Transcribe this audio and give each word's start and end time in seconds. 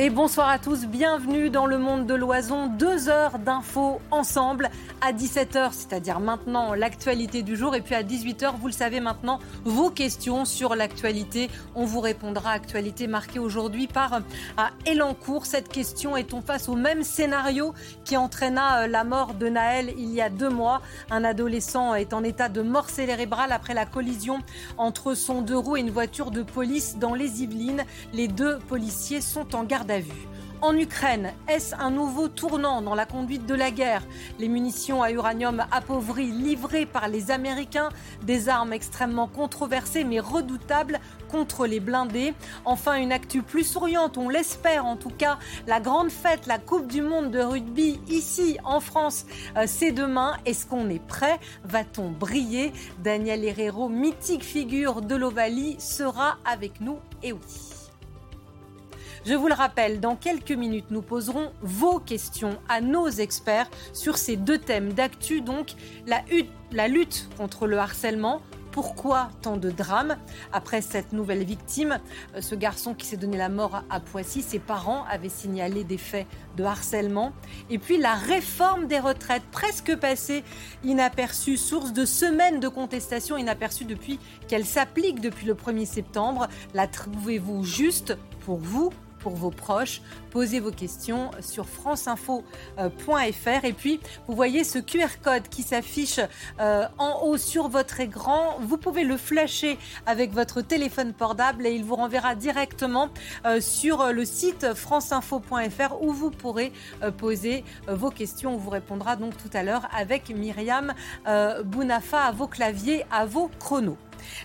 Et 0.00 0.10
bonsoir 0.10 0.48
à 0.48 0.60
tous, 0.60 0.86
bienvenue 0.86 1.50
dans 1.50 1.66
le 1.66 1.76
monde 1.76 2.06
de 2.06 2.14
l'oison. 2.14 2.68
Deux 2.68 3.08
heures 3.08 3.40
d'infos 3.40 4.00
ensemble 4.12 4.70
à 5.00 5.12
17h, 5.12 5.72
c'est-à-dire 5.72 6.20
maintenant 6.20 6.72
l'actualité 6.72 7.42
du 7.42 7.56
jour. 7.56 7.74
Et 7.74 7.80
puis 7.80 7.96
à 7.96 8.04
18h, 8.04 8.52
vous 8.60 8.68
le 8.68 8.72
savez 8.72 9.00
maintenant, 9.00 9.40
vos 9.64 9.90
questions 9.90 10.44
sur 10.44 10.76
l'actualité. 10.76 11.50
On 11.74 11.84
vous 11.84 11.98
répondra. 11.98 12.52
Actualité 12.52 13.08
marquée 13.08 13.40
aujourd'hui 13.40 13.88
par 13.88 14.20
à 14.56 14.70
Elancourt. 14.86 15.46
Cette 15.46 15.68
question 15.68 16.16
est-on 16.16 16.42
face 16.42 16.68
au 16.68 16.76
même 16.76 17.02
scénario 17.02 17.74
qui 18.08 18.16
entraîna 18.16 18.84
euh, 18.84 18.86
la 18.86 19.04
mort 19.04 19.34
de 19.34 19.48
Naël 19.48 19.92
il 19.98 20.14
y 20.14 20.22
a 20.22 20.30
deux 20.30 20.48
mois 20.48 20.80
Un 21.10 21.24
adolescent 21.24 21.94
est 21.94 22.14
en 22.14 22.24
état 22.24 22.48
de 22.48 22.62
mort 22.62 22.88
cérébrale 22.88 23.52
après 23.52 23.74
la 23.74 23.84
collision 23.84 24.38
entre 24.78 25.12
son 25.12 25.42
deux 25.42 25.58
roues 25.58 25.76
et 25.76 25.80
une 25.80 25.90
voiture 25.90 26.30
de 26.30 26.42
police 26.42 26.96
dans 26.96 27.12
les 27.12 27.42
Yvelines. 27.42 27.84
Les 28.14 28.26
deux 28.26 28.60
policiers 28.60 29.20
sont 29.20 29.54
en 29.54 29.62
garde 29.62 29.90
vue. 29.90 30.37
En 30.60 30.76
Ukraine, 30.76 31.34
est-ce 31.46 31.72
un 31.76 31.92
nouveau 31.92 32.26
tournant 32.26 32.82
dans 32.82 32.96
la 32.96 33.06
conduite 33.06 33.46
de 33.46 33.54
la 33.54 33.70
guerre? 33.70 34.02
Les 34.40 34.48
munitions 34.48 35.04
à 35.04 35.12
uranium 35.12 35.64
appauvri 35.70 36.32
livrées 36.32 36.84
par 36.84 37.06
les 37.06 37.30
Américains, 37.30 37.90
des 38.22 38.48
armes 38.48 38.72
extrêmement 38.72 39.28
controversées 39.28 40.02
mais 40.02 40.18
redoutables 40.18 40.98
contre 41.30 41.68
les 41.68 41.78
blindés. 41.78 42.34
Enfin, 42.64 42.96
une 42.96 43.12
actu 43.12 43.42
plus 43.42 43.62
souriante, 43.62 44.18
on 44.18 44.28
l'espère 44.28 44.84
en 44.84 44.96
tout 44.96 45.12
cas. 45.16 45.38
La 45.68 45.78
grande 45.78 46.10
fête, 46.10 46.46
la 46.46 46.58
Coupe 46.58 46.88
du 46.88 47.02
Monde 47.02 47.30
de 47.30 47.40
rugby 47.40 48.00
ici 48.08 48.58
en 48.64 48.80
France, 48.80 49.26
euh, 49.56 49.64
c'est 49.68 49.92
demain. 49.92 50.38
Est-ce 50.44 50.66
qu'on 50.66 50.90
est 50.90 51.04
prêt? 51.06 51.38
Va-t-on 51.62 52.10
briller? 52.10 52.72
Daniel 53.04 53.44
Herrero, 53.44 53.88
mythique 53.88 54.42
figure 54.42 55.02
de 55.02 55.14
l'Ovalie, 55.14 55.76
sera 55.78 56.38
avec 56.44 56.80
nous. 56.80 56.98
Et 57.22 57.32
oui. 57.32 57.67
Je 59.28 59.34
vous 59.34 59.48
le 59.48 59.54
rappelle, 59.54 60.00
dans 60.00 60.16
quelques 60.16 60.52
minutes, 60.52 60.86
nous 60.88 61.02
poserons 61.02 61.52
vos 61.60 61.98
questions 61.98 62.56
à 62.66 62.80
nos 62.80 63.10
experts 63.10 63.68
sur 63.92 64.16
ces 64.16 64.36
deux 64.36 64.56
thèmes 64.56 64.94
d'actu, 64.94 65.42
donc 65.42 65.74
la, 66.06 66.88
lutte 66.88 67.28
contre 67.36 67.66
le 67.66 67.76
harcèlement, 67.76 68.40
pourquoi 68.70 69.28
tant 69.42 69.58
de 69.58 69.70
drames 69.70 70.16
après 70.50 70.80
cette 70.80 71.12
nouvelle 71.12 71.44
victime? 71.44 71.98
Euh, 72.36 72.40
Ce 72.40 72.54
garçon 72.54 72.94
qui 72.94 73.04
s'est 73.04 73.18
donné 73.18 73.36
la 73.36 73.50
mort 73.50 73.84
à 73.90 74.00
Poissy, 74.00 74.40
ses 74.40 74.58
parents 74.58 75.04
avaient 75.10 75.28
signalé 75.28 75.84
des 75.84 75.98
faits 75.98 76.26
de 76.56 76.64
harcèlement. 76.64 77.34
Et 77.68 77.78
puis 77.78 77.98
la 77.98 78.14
réforme 78.14 78.86
des 78.86 78.98
retraites, 78.98 79.44
presque 79.52 79.94
passée 79.96 80.42
inaperçue, 80.84 81.58
source 81.58 81.92
de 81.92 82.06
semaines 82.06 82.60
de 82.60 82.68
contestation 82.68 83.36
inaperçue 83.36 83.84
depuis 83.84 84.18
qu'elle 84.48 84.64
s'applique 84.64 85.20
depuis 85.20 85.46
le 85.46 85.52
1er 85.52 85.84
septembre. 85.84 86.48
La 86.72 86.86
trouvez-vous 86.86 87.62
juste 87.62 88.16
pour 88.40 88.56
vous 88.56 88.90
pour 89.18 89.34
vos 89.34 89.50
proches. 89.50 90.00
Posez 90.30 90.60
vos 90.60 90.70
questions 90.70 91.30
sur 91.40 91.66
franceinfo.fr. 91.66 93.64
Et 93.64 93.72
puis, 93.72 94.00
vous 94.26 94.34
voyez 94.34 94.64
ce 94.64 94.78
QR 94.78 95.20
code 95.22 95.48
qui 95.48 95.62
s'affiche 95.62 96.20
euh, 96.60 96.86
en 96.98 97.22
haut 97.22 97.36
sur 97.36 97.68
votre 97.68 98.00
écran. 98.00 98.56
Vous 98.60 98.78
pouvez 98.78 99.04
le 99.04 99.16
flasher 99.16 99.78
avec 100.06 100.32
votre 100.32 100.60
téléphone 100.60 101.12
portable 101.12 101.66
et 101.66 101.72
il 101.72 101.84
vous 101.84 101.96
renverra 101.96 102.34
directement 102.34 103.08
euh, 103.46 103.60
sur 103.60 104.12
le 104.12 104.24
site 104.24 104.74
franceinfo.fr 104.74 106.02
où 106.02 106.12
vous 106.12 106.30
pourrez 106.30 106.72
euh, 107.02 107.10
poser 107.10 107.64
vos 107.86 108.10
questions. 108.10 108.54
On 108.54 108.58
vous 108.58 108.70
répondra 108.70 109.16
donc 109.16 109.36
tout 109.36 109.50
à 109.52 109.62
l'heure 109.62 109.88
avec 109.96 110.30
Myriam 110.30 110.94
Bounafa 111.64 112.22
à 112.22 112.32
vos 112.32 112.46
claviers, 112.46 113.04
à 113.10 113.26
vos 113.26 113.50
chronos. 113.58 113.96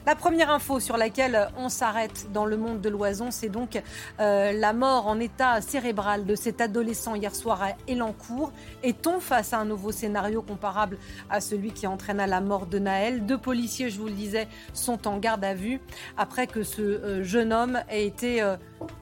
La 0.06 0.16
première 0.16 0.50
info 0.50 0.80
sur 0.80 0.98
laquelle 0.98 1.48
on 1.58 1.70
s'arrête 1.70 2.32
dans 2.32 2.46
le 2.46 2.58
monde 2.58 2.82
de 2.82 2.90
l'oison, 2.90 3.32
c'est 3.32 3.50
donc 3.50 3.82
euh, 4.20 4.52
la 4.52 4.74
mort 4.74 5.08
en 5.08 5.20
état 5.20 5.62
cérébral 5.62 6.26
de 6.26 6.36
cet 6.36 6.62
adolescent 6.62 7.16
hier 7.16 7.36
soir 7.36 7.62
à 7.64 7.70
Elancourt. 7.88 8.52
Est-on 8.84 9.20
face 9.20 9.54
à 9.54 9.60
un 9.60 9.66
nouveau 9.66 9.92
scénario 9.92 10.42
comparable 10.42 10.98
à 11.30 11.42
celui 11.42 11.72
qui 11.72 11.88
entraîna 11.88 12.28
la 12.28 12.42
mort 12.42 12.66
de 12.66 12.80
Naël? 12.80 13.26
Deux 13.26 13.38
policiers, 13.38 13.90
je 13.90 14.00
vous 14.00 14.08
le 14.08 14.14
disais, 14.14 14.48
sont 14.74 15.08
en 15.08 15.18
garde 15.18 15.44
à 15.44 15.54
vue 15.54 15.80
après 16.18 16.48
que 16.48 16.64
ce 16.64 16.82
euh, 16.82 17.24
jeune 17.24 17.54
homme 17.54 17.82
ait 17.90 18.06
été 18.06 18.42
euh, 18.42 18.56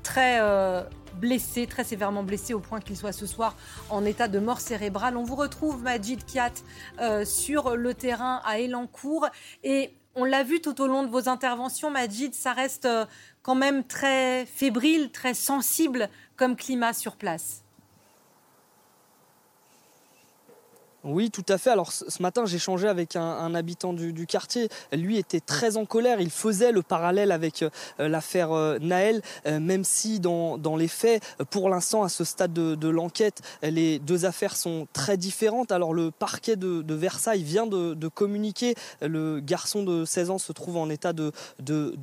très 0.04 0.40
blessé, 1.16 1.68
très 1.68 1.84
sévèrement 1.84 2.24
blessé 2.24 2.54
au 2.54 2.60
point 2.60 2.80
qu'il 2.80 2.96
soit 2.96 3.12
ce 3.12 3.26
soir 3.26 3.56
en 3.90 4.06
état 4.06 4.28
de 4.28 4.40
mort 4.40 4.60
cérébrale. 4.60 5.18
On 5.18 5.24
vous 5.24 5.36
retrouve, 5.36 5.82
Majid 5.82 6.20
Kiat, 6.26 6.52
sur 7.26 7.76
le 7.76 7.94
terrain 7.94 8.42
à 8.46 8.60
Elancourt. 8.60 9.28
Et 9.64 9.92
on 10.16 10.26
l'a 10.26 10.44
vu 10.44 10.62
tout 10.62 10.82
au 10.82 10.88
long 10.88 11.04
de 11.04 11.10
vos 11.10 11.30
interventions, 11.30 11.90
Majid, 11.90 12.34
ça 12.34 12.54
reste 12.54 12.86
euh, 12.86 13.06
quand 13.42 13.56
même 13.56 13.84
très 13.84 14.46
fébrile, 14.46 15.12
très 15.12 15.34
sensible 15.34 16.10
comme 16.36 16.56
climat 16.56 16.94
sur 16.94 17.16
place. 17.16 17.64
Oui, 21.04 21.32
tout 21.32 21.46
à 21.50 21.58
fait. 21.58 21.72
Alors 21.72 21.92
ce 21.92 22.22
matin, 22.22 22.46
changé 22.46 22.88
avec 22.88 23.16
un, 23.16 23.56
habitant 23.56 23.92
du, 23.94 24.28
quartier. 24.28 24.70
Lui 24.94 25.18
était 25.18 25.40
très 25.40 25.78
en 25.78 25.86
colère. 25.86 26.22
Il 26.22 26.30
faisait 26.30 26.72
le 26.72 26.84
parallèle 26.84 27.32
avec 27.32 27.64
euh, 27.64 27.70
l'affaire 27.98 28.52
euh, 28.52 28.78
Naël, 28.80 29.22
euh, 29.48 29.60
même 29.60 29.84
si 29.84 30.20
dans, 30.20 30.58
les 30.78 30.88
faits, 30.88 31.24
pour 31.50 31.70
l'instant, 31.70 32.04
à 32.04 32.10
ce 32.10 32.24
stade 32.24 32.54
de, 32.54 32.88
l'enquête, 32.88 33.42
les 33.64 34.00
deux 34.00 34.26
affaires 34.26 34.56
sont 34.56 34.88
très 34.94 35.18
différentes. 35.18 35.72
Alors 35.72 35.94
le 35.94 36.12
parquet 36.12 36.56
de, 36.56 36.94
Versailles 36.94 37.44
vient 37.44 37.66
de, 37.66 38.08
communiquer. 38.08 38.76
Le 39.02 39.40
garçon 39.40 39.84
de 39.84 40.06
16 40.06 40.30
ans 40.30 40.38
se 40.38 40.52
trouve 40.52 40.78
en 40.78 40.90
état 40.90 41.14
de, 41.14 41.32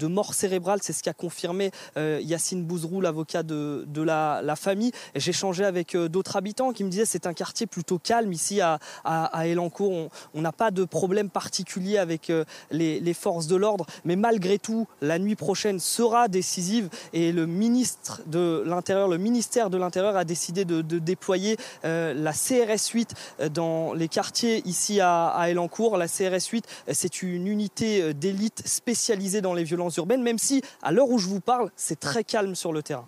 mort 0.02 0.34
cérébrale. 0.34 0.80
C'est 0.82 0.92
ce 0.92 1.02
qu'a 1.02 1.14
confirmé 1.14 1.70
Yacine 1.96 2.64
Bouzrou, 2.64 3.00
l'avocat 3.00 3.42
de, 3.44 4.02
la, 4.02 4.40
la 4.42 4.56
famille. 4.56 4.92
J'ai 5.14 5.32
changé 5.32 5.64
avec 5.64 5.96
d'autres 5.96 6.36
habitants 6.36 6.72
qui 6.72 6.82
me 6.82 6.90
disaient 6.90 7.04
c'est 7.04 7.26
un 7.26 7.34
quartier 7.34 7.66
plutôt 7.66 7.98
calme 7.98 8.32
ici 8.32 8.60
à 8.60 8.78
à, 9.04 9.46
Elancourt. 9.46 10.10
On 10.34 10.40
n'a 10.40 10.52
pas 10.52 10.70
de 10.70 10.84
problème 10.84 11.30
particulier 11.30 11.98
avec 11.98 12.30
euh, 12.30 12.44
les, 12.70 13.14
forces 13.14 13.46
de 13.46 13.56
l'ordre, 13.56 13.86
mais 14.04 14.16
malgré 14.16 14.58
tout, 14.58 14.86
la 15.00 15.18
nuit 15.18 15.34
prochaine 15.34 15.80
sera 15.80 16.28
décisive 16.28 16.88
et 17.12 17.32
le 17.32 17.46
ministre 17.46 18.20
de 18.26 18.62
l'Intérieur, 18.66 19.08
le 19.08 19.18
ministère 19.18 19.70
de 19.70 19.78
l'Intérieur 19.78 20.16
a 20.16 20.24
décidé 20.24 20.64
de, 20.64 20.82
déployer 20.98 21.56
euh, 21.84 22.14
la 22.14 22.32
CRS 22.32 22.90
8 22.92 23.14
euh, 23.40 23.48
dans 23.48 23.92
les 23.92 24.08
quartiers 24.08 24.62
ici 24.66 25.00
à, 25.00 25.46
Elancourt. 25.48 25.96
La 25.96 26.08
CRS 26.08 26.48
8, 26.50 26.64
c'est 26.92 27.22
une 27.22 27.46
unité 27.46 28.14
d'élite 28.14 28.66
spécialisée 28.66 29.40
dans 29.40 29.54
les 29.54 29.64
violences 29.64 29.96
urbaines, 29.96 30.22
même 30.22 30.38
si 30.38 30.62
à 30.82 30.92
l'heure 30.92 31.08
où 31.08 31.18
je 31.18 31.26
vous 31.26 31.40
parle, 31.40 31.70
c'est 31.76 31.98
très 31.98 32.24
calme 32.24 32.54
sur 32.54 32.72
le 32.72 32.82
terrain. 32.82 33.06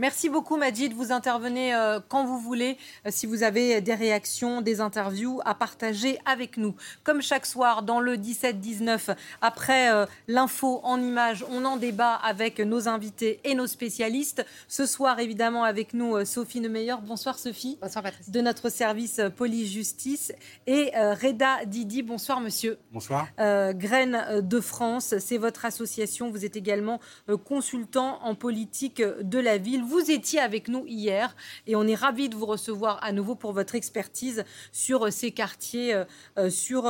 Merci 0.00 0.30
beaucoup 0.30 0.56
Majid, 0.56 0.94
vous 0.94 1.12
intervenez 1.12 1.74
euh, 1.74 2.00
quand 2.08 2.24
vous 2.24 2.38
voulez, 2.38 2.78
euh, 3.04 3.10
si 3.12 3.26
vous 3.26 3.42
avez 3.42 3.82
des 3.82 3.92
réactions, 3.92 4.62
des 4.62 4.80
interviews 4.80 5.42
à 5.44 5.54
partager 5.54 6.18
avec 6.24 6.56
nous. 6.56 6.74
Comme 7.04 7.20
chaque 7.20 7.44
soir 7.44 7.82
dans 7.82 8.00
le 8.00 8.16
17-19, 8.16 9.14
après 9.42 9.92
euh, 9.92 10.06
l'info 10.26 10.80
en 10.84 10.98
images, 10.98 11.44
on 11.50 11.66
en 11.66 11.76
débat 11.76 12.14
avec 12.14 12.60
nos 12.60 12.88
invités 12.88 13.40
et 13.44 13.54
nos 13.54 13.66
spécialistes. 13.66 14.42
Ce 14.68 14.86
soir 14.86 15.18
évidemment 15.18 15.64
avec 15.64 15.92
nous 15.92 16.24
Sophie 16.24 16.62
Nemeyer. 16.62 16.94
Bonsoir 17.02 17.38
Sophie. 17.38 17.76
Bonsoir 17.82 18.02
Patrice. 18.02 18.30
De 18.30 18.40
notre 18.40 18.70
service 18.70 19.20
police-justice. 19.36 20.32
Et 20.66 20.92
Reda 20.94 21.66
Didi, 21.66 22.02
bonsoir 22.02 22.40
monsieur. 22.40 22.78
Bonsoir. 22.90 23.28
Graines 23.36 24.40
de 24.40 24.60
France, 24.60 25.14
c'est 25.18 25.36
votre 25.36 25.66
association. 25.66 26.30
Vous 26.30 26.46
êtes 26.46 26.56
également 26.56 27.00
consultant 27.44 28.18
en 28.22 28.34
politique 28.34 29.02
de 29.02 29.38
la 29.38 29.58
ville. 29.58 29.84
Vous 29.90 30.08
étiez 30.08 30.38
avec 30.38 30.68
nous 30.68 30.86
hier 30.86 31.34
et 31.66 31.74
on 31.74 31.84
est 31.84 31.96
ravis 31.96 32.28
de 32.28 32.36
vous 32.36 32.46
recevoir 32.46 33.02
à 33.02 33.10
nouveau 33.10 33.34
pour 33.34 33.52
votre 33.52 33.74
expertise 33.74 34.44
sur 34.70 35.06
euh, 35.06 35.10
ces 35.10 35.32
quartiers, 35.32 35.92
euh, 35.92 36.04
euh, 36.38 36.48
sur 36.48 36.88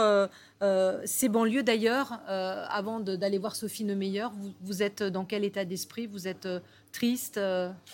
ces 1.06 1.30
banlieues 1.30 1.62
d'ailleurs. 1.62 2.20
avant 2.26 3.00
d'aller 3.00 3.38
voir 3.38 3.56
Sophie 3.56 3.84
Neumeyer, 3.84 4.26
vous, 4.34 4.52
vous, 4.60 4.82
êtes 4.82 5.02
dans 5.02 5.24
quel 5.24 5.44
état 5.44 5.64
d'esprit? 5.64 6.06
Vous 6.06 6.28
êtes 6.28 6.46
triste, 6.92 7.40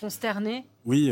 consterné 0.01 0.65
Oui, 0.83 1.09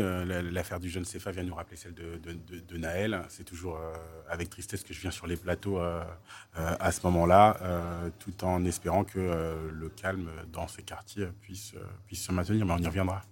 l'affaire 0.52 0.78
du 0.78 0.90
jeune 0.90 1.06
Céphas 1.06 1.30
vient 1.30 1.44
nous 1.44 1.54
rappeler 1.54 1.78
celle 1.78 1.94
de, 1.94 2.76
Naël. 2.76 3.22
C'est 3.30 3.44
toujours 3.44 3.80
avec 4.28 4.50
tristesse 4.50 4.82
que 4.82 4.92
je 4.92 5.00
viens 5.00 5.10
sur 5.10 5.26
les 5.26 5.38
plateaux 5.38 5.78
à 5.78 6.92
ce 6.92 7.00
moment-là, 7.04 7.56
tout 8.18 8.44
en 8.44 8.62
espérant 8.66 9.04
que 9.04 9.18
le 9.18 9.88
calme 9.88 10.30
dans 10.52 10.68
ces 10.68 10.82
quartiers 10.82 11.28
puisse 11.40 11.72
se 12.12 12.32
maintenir. 12.32 12.66
Mais 12.66 12.74
on 12.74 12.78
y 12.78 12.86
reviendra. 12.86 13.22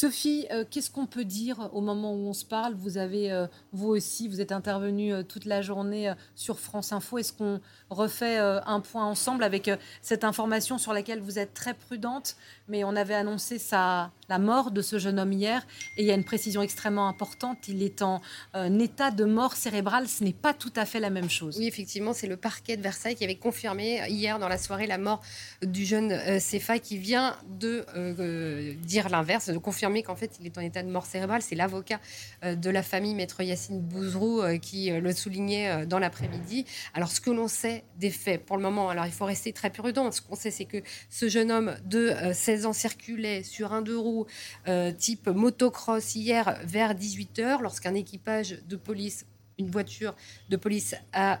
Sophie, 0.00 0.46
euh, 0.52 0.64
qu'est-ce 0.70 0.92
qu'on 0.92 1.06
peut 1.06 1.24
dire 1.24 1.70
au 1.72 1.80
moment 1.80 2.14
où 2.14 2.28
on 2.28 2.32
se 2.32 2.44
parle? 2.44 2.72
Vous 2.74 2.98
avez, 2.98 3.32
euh, 3.32 3.48
vous 3.72 3.88
aussi, 3.88 4.28
vous 4.28 4.40
êtes 4.40 4.52
intervenue 4.52 5.12
euh, 5.12 5.24
toute 5.24 5.44
la 5.44 5.60
journée 5.60 6.12
sur 6.36 6.60
France 6.60 6.92
Info. 6.92 7.18
Est-ce 7.18 7.32
qu'on 7.32 7.60
refait 7.90 8.38
un 8.38 8.78
point 8.78 9.04
ensemble 9.04 9.42
avec 9.42 9.68
cette 10.00 10.22
information 10.22 10.78
sur 10.78 10.92
laquelle 10.92 11.18
vous 11.18 11.40
êtes 11.40 11.52
très 11.52 11.74
prudente? 11.74 12.36
Mais 12.68 12.84
on 12.84 12.94
avait 12.96 13.14
annoncé 13.14 13.58
sa, 13.58 14.10
la 14.28 14.38
mort 14.38 14.70
de 14.70 14.82
ce 14.82 14.98
jeune 14.98 15.18
homme 15.18 15.32
hier 15.32 15.66
et 15.96 16.02
il 16.02 16.06
y 16.06 16.10
a 16.10 16.14
une 16.14 16.24
précision 16.24 16.62
extrêmement 16.62 17.08
importante. 17.08 17.68
Il 17.68 17.82
est 17.82 18.02
en 18.02 18.20
état 18.78 19.10
de 19.10 19.24
mort 19.24 19.54
cérébrale. 19.54 20.08
Ce 20.08 20.22
n'est 20.22 20.32
pas 20.32 20.54
tout 20.54 20.72
à 20.76 20.84
fait 20.84 21.00
la 21.00 21.10
même 21.10 21.30
chose. 21.30 21.56
Oui, 21.58 21.66
effectivement, 21.66 22.12
c'est 22.12 22.26
le 22.26 22.36
parquet 22.36 22.76
de 22.76 22.82
Versailles 22.82 23.14
qui 23.14 23.24
avait 23.24 23.36
confirmé 23.36 24.02
hier 24.08 24.38
dans 24.38 24.48
la 24.48 24.58
soirée 24.58 24.86
la 24.86 24.98
mort 24.98 25.22
du 25.62 25.84
jeune 25.84 26.38
Cefa 26.40 26.78
qui 26.78 26.98
vient 26.98 27.36
de 27.48 27.84
dire 28.74 29.08
l'inverse, 29.08 29.48
de 29.48 29.58
confirmer 29.58 30.02
qu'en 30.02 30.16
fait, 30.16 30.36
il 30.40 30.46
est 30.46 30.58
en 30.58 30.60
état 30.60 30.82
de 30.82 30.90
mort 30.90 31.06
cérébrale. 31.06 31.42
C'est 31.42 31.54
l'avocat 31.54 32.00
euh, 32.44 32.54
de 32.54 32.70
la 32.70 32.82
famille, 32.82 33.14
maître 33.14 33.42
Yacine 33.42 33.80
Bouzrou, 33.80 34.40
euh, 34.40 34.58
qui 34.58 34.90
euh, 34.90 35.00
le 35.00 35.12
soulignait 35.12 35.86
dans 35.86 35.98
l'après-midi. 35.98 36.64
Alors, 36.94 37.10
ce 37.10 37.20
que 37.20 37.30
l'on 37.30 37.48
sait 37.48 37.84
des 37.98 38.10
faits, 38.10 38.44
pour 38.44 38.56
le 38.56 38.62
moment, 38.62 38.88
alors 38.88 39.06
il 39.06 39.12
faut 39.12 39.24
rester 39.24 39.52
très 39.52 39.70
prudent. 39.70 40.10
Ce 40.10 40.20
qu'on 40.20 40.36
sait, 40.36 40.50
c'est 40.50 40.64
que 40.64 40.78
ce 41.10 41.28
jeune 41.28 41.50
homme 41.50 41.76
de 41.84 42.14
16 42.32 42.57
ans 42.66 42.72
circulait 42.72 43.42
sur 43.42 43.72
un 43.72 43.82
deux 43.82 43.98
roues 43.98 44.26
type 44.98 45.28
motocross 45.28 46.14
hier 46.14 46.58
vers 46.64 46.94
18h, 46.94 47.62
lorsqu'un 47.62 47.94
équipage 47.94 48.58
de 48.68 48.76
police, 48.76 49.26
une 49.58 49.70
voiture 49.70 50.14
de 50.48 50.56
police 50.56 50.94
a 51.12 51.40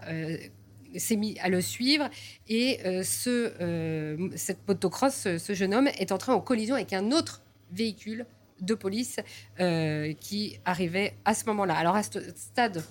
s'est 0.96 1.16
mis 1.16 1.38
à 1.40 1.50
le 1.50 1.60
suivre 1.60 2.08
et 2.48 2.80
ce, 3.04 4.30
cette 4.36 4.66
motocross, 4.66 5.28
ce 5.36 5.54
jeune 5.54 5.74
homme 5.74 5.88
est 5.98 6.12
entré 6.12 6.32
en 6.32 6.40
collision 6.40 6.74
avec 6.74 6.92
un 6.92 7.12
autre 7.12 7.42
véhicule 7.72 8.26
de 8.60 8.74
police 8.74 9.20
euh, 9.60 10.12
qui 10.14 10.58
arrivait 10.64 11.14
à 11.24 11.34
ce 11.34 11.44
moment-là. 11.46 11.76
Alors 11.76 11.96
à 11.96 12.02
ce 12.02 12.18
stade, 12.34 12.82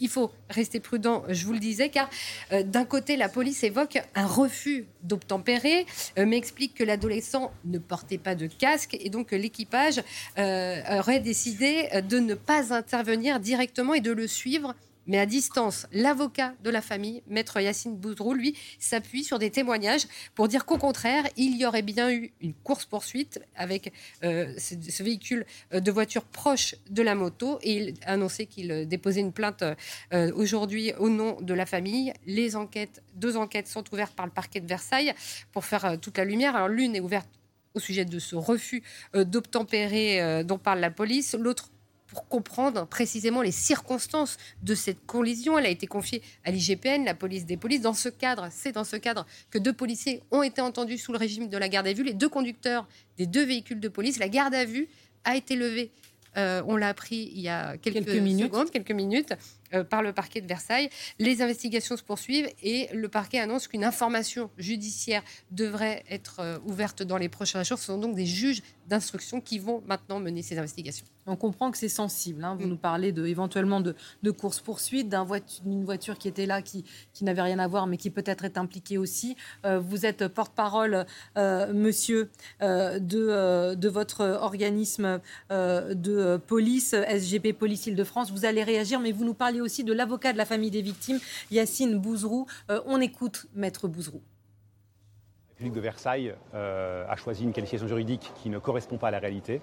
il 0.00 0.08
faut 0.08 0.30
rester 0.50 0.80
prudent, 0.80 1.24
je 1.28 1.44
vous 1.46 1.52
le 1.52 1.58
disais, 1.58 1.88
car 1.88 2.08
euh, 2.52 2.62
d'un 2.62 2.84
côté, 2.84 3.16
la 3.16 3.28
police 3.28 3.62
évoque 3.64 3.98
un 4.14 4.26
refus 4.26 4.86
d'obtempérer, 5.02 5.86
euh, 6.18 6.24
mais 6.26 6.36
explique 6.36 6.74
que 6.74 6.84
l'adolescent 6.84 7.52
ne 7.64 7.78
portait 7.78 8.18
pas 8.18 8.34
de 8.34 8.46
casque 8.46 8.96
et 9.00 9.10
donc 9.10 9.32
l'équipage 9.32 10.02
aurait 10.36 11.20
décidé 11.20 11.88
de 12.08 12.18
ne 12.18 12.34
pas 12.34 12.72
intervenir 12.72 13.40
directement 13.40 13.94
et 13.94 14.00
de 14.00 14.12
le 14.12 14.26
suivre 14.26 14.74
mais 15.08 15.18
à 15.18 15.26
distance. 15.26 15.86
L'avocat 15.90 16.54
de 16.62 16.70
la 16.70 16.80
famille, 16.80 17.22
maître 17.26 17.60
Yacine 17.60 17.96
Boudrou, 17.96 18.34
lui, 18.34 18.56
s'appuie 18.78 19.24
sur 19.24 19.40
des 19.40 19.50
témoignages 19.50 20.06
pour 20.34 20.46
dire 20.46 20.66
qu'au 20.66 20.78
contraire, 20.78 21.24
il 21.36 21.56
y 21.56 21.66
aurait 21.66 21.82
bien 21.82 22.12
eu 22.12 22.30
une 22.40 22.54
course-poursuite 22.54 23.40
avec 23.56 23.92
euh, 24.22 24.54
ce, 24.58 25.02
véhicule 25.02 25.46
euh, 25.72 25.80
de 25.80 25.90
voiture 25.90 26.24
proche 26.24 26.76
de 26.90 27.02
la 27.02 27.14
moto 27.14 27.58
et 27.62 27.72
il 27.72 27.94
a 28.04 28.12
annoncé 28.12 28.46
qu'il 28.46 28.86
déposait 28.86 29.20
une 29.20 29.32
plainte 29.32 29.64
euh, 30.12 30.30
aujourd'hui 30.34 30.92
au 30.98 31.08
nom 31.08 31.40
de 31.40 31.54
la 31.54 31.66
famille. 31.66 32.12
Les 32.26 32.54
enquêtes, 32.54 33.02
deux 33.14 33.36
enquêtes 33.36 33.66
sont 33.66 33.84
ouvertes 33.92 34.14
par 34.14 34.26
le 34.26 34.32
parquet 34.32 34.60
de 34.60 34.66
Versailles 34.66 35.14
pour 35.52 35.64
faire 35.64 35.98
toute 36.00 36.18
la 36.18 36.24
lumière. 36.24 36.54
Alors 36.54 36.68
l'une 36.68 36.94
est 36.94 37.00
ouverte 37.00 37.28
au 37.74 37.80
sujet 37.80 38.04
de 38.04 38.18
ce 38.18 38.36
refus 38.36 38.82
d'obtempérer 39.14 40.42
dont 40.44 40.58
parle 40.58 40.80
la 40.80 40.90
police, 40.90 41.34
l'autre 41.38 41.70
pour 42.18 42.26
comprendre 42.26 42.84
précisément 42.84 43.42
les 43.42 43.52
circonstances 43.52 44.38
de 44.64 44.74
cette 44.74 45.06
collision. 45.06 45.56
Elle 45.56 45.66
a 45.66 45.70
été 45.70 45.86
confiée 45.86 46.20
à 46.44 46.50
l'IGPN, 46.50 47.04
la 47.04 47.14
police 47.14 47.46
des 47.46 47.56
polices. 47.56 47.80
Dans 47.80 47.94
ce 47.94 48.08
cadre, 48.08 48.48
c'est 48.50 48.72
dans 48.72 48.82
ce 48.82 48.96
cadre 48.96 49.24
que 49.50 49.58
deux 49.58 49.72
policiers 49.72 50.22
ont 50.32 50.42
été 50.42 50.60
entendus 50.60 50.98
sous 50.98 51.12
le 51.12 51.18
régime 51.18 51.48
de 51.48 51.56
la 51.56 51.68
garde 51.68 51.86
à 51.86 51.92
vue, 51.92 52.02
les 52.02 52.14
deux 52.14 52.28
conducteurs 52.28 52.88
des 53.18 53.26
deux 53.26 53.44
véhicules 53.44 53.78
de 53.78 53.88
police. 53.88 54.18
La 54.18 54.28
garde 54.28 54.54
à 54.54 54.64
vue 54.64 54.88
a 55.24 55.36
été 55.36 55.54
levée. 55.54 55.92
Euh, 56.36 56.60
on 56.66 56.76
l'a 56.76 56.88
appris 56.88 57.30
il 57.32 57.40
y 57.40 57.48
a 57.48 57.76
quelques, 57.76 58.08
minutes. 58.08 58.46
secondes, 58.46 58.70
quelques 58.70 58.90
minutes, 58.90 59.32
euh, 59.74 59.84
par 59.84 60.02
le 60.02 60.12
parquet 60.12 60.40
de 60.40 60.46
Versailles. 60.46 60.90
Les 61.20 61.40
investigations 61.40 61.96
se 61.96 62.02
poursuivent 62.02 62.48
et 62.62 62.88
le 62.92 63.08
parquet 63.08 63.38
annonce 63.38 63.68
qu'une 63.68 63.84
information 63.84 64.50
judiciaire 64.58 65.22
devrait 65.52 66.04
être 66.10 66.40
euh, 66.40 66.58
ouverte 66.66 67.04
dans 67.04 67.16
les 67.16 67.28
prochains 67.28 67.62
jours. 67.62 67.78
Ce 67.78 67.86
sont 67.86 67.98
donc 67.98 68.16
des 68.16 68.26
juges 68.26 68.62
d'instruction 68.88 69.40
qui 69.40 69.58
vont 69.60 69.82
maintenant 69.86 70.18
mener 70.18 70.42
ces 70.42 70.58
investigations. 70.58 71.06
On 71.28 71.36
comprend 71.36 71.70
que 71.70 71.78
c'est 71.78 71.88
sensible. 71.88 72.42
Hein. 72.44 72.56
Vous 72.58 72.66
mm. 72.66 72.70
nous 72.70 72.76
parlez 72.76 73.12
de, 73.12 73.26
éventuellement 73.26 73.80
de, 73.80 73.94
de 74.22 74.30
course-poursuite, 74.30 75.08
d'une 75.08 75.24
voiture, 75.24 75.62
voiture 75.84 76.18
qui 76.18 76.28
était 76.28 76.46
là, 76.46 76.62
qui, 76.62 76.84
qui 77.12 77.24
n'avait 77.24 77.42
rien 77.42 77.58
à 77.58 77.68
voir, 77.68 77.86
mais 77.86 77.96
qui 77.96 78.10
peut-être 78.10 78.44
est 78.44 78.58
impliquée 78.58 78.98
aussi. 78.98 79.36
Euh, 79.64 79.78
vous 79.78 80.06
êtes 80.06 80.28
porte-parole, 80.28 81.06
euh, 81.36 81.72
monsieur, 81.72 82.30
euh, 82.62 82.98
de, 82.98 83.74
de 83.74 83.88
votre 83.88 84.24
organisme 84.24 85.20
de 85.50 86.36
police, 86.46 86.94
SGP 86.94 87.52
Police 87.52 87.86
Île-de-France. 87.86 88.30
Vous 88.30 88.44
allez 88.44 88.62
réagir, 88.62 89.00
mais 89.00 89.12
vous 89.12 89.24
nous 89.24 89.34
parliez 89.34 89.60
aussi 89.60 89.84
de 89.84 89.92
l'avocat 89.92 90.32
de 90.32 90.38
la 90.38 90.44
famille 90.44 90.70
des 90.70 90.82
victimes, 90.82 91.18
Yacine 91.50 91.98
Bouzrou. 91.98 92.46
on 92.86 93.00
écoute 93.00 93.46
Maître 93.54 93.88
Bouzrou. 93.88 94.20
La 94.20 95.64
République 95.64 95.74
de 95.74 95.80
Versailles 95.80 96.34
a 96.52 97.16
choisi 97.16 97.44
une 97.44 97.52
qualification 97.52 97.88
juridique 97.88 98.30
qui 98.42 98.48
ne 98.48 98.58
correspond 98.58 98.96
pas 98.96 99.08
à 99.08 99.10
la 99.10 99.18
réalité. 99.18 99.60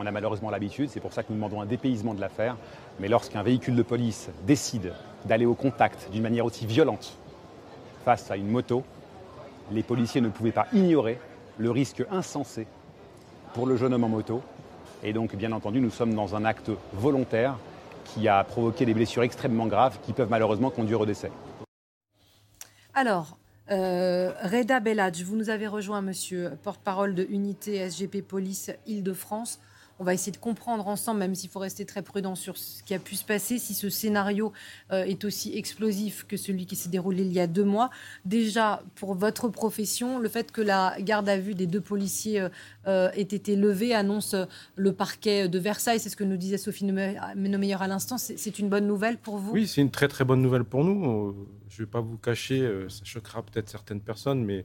On 0.00 0.06
a 0.06 0.12
malheureusement 0.12 0.50
l'habitude, 0.50 0.90
c'est 0.90 1.00
pour 1.00 1.12
ça 1.12 1.24
que 1.24 1.28
nous 1.30 1.34
demandons 1.34 1.60
un 1.60 1.66
dépaysement 1.66 2.14
de 2.14 2.20
l'affaire. 2.20 2.56
Mais 3.00 3.08
lorsqu'un 3.08 3.42
véhicule 3.42 3.74
de 3.74 3.82
police 3.82 4.30
décide 4.46 4.92
d'aller 5.24 5.44
au 5.44 5.54
contact 5.54 6.08
d'une 6.12 6.22
manière 6.22 6.44
aussi 6.44 6.66
violente 6.66 7.16
face 8.04 8.30
à 8.30 8.36
une 8.36 8.48
moto, 8.48 8.84
les 9.72 9.82
policiers 9.82 10.20
ne 10.20 10.28
pouvaient 10.28 10.52
pas 10.52 10.68
ignorer 10.72 11.18
le 11.58 11.72
risque 11.72 12.04
insensé 12.12 12.68
pour 13.54 13.66
le 13.66 13.76
jeune 13.76 13.92
homme 13.92 14.04
en 14.04 14.08
moto. 14.08 14.40
Et 15.02 15.12
donc, 15.12 15.34
bien 15.34 15.50
entendu, 15.50 15.80
nous 15.80 15.90
sommes 15.90 16.14
dans 16.14 16.36
un 16.36 16.44
acte 16.44 16.70
volontaire 16.92 17.58
qui 18.04 18.28
a 18.28 18.44
provoqué 18.44 18.86
des 18.86 18.94
blessures 18.94 19.24
extrêmement 19.24 19.66
graves 19.66 19.98
qui 20.04 20.12
peuvent 20.12 20.30
malheureusement 20.30 20.70
conduire 20.70 21.00
au 21.00 21.06
décès. 21.06 21.32
Alors, 22.94 23.36
euh, 23.72 24.32
Reda 24.44 24.78
Belladj, 24.78 25.24
vous 25.24 25.36
nous 25.36 25.50
avez 25.50 25.66
rejoint, 25.66 26.02
monsieur, 26.02 26.52
porte-parole 26.62 27.16
de 27.16 27.26
Unité 27.28 27.78
SGP 27.90 28.22
Police 28.22 28.70
Île-de-France. 28.86 29.58
On 30.00 30.04
va 30.04 30.14
essayer 30.14 30.30
de 30.30 30.36
comprendre 30.36 30.86
ensemble, 30.86 31.18
même 31.18 31.34
s'il 31.34 31.50
faut 31.50 31.58
rester 31.58 31.84
très 31.84 32.02
prudent 32.02 32.36
sur 32.36 32.56
ce 32.56 32.84
qui 32.84 32.94
a 32.94 33.00
pu 33.00 33.16
se 33.16 33.24
passer, 33.24 33.58
si 33.58 33.74
ce 33.74 33.90
scénario 33.90 34.52
euh, 34.92 35.02
est 35.02 35.24
aussi 35.24 35.56
explosif 35.56 36.24
que 36.28 36.36
celui 36.36 36.66
qui 36.66 36.76
s'est 36.76 36.88
déroulé 36.88 37.24
il 37.24 37.32
y 37.32 37.40
a 37.40 37.48
deux 37.48 37.64
mois. 37.64 37.90
Déjà, 38.24 38.82
pour 38.94 39.14
votre 39.14 39.48
profession, 39.48 40.20
le 40.20 40.28
fait 40.28 40.52
que 40.52 40.60
la 40.60 40.96
garde 41.00 41.28
à 41.28 41.36
vue 41.36 41.54
des 41.54 41.66
deux 41.66 41.80
policiers 41.80 42.40
euh, 42.40 42.48
euh, 42.86 43.10
ait 43.14 43.22
été 43.22 43.56
levée 43.56 43.92
annonce 43.92 44.36
le 44.76 44.92
parquet 44.92 45.48
de 45.48 45.58
Versailles. 45.58 45.98
C'est 45.98 46.10
ce 46.10 46.16
que 46.16 46.24
nous 46.24 46.36
disait 46.36 46.58
Sophie 46.58 46.86
Menemeyer 46.86 47.76
à 47.80 47.88
l'instant. 47.88 48.18
C'est 48.18 48.58
une 48.58 48.68
bonne 48.68 48.86
nouvelle 48.86 49.18
pour 49.18 49.38
vous? 49.38 49.52
Oui, 49.52 49.66
c'est 49.66 49.80
une 49.80 49.90
très 49.90 50.06
très 50.06 50.24
bonne 50.24 50.40
nouvelle 50.40 50.64
pour 50.64 50.84
nous. 50.84 51.48
Je 51.68 51.82
ne 51.82 51.86
vais 51.86 51.90
pas 51.90 52.00
vous 52.00 52.16
cacher, 52.16 52.86
ça 52.88 53.04
choquera 53.04 53.42
peut-être 53.42 53.68
certaines 53.68 54.00
personnes, 54.00 54.44
mais 54.44 54.64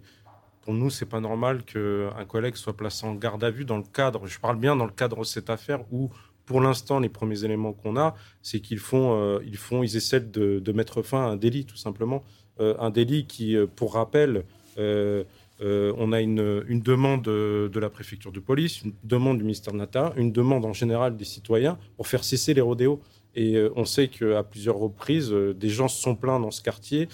pour 0.64 0.74
nous, 0.74 0.90
c'est 0.90 1.06
pas 1.06 1.20
normal 1.20 1.64
qu'un 1.64 2.26
collègue 2.26 2.56
soit 2.56 2.76
placé 2.76 3.06
en 3.06 3.16
garde 3.16 3.44
à 3.44 3.52
vue 3.52 3.66
dans 3.66 3.78
le 3.78 3.84
cadre, 3.84 4.28
je 4.28 4.40
parle 4.40 4.58
bien 4.58 4.76
dans 4.76 4.86
le 4.86 4.92
cadre 4.92 5.20
de 5.20 5.26
cette 5.26 5.50
affaire 5.50 5.82
où, 5.92 6.10
pour 6.46 6.62
l'instant, 6.62 7.00
les 7.00 7.10
premiers 7.10 7.44
éléments 7.44 7.74
qu'on 7.74 7.98
a, 7.98 8.16
c'est 8.42 8.62
qu'ils 8.62 8.80
font, 8.80 9.20
euh, 9.20 9.40
ils 9.44 9.98
essaient 9.98 10.22
de, 10.22 10.72
mettre 10.72 11.02
fin 11.02 11.26
à 11.26 11.28
un 11.28 11.36
délit, 11.36 11.66
tout 11.66 11.78
simplement. 11.78 12.24
Euh, 12.60 12.76
un 12.80 12.92
délit 12.92 13.26
qui, 13.26 13.58
euh, 13.58 13.68
pour 13.68 13.94
rappel, 13.94 14.46
on 14.78 16.12
a 16.12 16.22
une, 16.22 16.64
une 16.68 16.82
demande 16.82 17.24
de 17.24 17.80
la 17.80 17.90
préfecture 17.90 18.32
de 18.32 18.40
police, 18.40 18.82
une 18.84 18.94
demande 19.04 19.38
du 19.38 19.44
ministère 19.44 19.74
de 19.74 19.78
l'Intérieur, 19.78 20.18
une 20.18 20.32
demande 20.32 20.66
en 20.66 20.74
général 20.74 21.16
des 21.16 21.26
citoyens 21.26 21.78
pour 21.98 22.08
faire 22.08 22.24
cesser 22.24 22.54
les 22.54 22.62
rodéos. 22.62 23.02
Et 23.36 23.58
on 23.76 23.86
sait 23.86 24.10
qu'à 24.10 24.44
plusieurs 24.44 24.78
reprises, 24.78 25.32
des 25.32 25.70
gens 25.70 25.88
se 25.88 26.02
sont 26.02 26.16
plaints 26.16 26.40
dans 26.40 26.52
ce 26.52 26.62
quartier 26.62 27.08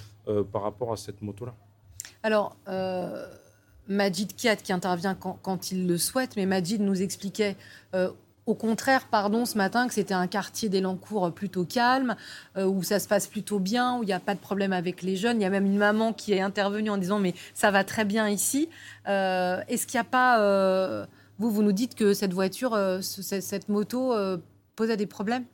par 0.51 0.63
rapport 0.63 0.91
à 0.91 0.97
cette 0.97 1.21
moto-là. 1.21 1.55
Alors, 2.23 2.55
euh, 2.67 3.25
Majid 3.87 4.35
Kiat 4.35 4.57
qui 4.57 4.73
intervient 4.73 5.15
quand, 5.15 5.71
il 5.71 5.87
le 5.87 5.97
souhaite, 5.97 6.35
mais 6.35 6.45
Majid 6.45 6.81
nous 6.81 7.01
expliquait 7.01 7.55
euh, 7.95 8.09
au 8.45 8.55
contraire, 8.55 9.07
pardon, 9.11 9.45
ce 9.45 9.57
matin, 9.57 9.87
que 9.87 9.93
c'était 9.93 10.13
un 10.13 10.27
quartier 10.27 10.69
d'Elancourt 10.69 11.31
plutôt 11.31 11.65
calme, 11.65 12.15
euh, 12.57 12.65
où 12.65 12.81
ça 12.81 12.99
se 12.99 13.07
passe 13.07 13.27
plutôt 13.27 13.59
bien, 13.59 13.97
où 13.97 14.03
il 14.03 14.07
n'y 14.07 14.13
a 14.13 14.19
pas 14.19 14.33
de 14.33 14.39
problème 14.39 14.73
avec 14.73 15.03
les 15.03 15.15
jeunes. 15.15 15.39
Il 15.39 15.43
y 15.43 15.45
a 15.45 15.51
même 15.51 15.65
une 15.65 15.77
maman 15.77 16.13
qui 16.13 16.33
est 16.33 16.41
intervenue 16.41 16.89
en 16.89 16.97
disant 16.97 17.19
mais 17.19 17.35
ça 17.53 17.69
va 17.71 17.83
très 17.83 18.05
bien 18.05 18.27
ici. 18.27 18.69
Est-ce 19.05 19.85
qu'il 19.85 19.97
n'y 19.97 20.01
a 20.01 20.09
pas... 20.09 21.07
vous, 21.37 21.51
vous 21.51 21.63
nous 21.63 21.71
dites 21.71 21.95
que 21.95 22.13
cette 22.13 22.33
voiture, 22.33 22.77
cette 23.01 23.69
moto 23.69 24.15
posait 24.75 24.97
des 24.97 25.07
problèmes? 25.07 25.45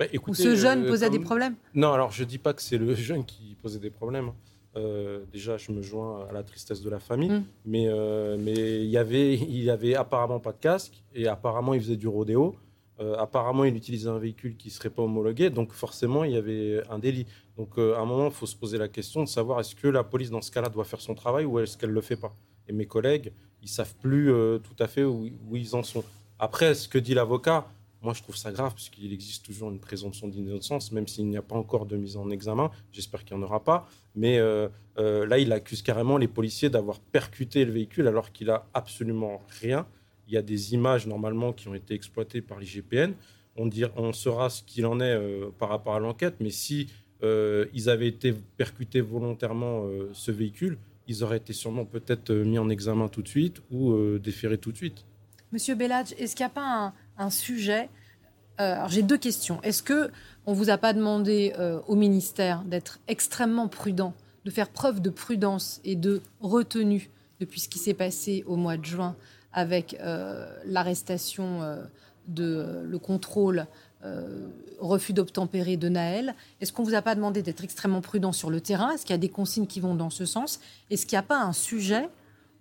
Bah, 0.00 0.06
Ou 0.26 0.34
ce 0.34 0.56
jeune 0.56 0.86
posait 0.86 1.10
des 1.10 1.18
problèmes? 1.18 1.54
Non, 1.74 1.92
alors 1.92 2.10
je 2.10 2.24
ne 2.24 2.28
dis 2.28 2.38
pas 2.38 2.52
que 2.52 2.62
c'est 2.62 2.78
le 2.78 2.94
jeune 2.96 3.24
qui 3.24 3.56
posait 3.62 3.78
des 3.78 3.90
problèmes. 3.90 4.32
Euh, 4.76 5.24
déjà, 5.32 5.56
je 5.56 5.72
me 5.72 5.82
joins 5.82 6.26
à 6.28 6.32
la 6.32 6.42
tristesse 6.42 6.80
de 6.80 6.90
la 6.90 7.00
famille, 7.00 7.30
mm. 7.30 7.44
mais 7.64 7.88
euh, 7.88 8.36
mais 8.38 8.84
il 8.84 8.90
y 8.90 8.98
avait 8.98 9.34
il 9.54 9.62
y 9.62 9.70
avait 9.70 9.94
apparemment 9.94 10.40
pas 10.40 10.52
de 10.52 10.58
casque 10.58 11.02
et 11.14 11.26
apparemment 11.26 11.74
il 11.74 11.80
faisait 11.80 11.96
du 11.96 12.08
rodéo. 12.08 12.54
Euh, 13.00 13.16
apparemment, 13.16 13.64
il 13.64 13.74
utilisait 13.74 14.10
un 14.10 14.18
véhicule 14.18 14.58
qui 14.58 14.68
serait 14.68 14.90
pas 14.90 15.02
homologué, 15.02 15.48
donc 15.48 15.72
forcément 15.72 16.22
il 16.22 16.32
y 16.32 16.36
avait 16.36 16.82
un 16.90 16.98
délit. 16.98 17.26
Donc 17.56 17.78
à 17.78 17.98
un 17.98 18.04
moment, 18.04 18.26
il 18.26 18.32
faut 18.32 18.46
se 18.46 18.56
poser 18.56 18.76
la 18.76 18.88
question 18.88 19.22
de 19.22 19.28
savoir 19.28 19.58
est-ce 19.60 19.74
que 19.74 19.88
la 19.88 20.04
police 20.04 20.30
dans 20.30 20.42
ce 20.42 20.50
cas-là 20.50 20.68
doit 20.68 20.84
faire 20.84 21.00
son 21.00 21.14
travail 21.14 21.46
ou 21.46 21.58
est-ce 21.58 21.78
qu'elle 21.78 21.90
le 21.90 22.00
fait 22.02 22.16
pas? 22.16 22.34
Et 22.68 22.72
mes 22.72 22.86
collègues, 22.86 23.32
ils 23.62 23.68
savent 23.68 23.94
plus 23.96 24.26
tout 24.62 24.76
à 24.78 24.86
fait 24.86 25.04
où, 25.04 25.30
où 25.48 25.56
ils 25.56 25.74
en 25.74 25.82
sont. 25.82 26.04
Après, 26.38 26.74
ce 26.74 26.88
que 26.88 26.98
dit 26.98 27.14
l'avocat, 27.14 27.66
moi, 28.02 28.14
je 28.14 28.22
trouve 28.22 28.36
ça 28.36 28.50
grave 28.50 28.74
puisqu'il 28.74 29.12
existe 29.12 29.44
toujours 29.44 29.70
une 29.70 29.78
présomption 29.78 30.28
d'innocence, 30.28 30.90
même 30.90 31.06
s'il 31.06 31.28
n'y 31.28 31.36
a 31.36 31.42
pas 31.42 31.56
encore 31.56 31.84
de 31.84 31.96
mise 31.96 32.16
en 32.16 32.30
examen. 32.30 32.70
J'espère 32.92 33.24
qu'il 33.24 33.36
n'y 33.36 33.42
en 33.42 33.46
aura 33.46 33.62
pas. 33.62 33.88
Mais 34.14 34.38
euh, 34.38 34.68
euh, 34.98 35.26
là, 35.26 35.38
il 35.38 35.52
accuse 35.52 35.82
carrément 35.82 36.16
les 36.16 36.28
policiers 36.28 36.70
d'avoir 36.70 36.98
percuté 36.98 37.64
le 37.64 37.72
véhicule 37.72 38.06
alors 38.06 38.32
qu'il 38.32 38.48
a 38.48 38.66
absolument 38.72 39.42
rien. 39.60 39.86
Il 40.28 40.34
y 40.34 40.38
a 40.38 40.42
des 40.42 40.72
images 40.72 41.06
normalement 41.06 41.52
qui 41.52 41.68
ont 41.68 41.74
été 41.74 41.92
exploitées 41.92 42.40
par 42.40 42.58
l'IGPN. 42.58 43.12
On, 43.56 43.68
on 43.96 44.12
saura 44.12 44.48
ce 44.48 44.62
qu'il 44.62 44.86
en 44.86 45.00
est 45.00 45.14
euh, 45.14 45.50
par 45.58 45.68
rapport 45.68 45.94
à 45.94 46.00
l'enquête, 46.00 46.36
mais 46.40 46.50
si 46.50 46.88
ils 47.22 47.90
avaient 47.90 48.08
été 48.08 48.32
percutés 48.32 49.02
volontairement 49.02 49.84
ce 50.14 50.30
véhicule, 50.30 50.78
ils 51.06 51.22
auraient 51.22 51.36
été 51.36 51.52
sûrement 51.52 51.84
peut-être 51.84 52.32
mis 52.32 52.58
en 52.58 52.70
examen 52.70 53.08
tout 53.08 53.20
de 53.20 53.28
suite 53.28 53.60
ou 53.70 53.94
déférés 54.16 54.56
tout 54.56 54.72
de 54.72 54.78
suite. 54.78 55.04
Monsieur 55.52 55.74
Belladj, 55.74 56.14
est-ce 56.16 56.36
qu'il 56.36 56.46
n'y 56.46 56.52
a 56.52 56.54
pas 56.54 56.62
un, 56.86 56.92
un 57.20 57.30
sujet. 57.30 57.88
Euh, 58.60 58.74
alors 58.74 58.88
j'ai 58.88 59.02
deux 59.02 59.18
questions. 59.18 59.60
Est-ce 59.62 59.82
que 59.82 60.10
on 60.46 60.52
vous 60.52 60.70
a 60.70 60.78
pas 60.78 60.92
demandé 60.92 61.52
euh, 61.58 61.80
au 61.86 61.94
ministère 61.94 62.62
d'être 62.64 62.98
extrêmement 63.06 63.68
prudent, 63.68 64.14
de 64.44 64.50
faire 64.50 64.68
preuve 64.68 65.00
de 65.00 65.10
prudence 65.10 65.80
et 65.84 65.94
de 65.94 66.22
retenue 66.40 67.10
depuis 67.38 67.60
ce 67.60 67.68
qui 67.68 67.78
s'est 67.78 67.94
passé 67.94 68.42
au 68.46 68.56
mois 68.56 68.76
de 68.76 68.84
juin 68.84 69.16
avec 69.52 69.96
euh, 70.00 70.46
l'arrestation 70.64 71.78
de 72.28 72.82
le 72.84 72.98
contrôle 72.98 73.66
refus 74.78 75.12
d'obtempérer 75.12 75.76
de 75.76 75.88
Naël? 75.88 76.34
Est-ce 76.60 76.72
qu'on 76.72 76.84
vous 76.84 76.94
a 76.94 77.02
pas 77.02 77.14
demandé 77.14 77.42
d'être 77.42 77.64
extrêmement 77.64 78.00
prudent 78.00 78.32
sur 78.32 78.50
le 78.50 78.60
terrain? 78.60 78.90
Est-ce 78.92 79.02
qu'il 79.02 79.12
y 79.12 79.14
a 79.14 79.18
des 79.18 79.28
consignes 79.28 79.66
qui 79.66 79.80
vont 79.80 79.94
dans 79.94 80.10
ce 80.10 80.24
sens? 80.24 80.60
Est-ce 80.90 81.04
qu'il 81.06 81.16
n'y 81.16 81.20
a 81.20 81.24
pas 81.26 81.40
un 81.40 81.52
sujet 81.52 82.08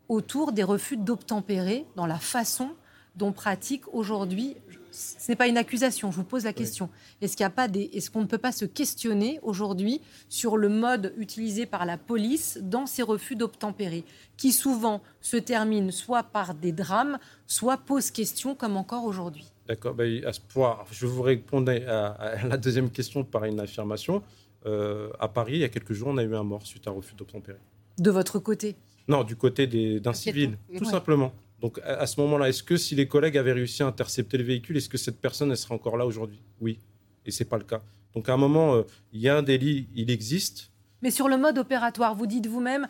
autour 0.09 0.51
des 0.51 0.63
refus 0.63 0.97
d'obtempérer 0.97 1.85
dans 1.95 2.07
la 2.07 2.17
façon 2.17 2.71
dont 3.19 3.31
pratique 3.31 3.83
aujourd'hui 3.93 4.55
ce 4.91 5.29
n'est 5.29 5.35
pas 5.35 5.47
une 5.47 5.57
accusation, 5.57 6.11
je 6.11 6.17
vous 6.17 6.23
pose 6.23 6.45
la 6.45 6.53
question. 6.53 6.89
Est-ce 7.21 7.37
qu'il 7.37 7.45
a 7.45 7.51
pas 7.51 7.67
des, 7.67 7.91
est-ce 7.93 8.09
qu'on 8.09 8.21
ne 8.21 8.25
peut 8.25 8.39
pas 8.39 8.51
se 8.51 8.65
questionner 8.65 9.39
aujourd'hui 9.43 10.01
sur 10.29 10.57
le 10.57 10.67
mode 10.67 11.13
utilisé 11.17 11.65
par 11.65 11.85
la 11.85 11.97
police 11.97 12.59
dans 12.61 12.85
ces 12.85 13.03
refus 13.03 13.35
d'obtempérer, 13.35 14.03
qui 14.35 14.51
souvent 14.51 15.01
se 15.21 15.37
terminent 15.37 15.91
soit 15.91 16.23
par 16.23 16.55
des 16.55 16.71
drames, 16.71 17.19
soit 17.45 17.77
posent 17.77 18.11
question, 18.11 18.55
comme 18.55 18.77
encore 18.77 19.05
aujourd'hui? 19.05 19.45
D'accord. 19.67 19.93
Ben, 19.93 20.25
à 20.25 20.33
ce 20.33 20.41
point, 20.41 20.79
je 20.91 21.05
vous 21.05 21.21
répondre 21.21 21.71
à, 21.71 22.43
la 22.43 22.57
deuxième 22.57 22.89
question 22.89 23.23
par 23.23 23.45
une 23.45 23.59
affirmation. 23.59 24.23
Euh, 24.65 25.11
à 25.19 25.27
Paris, 25.27 25.53
il 25.53 25.59
y 25.59 25.63
a 25.63 25.69
quelques 25.69 25.93
jours, 25.93 26.09
on 26.09 26.17
a 26.17 26.23
eu 26.23 26.35
un 26.35 26.43
mort 26.43 26.65
suite 26.65 26.87
à 26.87 26.89
un 26.89 26.93
refus 26.93 27.13
d'obtempérer. 27.13 27.59
De 27.99 28.09
votre 28.09 28.39
côté? 28.39 28.75
Non, 29.07 29.23
du 29.23 29.35
côté 29.35 29.67
d'un 29.67 30.13
civil, 30.13 30.57
tout 30.77 30.85
simplement. 30.85 31.31
Donc 31.61 31.79
à, 31.83 32.07
ce 32.07 32.19
moment-là, 32.21 32.49
est-ce 32.49 32.63
que 32.63 32.77
si 32.77 32.95
les 32.95 33.07
collègues 33.07 33.37
avaient 33.37 33.51
réussi 33.51 33.83
à 33.83 33.87
intercepter 33.87 34.37
le 34.37 34.43
véhicule, 34.43 34.77
est-ce 34.77 34.89
que 34.89 34.97
cette 34.97 35.19
personne 35.19 35.51
elle 35.51 35.57
serait 35.57 35.75
encore 35.75 35.97
là 35.97 36.05
aujourd'hui? 36.05 36.41
Oui. 36.61 36.79
Et 37.25 37.31
c'est 37.31 37.45
pas 37.45 37.57
le 37.57 37.65
cas. 37.65 37.81
Donc 38.13 38.29
à 38.29 38.33
un 38.33 38.37
moment, 38.37 38.75
euh, 38.75 38.83
il 39.11 39.19
y 39.19 39.27
a 39.27 39.37
un 39.37 39.43
délit, 39.43 39.87
il 39.93 40.09
existe. 40.09 40.71
Mais 41.01 41.11
sur 41.11 41.27
le 41.27 41.37
mode 41.37 41.57
opératoire, 41.57 42.15
vous 42.15 42.27
dites 42.27 42.47
vous-même, 42.47 42.87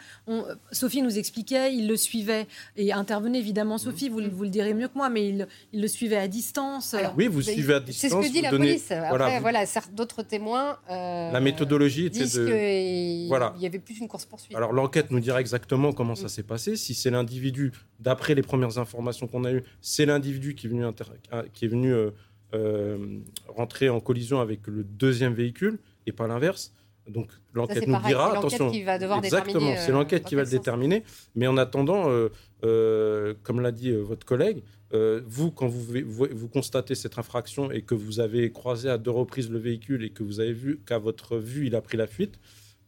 Sophie 0.71 1.01
nous 1.01 1.17
expliquait, 1.17 1.73
il 1.73 1.87
le 1.87 1.95
suivait 1.97 2.47
et 2.75 2.91
intervenait 2.93 3.39
évidemment, 3.39 3.77
Sophie, 3.77 4.09
vous, 4.09 4.21
vous 4.31 4.43
le 4.43 4.49
direz 4.49 4.73
mieux 4.73 4.87
que 4.87 4.95
moi, 4.95 5.09
mais 5.09 5.29
il, 5.29 5.47
le 5.73 5.87
suivait 5.87 6.17
à 6.17 6.27
distance. 6.27 6.95
oui, 7.17 7.27
vous 7.27 7.41
suivez 7.41 7.75
à 7.75 7.79
distance. 7.79 8.11
C'est 8.11 8.15
ce 8.15 8.27
que 8.27 8.31
dit 8.31 8.41
la 8.41 8.49
police. 8.49 8.91
Après, 8.91 9.39
voilà, 9.39 9.65
d'autres 9.93 10.23
témoins. 10.23 10.77
Euh, 10.89 11.31
la 11.31 11.39
méthodologie 11.39 12.05
était 12.05 12.25
de. 12.25 13.27
Voilà. 13.27 13.53
Il 13.57 13.61
y 13.61 13.65
avait 13.65 13.79
plus 13.79 13.99
une 13.99 14.07
course-poursuite. 14.07 14.55
Alors 14.55 14.73
l'enquête 14.73 15.11
nous 15.11 15.19
dira 15.19 15.39
exactement 15.39 15.93
comment 15.93 16.15
ça 16.15 16.25
mm. 16.25 16.29
s'est 16.29 16.43
passé. 16.43 16.75
Si 16.75 16.93
c'est 16.93 17.09
l'individu, 17.09 17.71
d'après 17.99 18.35
les 18.35 18.41
premières 18.41 18.77
informations 18.77 19.27
qu'on 19.27 19.43
a 19.43 19.51
eues, 19.51 19.63
c'est 19.81 20.05
l'individu 20.05 20.55
qui 20.55 20.67
est 20.67 20.69
venu, 20.69 20.83
qui 21.53 21.65
est 21.65 21.67
venu 21.67 21.93
euh, 21.93 22.11
euh, 22.53 23.19
rentrer 23.47 23.89
en 23.89 23.99
collision 23.99 24.39
avec 24.39 24.67
le 24.67 24.83
deuxième 24.83 25.33
véhicule 25.33 25.79
et 26.07 26.11
pas 26.11 26.27
l'inverse. 26.27 26.73
Donc 27.07 27.29
l'enquête 27.53 27.87
nous 27.87 27.99
dira, 28.05 28.37
attention, 28.37 28.69
qui 28.71 28.83
va 28.83 28.99
devoir 28.99 29.19
exactement, 29.23 29.73
c'est 29.77 29.91
l'enquête 29.91 30.25
qui 30.25 30.35
va 30.35 30.43
le 30.43 30.49
déterminer. 30.49 31.03
Mais 31.35 31.47
en 31.47 31.57
attendant, 31.57 32.09
euh, 32.09 32.29
euh, 32.63 33.33
comme 33.43 33.61
l'a 33.61 33.71
dit 33.71 33.89
euh, 33.89 34.01
votre 34.01 34.25
collègue, 34.25 34.61
vous, 34.91 35.51
quand 35.51 35.67
vous, 35.67 35.85
vous, 36.07 36.47
constatez 36.47 36.95
cette 36.95 37.19
infraction 37.19 37.69
et 37.71 37.83
que 37.83 37.93
vous 37.93 38.19
avez 38.19 38.51
croisé 38.51 38.89
à 38.89 38.97
deux 38.97 39.11
reprises 39.11 39.51
le 39.51 39.59
véhicule 39.59 40.03
et 40.03 40.09
que 40.09 40.23
vous 40.23 40.39
avez 40.39 40.53
vu 40.53 40.79
qu'à 40.83 40.97
votre 40.97 41.37
vue, 41.37 41.67
il 41.67 41.75
a 41.75 41.81
pris 41.81 41.95
la 41.95 42.07
fuite, 42.07 42.39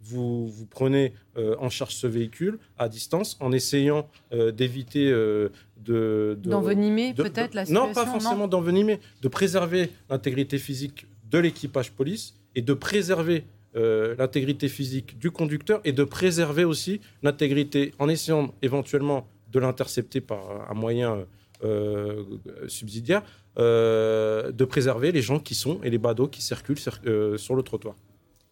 vous, 0.01 0.47
vous 0.47 0.65
prenez 0.65 1.13
en 1.35 1.69
charge 1.69 1.93
ce 1.93 2.07
véhicule 2.07 2.57
à 2.79 2.89
distance 2.89 3.37
en 3.39 3.51
essayant 3.51 4.09
d'éviter 4.31 5.11
de, 5.11 6.39
d'envenimer 6.41 7.13
peut-être 7.13 7.53
la 7.53 7.65
situation. 7.65 7.87
Non, 7.87 7.93
pas 7.93 8.07
forcément 8.07 8.47
d'envenimer, 8.47 8.99
de 9.21 9.27
préserver 9.27 9.91
l'intégrité 10.09 10.57
physique 10.57 11.05
de 11.29 11.37
l'équipage 11.37 11.91
police 11.91 12.33
et 12.55 12.63
de 12.63 12.73
préserver 12.73 13.45
euh, 13.77 14.15
l'intégrité 14.17 14.67
physique 14.67 15.17
du 15.17 15.31
conducteur 15.31 15.79
et 15.85 15.93
de 15.93 16.03
préserver 16.03 16.65
aussi 16.65 16.99
l'intégrité 17.23 17.93
en 17.99 18.09
essayant 18.09 18.53
éventuellement 18.61 19.29
de 19.49 19.59
l'intercepter 19.59 20.19
par 20.19 20.69
un 20.69 20.73
moyen 20.73 21.25
euh, 21.63 22.25
subsidiaire, 22.67 23.23
euh, 23.57 24.51
de 24.51 24.65
préserver 24.65 25.13
les 25.13 25.21
gens 25.21 25.39
qui 25.39 25.55
sont 25.55 25.79
et 25.83 25.89
les 25.89 25.99
badauds 25.99 26.27
qui 26.27 26.41
circulent 26.41 26.79
sur, 26.79 26.99
le 27.03 27.61
trottoir. 27.61 27.95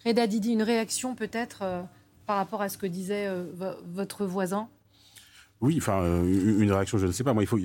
Reda 0.06 0.26
Didi, 0.26 0.54
une 0.54 0.64
réaction 0.64 1.16
peut-être 1.16 1.64
par 2.26 2.38
rapport 2.38 2.62
à 2.62 2.70
ce 2.70 2.78
que 2.78 2.86
disait 2.86 3.28
votre 3.94 4.26
voisin? 4.26 4.70
Oui, 5.60 5.76
enfin, 5.78 6.24
une 6.24 6.72
réaction, 6.72 6.98
je 6.98 7.08
ne 7.08 7.12
sais 7.12 7.26
pas. 7.26 7.34
Moi, 7.34 7.44
il 7.44 7.48
faut. 7.48 7.60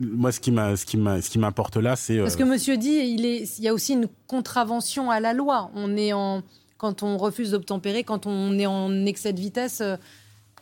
Moi, 0.00 0.32
ce 0.32 0.40
qui 0.40 0.50
m'a, 0.50 0.74
ce 0.74 0.84
qui 0.84 0.96
ce 0.96 1.30
qui 1.30 1.38
m'importe 1.38 1.76
là, 1.76 1.94
c'est. 1.94 2.18
Parce 2.18 2.34
que 2.34 2.42
Monsieur 2.42 2.76
dit, 2.76 2.88
il 2.88 3.24
est, 3.24 3.58
il 3.58 3.64
y 3.64 3.68
a 3.68 3.74
aussi 3.74 3.92
une 3.92 4.08
contravention 4.26 5.12
à 5.12 5.20
la 5.20 5.32
loi. 5.32 5.70
On 5.76 5.96
est 5.96 6.12
en, 6.12 6.42
quand 6.78 7.02
on 7.02 7.16
refuse 7.16 7.50
d'obtempérer, 7.52 8.04
quand 8.04 8.26
on 8.26 8.58
est 8.58 8.66
en 8.66 9.06
excès 9.06 9.32
de 9.32 9.40
vitesse. 9.40 9.80
Euh, 9.80 9.96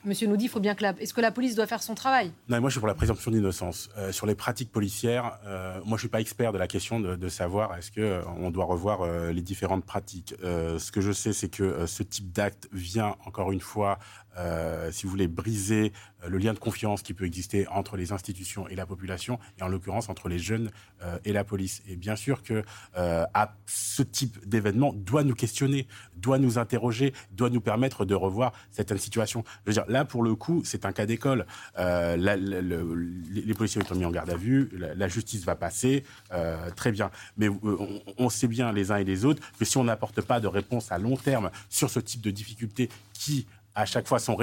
monsieur 0.05 0.27
nous 0.27 0.37
dit, 0.37 0.49
faut 0.49 0.61
bien 0.61 0.75
que 0.75 0.83
la... 0.83 0.95
Est-ce 1.01 1.15
que 1.15 1.21
la 1.21 1.31
police 1.31 1.55
doit 1.55 1.67
faire 1.67 1.83
son 1.83 1.95
travail? 1.95 2.31
Non, 2.49 2.61
moi 2.61 2.69
je 2.69 2.75
suis 2.75 2.81
pour 2.81 2.89
la 2.89 2.95
présomption 2.95 3.31
d'innocence. 3.31 3.89
Euh, 3.97 4.13
sur 4.13 4.27
les 4.27 4.35
pratiques 4.35 4.71
policières, 4.71 5.39
euh, 5.47 5.81
moi 5.87 5.97
je 5.97 6.03
suis 6.03 6.09
pas 6.09 6.21
expert 6.21 6.53
de 6.53 6.59
la 6.59 6.69
question 6.69 7.01
de, 7.01 7.29
savoir 7.29 7.75
est-ce 7.77 7.91
que 7.91 8.23
on 8.39 8.51
doit 8.51 8.67
revoir 8.67 9.07
les 9.33 9.41
différentes 9.41 9.85
pratiques. 9.85 10.35
ce 10.43 10.93
que 10.93 11.01
je 11.01 11.11
sais, 11.11 11.33
c'est 11.33 11.49
que 11.49 11.87
ce 11.87 12.03
type 12.03 12.33
d'acte 12.33 12.69
vient 12.73 13.17
encore 13.25 13.51
une 13.51 13.61
fois 13.61 13.99
euh, 14.37 14.91
si 14.91 15.05
vous 15.05 15.11
voulez, 15.11 15.29
briser 15.29 15.93
euh, 15.93 16.14
le 16.29 16.39
lien 16.39 16.53
de 16.53 16.59
confiance 16.59 17.03
qui 17.03 17.15
peut 17.15 17.25
exister 17.25 17.67
entre 17.69 17.97
les 17.97 18.13
institutions 18.13 18.69
et 18.69 18.75
la 18.75 18.87
population, 18.87 19.39
et 19.59 19.63
en 19.63 19.69
l'occurrence 19.69 20.09
entre 20.09 20.29
les 20.29 20.39
jeunes 20.39 20.71
euh, 21.03 21.19
et 21.25 21.33
la 21.33 21.45
police. 21.45 21.83
Et 21.89 21.97
bien 21.97 22.17
sûr 22.17 22.43
que 22.43 22.63
à 22.95 23.57
ce 23.67 24.03
type 24.03 24.47
d'événement 24.47 24.93
doit 24.93 25.25
nous 25.25 25.35
questionner, 25.35 25.87
doit 26.17 26.39
nous 26.39 26.59
interroger, 26.59 27.13
doit 27.33 27.51
nous 27.51 27.61
permettre 27.61 28.05
de 28.05 28.15
revoir 28.15 28.53
certaines 28.71 28.99
situations. 28.99 29.45
Je 29.65 29.71
veux 29.71 29.75
dire, 29.75 29.85
là 29.89 30.05
pour 30.05 30.23
le 30.23 30.35
coup, 30.35 30.63
c'est 30.65 30.85
un 30.85 30.93
cas 30.93 31.07
d'école. 31.07 31.47
les 31.77 33.55
policiers 33.55 33.81
ont 33.81 33.85
été 33.85 33.95
mis 33.95 34.05
en 34.05 34.11
garde 34.11 34.31
à 34.31 34.37
vue, 34.37 34.71
la, 34.73 35.09
justice 35.09 35.45
va 35.45 35.55
passer, 35.55 36.05
très 36.77 36.93
bien. 36.93 37.11
Mais 37.37 37.49
on, 37.49 38.03
on 38.19 38.29
sait 38.29 38.49
bien 38.49 38.73
les 38.73 38.91
uns 38.91 38.97
et 38.97 39.05
les 39.05 39.25
autres 39.25 39.43
que 39.59 39.65
si 39.65 39.77
on 39.77 39.85
n'apporte 39.85 40.21
pas 40.21 40.41
de 40.41 40.47
réponse 40.47 40.93
à 40.93 40.99
long 40.99 41.17
terme 41.17 41.51
sur 41.69 41.91
ce 41.91 42.01
type 42.01 42.21
de 42.21 42.31
difficultés 42.31 42.89
qui 43.13 43.47
à 43.75 43.87
chaque 43.87 44.07
fois 44.07 44.19
sont, 44.19 44.37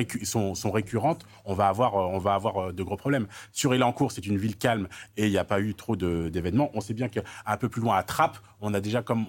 sont, 0.55 0.71
récurrentes, 0.71 1.25
on 1.45 1.53
va 1.53 1.67
avoir, 1.67 1.95
euh, 1.95 2.15
on 2.15 2.19
va 2.19 2.33
avoir 2.33 2.57
euh, 2.57 2.71
de 2.71 2.83
gros 2.83 2.97
problèmes. 2.97 3.27
Sur 3.51 3.73
Elancourt, 3.73 4.11
c'est 4.11 4.25
une 4.25 4.37
ville 4.37 4.57
calme 4.57 4.87
et 5.17 5.25
il 5.25 5.31
n'y 5.31 5.37
a 5.37 5.43
pas 5.43 5.61
eu 5.61 5.73
trop 5.73 5.95
d'événements. 5.95 6.71
On 6.73 6.81
sait 6.81 6.93
bien 6.93 7.07
qu'un 7.07 7.57
peu 7.59 7.69
plus 7.69 7.81
loin 7.81 7.97
à 7.97 8.03
Trappes, 8.03 8.37
on 8.59 8.73
a 8.73 8.79
déjà, 8.79 9.01
comme 9.01 9.25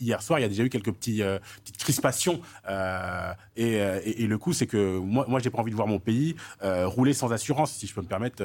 hier 0.00 0.22
soir, 0.22 0.38
il 0.38 0.42
y 0.42 0.44
a 0.44 0.48
déjà 0.48 0.62
eu 0.62 0.68
quelques 0.68 0.88
euh, 1.08 1.38
petites 1.64 1.78
crispations. 1.78 2.40
et, 3.56 4.26
le 4.26 4.38
coup, 4.38 4.52
c'est 4.52 4.66
que 4.66 4.98
moi, 4.98 5.24
moi 5.26 5.40
j'ai 5.40 5.50
pas 5.50 5.58
envie 5.58 5.72
de 5.72 5.76
voir 5.76 5.88
mon 5.88 5.98
pays 5.98 6.36
rouler 6.62 7.12
sans 7.12 7.32
assurance, 7.32 7.72
si 7.72 7.86
je 7.86 7.94
peux 7.94 8.02
me 8.02 8.06
permettre 8.06 8.44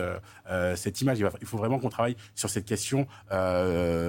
cette 0.75 1.02
image. 1.02 1.20
Il, 1.20 1.48
faut 1.48 1.58
vraiment 1.58 1.78
qu'on 1.78 1.90
travaille 1.90 2.16
sur 2.34 2.50
cette 2.50 2.66
question, 2.66 3.08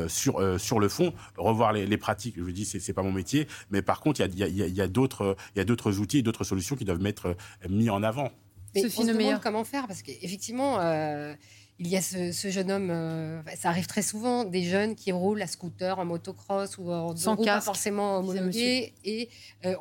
sur, 0.08 0.60
sur 0.60 0.80
le 0.80 0.88
fond, 0.88 1.12
revoir 1.36 1.72
les, 1.72 1.96
pratiques. 1.98 2.36
Je 2.38 2.42
vous 2.42 2.50
dis, 2.50 2.64
c'est 2.64 2.92
pas 2.92 3.02
mon 3.02 3.12
métier, 3.12 3.46
mais 3.70 3.82
par 3.82 4.00
contre, 4.00 4.20
il 4.20 4.38
y 4.38 4.42
a, 4.42 4.48
y 4.48 4.80
a 4.80 4.88
d'autres 4.88 5.98
outils, 5.98 6.22
d'autres 6.22 6.44
solutions 6.44 6.75
qui 6.76 6.84
doivent 6.84 7.04
être 7.06 7.26
euh, 7.26 7.68
mis 7.68 7.90
en 7.90 8.02
avant. 8.02 8.30
Mais 8.74 8.84
on 8.84 8.88
se 8.88 9.06
demande 9.06 9.40
comment 9.40 9.64
faire 9.64 9.86
parce 9.86 10.02
qu'effectivement, 10.02 10.80
euh, 10.80 11.34
il 11.78 11.88
y 11.88 11.96
a 11.96 12.02
ce, 12.02 12.50
jeune 12.50 12.70
homme, 12.70 12.90
euh, 12.90 13.42
ça 13.56 13.70
arrive 13.70 13.86
très 13.86 14.02
souvent, 14.02 14.44
des 14.44 14.64
jeunes 14.64 14.94
qui 14.94 15.12
roulent 15.12 15.40
à 15.42 15.46
scooter, 15.46 15.98
en 15.98 16.04
motocross 16.04 16.76
ou 16.78 16.90
en 16.90 17.16
sans 17.16 17.36
pas 17.36 17.60
forcément 17.60 18.18
homologué. 18.18 18.92
Et 19.04 19.28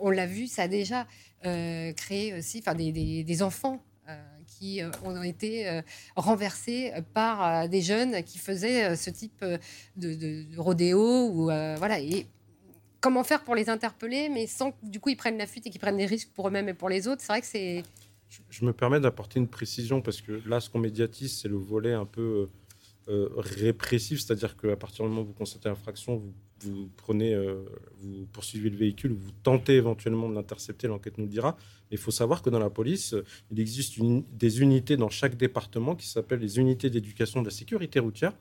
on 0.01 0.09
l'a 0.09 0.25
vu, 0.25 0.47
ça 0.47 0.63
a 0.63 0.67
déjà 0.67 1.07
créé 1.41 2.33
aussi 2.33 2.61
des, 2.61 3.23
des, 3.23 3.41
enfants 3.43 3.83
qui 4.47 4.81
ont 5.03 5.23
été 5.23 5.81
renversés 6.15 6.91
par 7.13 7.69
des 7.69 7.81
jeunes 7.81 8.23
qui 8.23 8.37
faisaient 8.37 8.95
ce 8.95 9.09
type 9.09 9.43
de, 9.43 9.59
de, 9.97 10.43
de 10.43 10.57
rodéo 10.57 11.29
ou 11.29 11.43
voilà 11.45 11.99
et 11.99 12.25
comment 13.05 13.23
faire 13.23 13.43
pour 13.43 13.53
les 13.53 13.69
interpeller, 13.69 14.29
mais 14.29 14.47
sans 14.47 14.75
du 14.81 14.99
coup 14.99 15.09
ils 15.09 15.15
prennent 15.15 15.37
la 15.37 15.45
fuite 15.45 15.67
et 15.67 15.69
qu'ils 15.69 15.79
prennent 15.79 15.97
des 15.97 16.07
risques 16.07 16.31
pour 16.33 16.47
eux-mêmes 16.47 16.69
et 16.69 16.73
pour 16.73 16.89
les 16.89 17.07
autres. 17.07 17.21
C'est 17.21 17.31
vrai 17.31 17.41
que 17.41 17.45
c'est. 17.45 17.83
Je, 18.49 18.65
me 18.65 18.73
permets 18.73 18.99
d'apporter 18.99 19.39
une 19.39 19.47
précision 19.47 20.01
parce 20.01 20.21
que 20.21 20.41
là, 20.47 20.59
ce 20.59 20.71
qu'on 20.71 20.79
médiatise, 20.79 21.37
c'est 21.37 21.47
le 21.47 21.55
volet 21.55 21.93
un 21.93 22.07
peu 22.07 22.49
répressif, 23.07 24.21
c'est-à-dire 24.21 24.57
qu'à 24.57 24.75
partir 24.75 25.05
du 25.05 25.11
moment 25.11 25.21
où 25.21 25.25
vous 25.25 25.33
constatez 25.33 25.69
l'infraction, 25.69 26.15
vous, 26.15 26.33
vous 26.61 26.89
prenez, 26.97 27.39
vous 27.99 28.25
poursuivez 28.33 28.71
le 28.71 28.75
véhicule, 28.75 29.13
vous 29.13 29.31
tentez 29.43 29.75
éventuellement 29.75 30.27
de 30.27 30.33
l'intercepter, 30.33 30.87
l'enquête 30.87 31.19
nous 31.19 31.25
le 31.25 31.29
dira. 31.29 31.55
Il 31.91 31.99
faut 31.99 32.09
savoir 32.09 32.41
que 32.41 32.49
dans 32.49 32.57
la 32.57 32.71
police, 32.71 33.15
il 33.51 33.59
existe 33.59 33.99
des 34.33 34.61
unités 34.61 34.97
dans 34.97 35.09
chaque 35.09 35.37
département 35.37 35.95
qui 35.95 36.07
s'appellent 36.07 36.39
les 36.39 36.57
unités 36.57 36.89
d'éducation 36.89 37.41
de 37.41 37.45
la 37.45 37.51
sécurité 37.51 37.99
routière. 37.99 38.33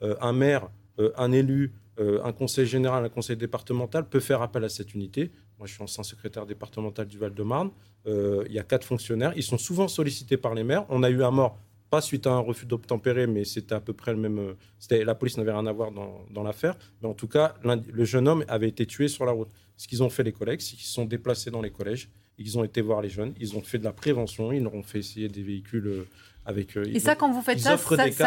un 0.00 0.32
maire, 0.32 0.70
un 1.16 1.32
élu, 1.32 1.74
un 1.98 2.32
conseil 2.32 2.66
général, 2.66 3.04
un 3.04 3.08
conseil 3.08 3.36
départemental 3.36 4.08
peut 4.08 4.20
faire 4.20 4.42
appel 4.42 4.64
à 4.64 4.68
cette 4.68 4.94
unité. 4.94 5.30
Moi, 5.58 5.66
je 5.66 5.72
suis 5.72 5.82
ancien 5.82 6.02
secrétaire 6.02 6.44
départemental 6.44 7.06
du 7.06 7.18
Val-de-Marne. 7.18 7.70
Euh, 8.06 8.44
il 8.46 8.54
y 8.54 8.58
a 8.58 8.62
quatre 8.62 8.84
fonctionnaires. 8.84 9.32
Ils 9.36 9.42
sont 9.42 9.58
souvent 9.58 9.88
sollicités 9.88 10.36
par 10.36 10.54
les 10.54 10.64
maires. 10.64 10.84
On 10.90 11.02
a 11.02 11.08
eu 11.08 11.22
un 11.22 11.30
mort, 11.30 11.58
pas 11.88 12.00
suite 12.00 12.26
à 12.26 12.32
un 12.32 12.38
refus 12.38 12.66
d'obtempérer, 12.66 13.26
mais 13.26 13.44
c'était 13.44 13.74
à 13.74 13.80
peu 13.80 13.94
près 13.94 14.12
le 14.12 14.18
même. 14.18 14.38
Euh, 14.38 15.04
la 15.04 15.14
police 15.14 15.38
n'avait 15.38 15.52
rien 15.52 15.66
à 15.66 15.72
voir 15.72 15.92
dans, 15.92 16.42
l'affaire. 16.42 16.76
Mais 17.00 17.08
en 17.08 17.14
tout 17.14 17.28
cas, 17.28 17.54
le 17.64 18.04
jeune 18.04 18.28
homme 18.28 18.44
avait 18.48 18.68
été 18.68 18.86
tué 18.86 19.08
sur 19.08 19.24
la 19.24 19.32
route. 19.32 19.48
Ce 19.76 19.88
qu'ils 19.88 20.02
ont 20.02 20.10
fait, 20.10 20.22
les 20.22 20.32
collègues, 20.32 20.60
c'est 20.60 20.76
qu'ils 20.76 20.86
sont 20.86 21.06
déplacés 21.06 21.50
dans 21.50 21.62
les 21.62 21.70
collèges. 21.70 22.10
Ils 22.38 22.58
ont 22.58 22.64
été 22.64 22.82
voir 22.82 23.00
les 23.00 23.08
jeunes. 23.08 23.32
Ils 23.40 23.56
ont 23.56 23.62
fait 23.62 23.78
de 23.78 23.84
la 23.84 23.92
prévention. 23.92 24.52
Ils 24.52 24.62
leur 24.62 24.74
ont 24.74 24.82
fait 24.82 24.98
essayer 24.98 25.28
des 25.28 25.42
véhicules 25.42 25.86
euh, 25.86 26.08
avec. 26.44 26.76
Et 26.76 27.00
ça, 27.00 27.14
quand 27.14 27.32
vous 27.32 27.40
faites 27.42 27.60
ça, 27.60 27.78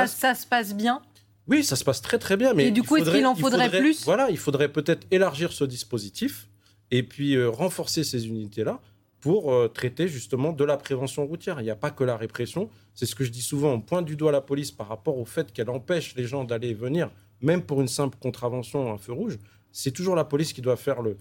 ça, 0.07 0.33
se 0.33 0.47
passe 0.47 0.75
bien? 0.75 1.03
Oui, 1.47 1.63
ça 1.63 1.75
se 1.75 1.83
passe 1.83 2.01
très 2.01 2.19
très 2.19 2.37
bien. 2.37 2.53
Mais 2.53 2.67
et 2.67 2.71
du 2.71 2.83
coup, 2.83 2.97
est-ce 2.97 3.09
qu'il 3.09 3.25
en 3.25 3.35
faudrait, 3.35 3.69
plus 3.69 4.05
Voilà, 4.05 4.29
il 4.29 4.37
faudrait 4.37 4.71
peut-être 4.71 5.07
élargir 5.11 5.51
ce 5.51 5.63
dispositif 5.63 6.47
et 6.91 7.03
puis 7.03 7.35
euh, 7.35 7.49
renforcer 7.49 8.03
ces 8.03 8.27
unités-là 8.27 8.79
pour 9.19 9.51
euh, 9.51 9.67
traiter 9.67 10.07
justement 10.07 10.53
de 10.53 10.63
la 10.63 10.77
prévention 10.77 11.25
routière. 11.25 11.59
Il 11.59 11.63
n'y 11.63 11.69
a 11.69 11.75
pas 11.75 11.91
que 11.91 12.03
la 12.03 12.17
répression. 12.17 12.69
C'est 12.93 13.05
ce 13.05 13.15
que 13.15 13.23
je 13.23 13.31
dis 13.31 13.41
souvent. 13.41 13.73
On 13.73 13.81
pointe 13.81 14.05
du 14.05 14.15
doigt 14.15 14.31
la 14.31 14.41
police 14.41 14.71
par 14.71 14.87
rapport 14.87 15.17
au 15.17 15.25
fait 15.25 15.51
qu'elle 15.51 15.69
empêche 15.69 16.15
les 16.15 16.25
gens 16.25 16.43
d'aller 16.43 16.69
et 16.69 16.73
venir, 16.73 17.09
même 17.41 17.63
pour 17.63 17.81
une 17.81 17.87
simple 17.87 18.17
contravention, 18.19 18.91
un 18.91 18.97
feu 18.97 19.13
rouge. 19.13 19.37
C'est 19.71 19.91
toujours 19.91 20.15
la 20.15 20.25
police 20.25 20.53
qui 20.53 20.61
doit 20.61 20.77
faire 20.77 21.01
le, 21.01 21.17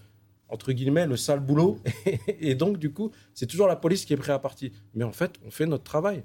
entre 0.47 0.71
guillemets, 0.71 1.07
le 1.07 1.17
sale 1.17 1.39
boulot. 1.39 1.79
et 2.27 2.55
donc, 2.55 2.77
du 2.77 2.91
coup, 2.91 3.11
c'est 3.33 3.47
toujours 3.47 3.67
la 3.67 3.75
police 3.75 4.05
qui 4.05 4.13
est 4.13 4.17
prête 4.17 4.35
à 4.35 4.39
partir. 4.39 4.71
Mais 4.93 5.03
en 5.03 5.11
fait, 5.11 5.33
on 5.45 5.51
fait 5.51 5.65
notre 5.65 5.83
travail. 5.83 6.23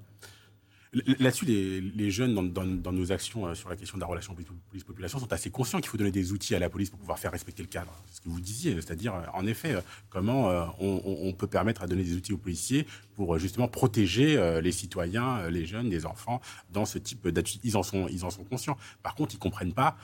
Là-dessus, 1.19 1.45
les, 1.45 2.11
jeunes, 2.11 2.53
dans, 2.53 2.93
nos 2.93 3.13
actions 3.13 3.47
euh, 3.47 3.55
sur 3.55 3.69
la 3.69 3.77
question 3.77 3.97
de 3.97 4.01
la 4.01 4.07
relation 4.07 4.35
police-population, 4.71 5.19
sont 5.19 5.33
assez 5.33 5.51
conscients 5.51 5.81
qu'il 5.81 5.89
faut 5.89 5.99
donner 5.99 6.13
des 6.13 6.33
outils 6.33 6.55
à 6.55 6.59
la 6.59 6.71
police 6.71 6.91
pour 6.91 6.99
pouvoir 7.01 7.19
faire 7.19 7.33
respecter 7.33 7.63
le 7.63 7.69
cadre. 7.69 7.93
Ce 8.13 8.21
que 8.21 8.29
vous 8.29 8.41
disiez, 8.41 8.75
c'est-à-dire, 8.75 9.15
euh, 9.15 9.23
en 9.33 9.47
effet, 9.47 9.75
euh, 9.75 9.81
comment 10.09 10.75
on, 10.79 11.33
peut 11.33 11.47
permettre 11.49 11.83
à 11.83 11.87
donner 11.87 12.05
des 12.05 12.15
outils 12.15 12.33
aux 12.33 12.39
policiers 12.39 12.87
pour 13.17 13.39
justement 13.39 13.67
protéger 13.67 14.61
les 14.61 14.73
citoyens, 14.73 15.49
les 15.49 15.67
jeunes, 15.67 15.89
les 15.91 16.07
enfants 16.07 16.41
dans 16.71 16.85
ce 16.85 16.99
type 16.99 17.27
d'attitude. 17.27 17.61
Ils 17.65 17.77
en 17.77 17.83
sont, 17.83 18.07
ils 18.09 18.25
en 18.25 18.31
sont 18.31 18.45
conscients. 18.45 18.77
Par 19.03 19.15
contre, 19.15 19.35
ils 19.35 19.39
comprennent 19.39 19.73
pas 19.73 19.97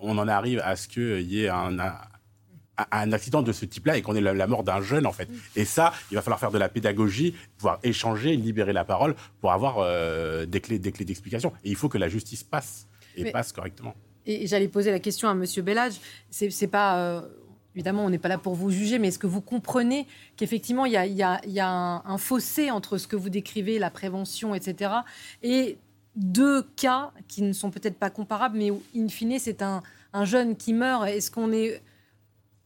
on 0.00 0.18
en 0.18 0.28
arrive 0.28 0.60
à 0.60 0.76
ce 0.76 0.88
qu'il 0.88 1.22
y 1.22 1.44
ait 1.44 1.48
un 1.48 1.78
accident 2.76 3.42
de 3.42 3.52
ce 3.52 3.64
type-là 3.64 3.96
et 3.96 4.02
qu'on 4.02 4.14
ait 4.14 4.20
la, 4.20 4.46
mort 4.46 4.62
d'un 4.62 4.80
jeune, 4.80 5.06
en 5.06 5.12
fait. 5.12 5.28
Et 5.54 5.64
ça, 5.64 5.92
il 6.10 6.14
va 6.14 6.22
falloir 6.22 6.40
faire 6.40 6.50
de 6.50 6.58
la 6.58 6.68
pédagogie, 6.68 7.34
pouvoir 7.56 7.78
échanger, 7.82 8.36
libérer 8.36 8.72
la 8.72 8.84
parole 8.84 9.14
pour 9.40 9.52
avoir 9.52 9.78
euh, 9.78 10.46
des 10.46 10.60
clés 10.60 10.78
des 10.78 10.92
clés 10.92 11.04
d'explication. 11.04 11.52
Et 11.64 11.70
il 11.70 11.76
faut 11.76 11.88
que 11.88 11.98
la 11.98 12.08
justice 12.08 12.44
passe 12.44 12.86
et 13.16 13.30
passe 13.30 13.52
correctement. 13.52 13.94
Et 14.26 14.46
j'allais 14.46 14.68
poser 14.68 14.90
la 14.90 14.98
question 14.98 15.28
à 15.28 15.32
M. 15.32 15.44
Bellage. 15.62 15.94
C'est 16.30 16.66
pas. 16.66 16.98
Euh, 16.98 17.22
évidemment, 17.74 18.04
on 18.04 18.10
n'est 18.10 18.18
pas 18.18 18.28
là 18.28 18.38
pour 18.38 18.54
vous 18.54 18.70
juger, 18.70 18.98
mais 18.98 19.08
est-ce 19.08 19.18
que 19.18 19.26
vous 19.26 19.40
comprenez 19.40 20.06
qu'effectivement, 20.36 20.86
il 20.86 20.92
y 20.92 21.22
a, 21.22 22.00
un, 22.04 22.18
fossé 22.18 22.70
entre 22.70 22.98
ce 22.98 23.06
que 23.06 23.16
vous 23.16 23.28
décrivez, 23.28 23.78
la 23.78 23.90
prévention, 23.90 24.54
etc., 24.54 24.90
et 25.42 25.78
deux 26.16 26.62
cas 26.76 27.12
qui 27.28 27.42
ne 27.42 27.52
sont 27.52 27.70
peut-être 27.70 27.98
pas 27.98 28.08
comparables, 28.08 28.56
mais 28.56 28.70
où, 28.70 28.82
in 28.96 29.08
fine, 29.08 29.38
c'est 29.38 29.60
un, 29.60 29.82
un 30.14 30.24
jeune 30.24 30.56
qui 30.56 30.72
meurt. 30.72 31.06
Est-ce 31.06 31.30
qu'on 31.30 31.52
est 31.52 31.82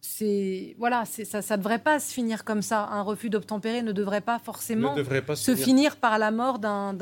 c'est 0.00 0.74
voilà, 0.78 1.04
ça, 1.04 1.42
ça 1.42 1.56
devrait 1.56 1.78
pas 1.78 2.00
se 2.00 2.12
finir 2.12 2.44
comme 2.44 2.62
ça. 2.62 2.86
Un 2.90 3.02
refus 3.02 3.28
d'obtempérer 3.28 3.82
ne 3.82 3.92
devrait 3.92 4.22
pas 4.22 4.38
forcément 4.38 4.96
se, 5.34 5.54
finir. 5.54 5.96
par 5.96 6.18
la 6.18 6.30
mort 6.30 6.58
d'un 6.58 6.96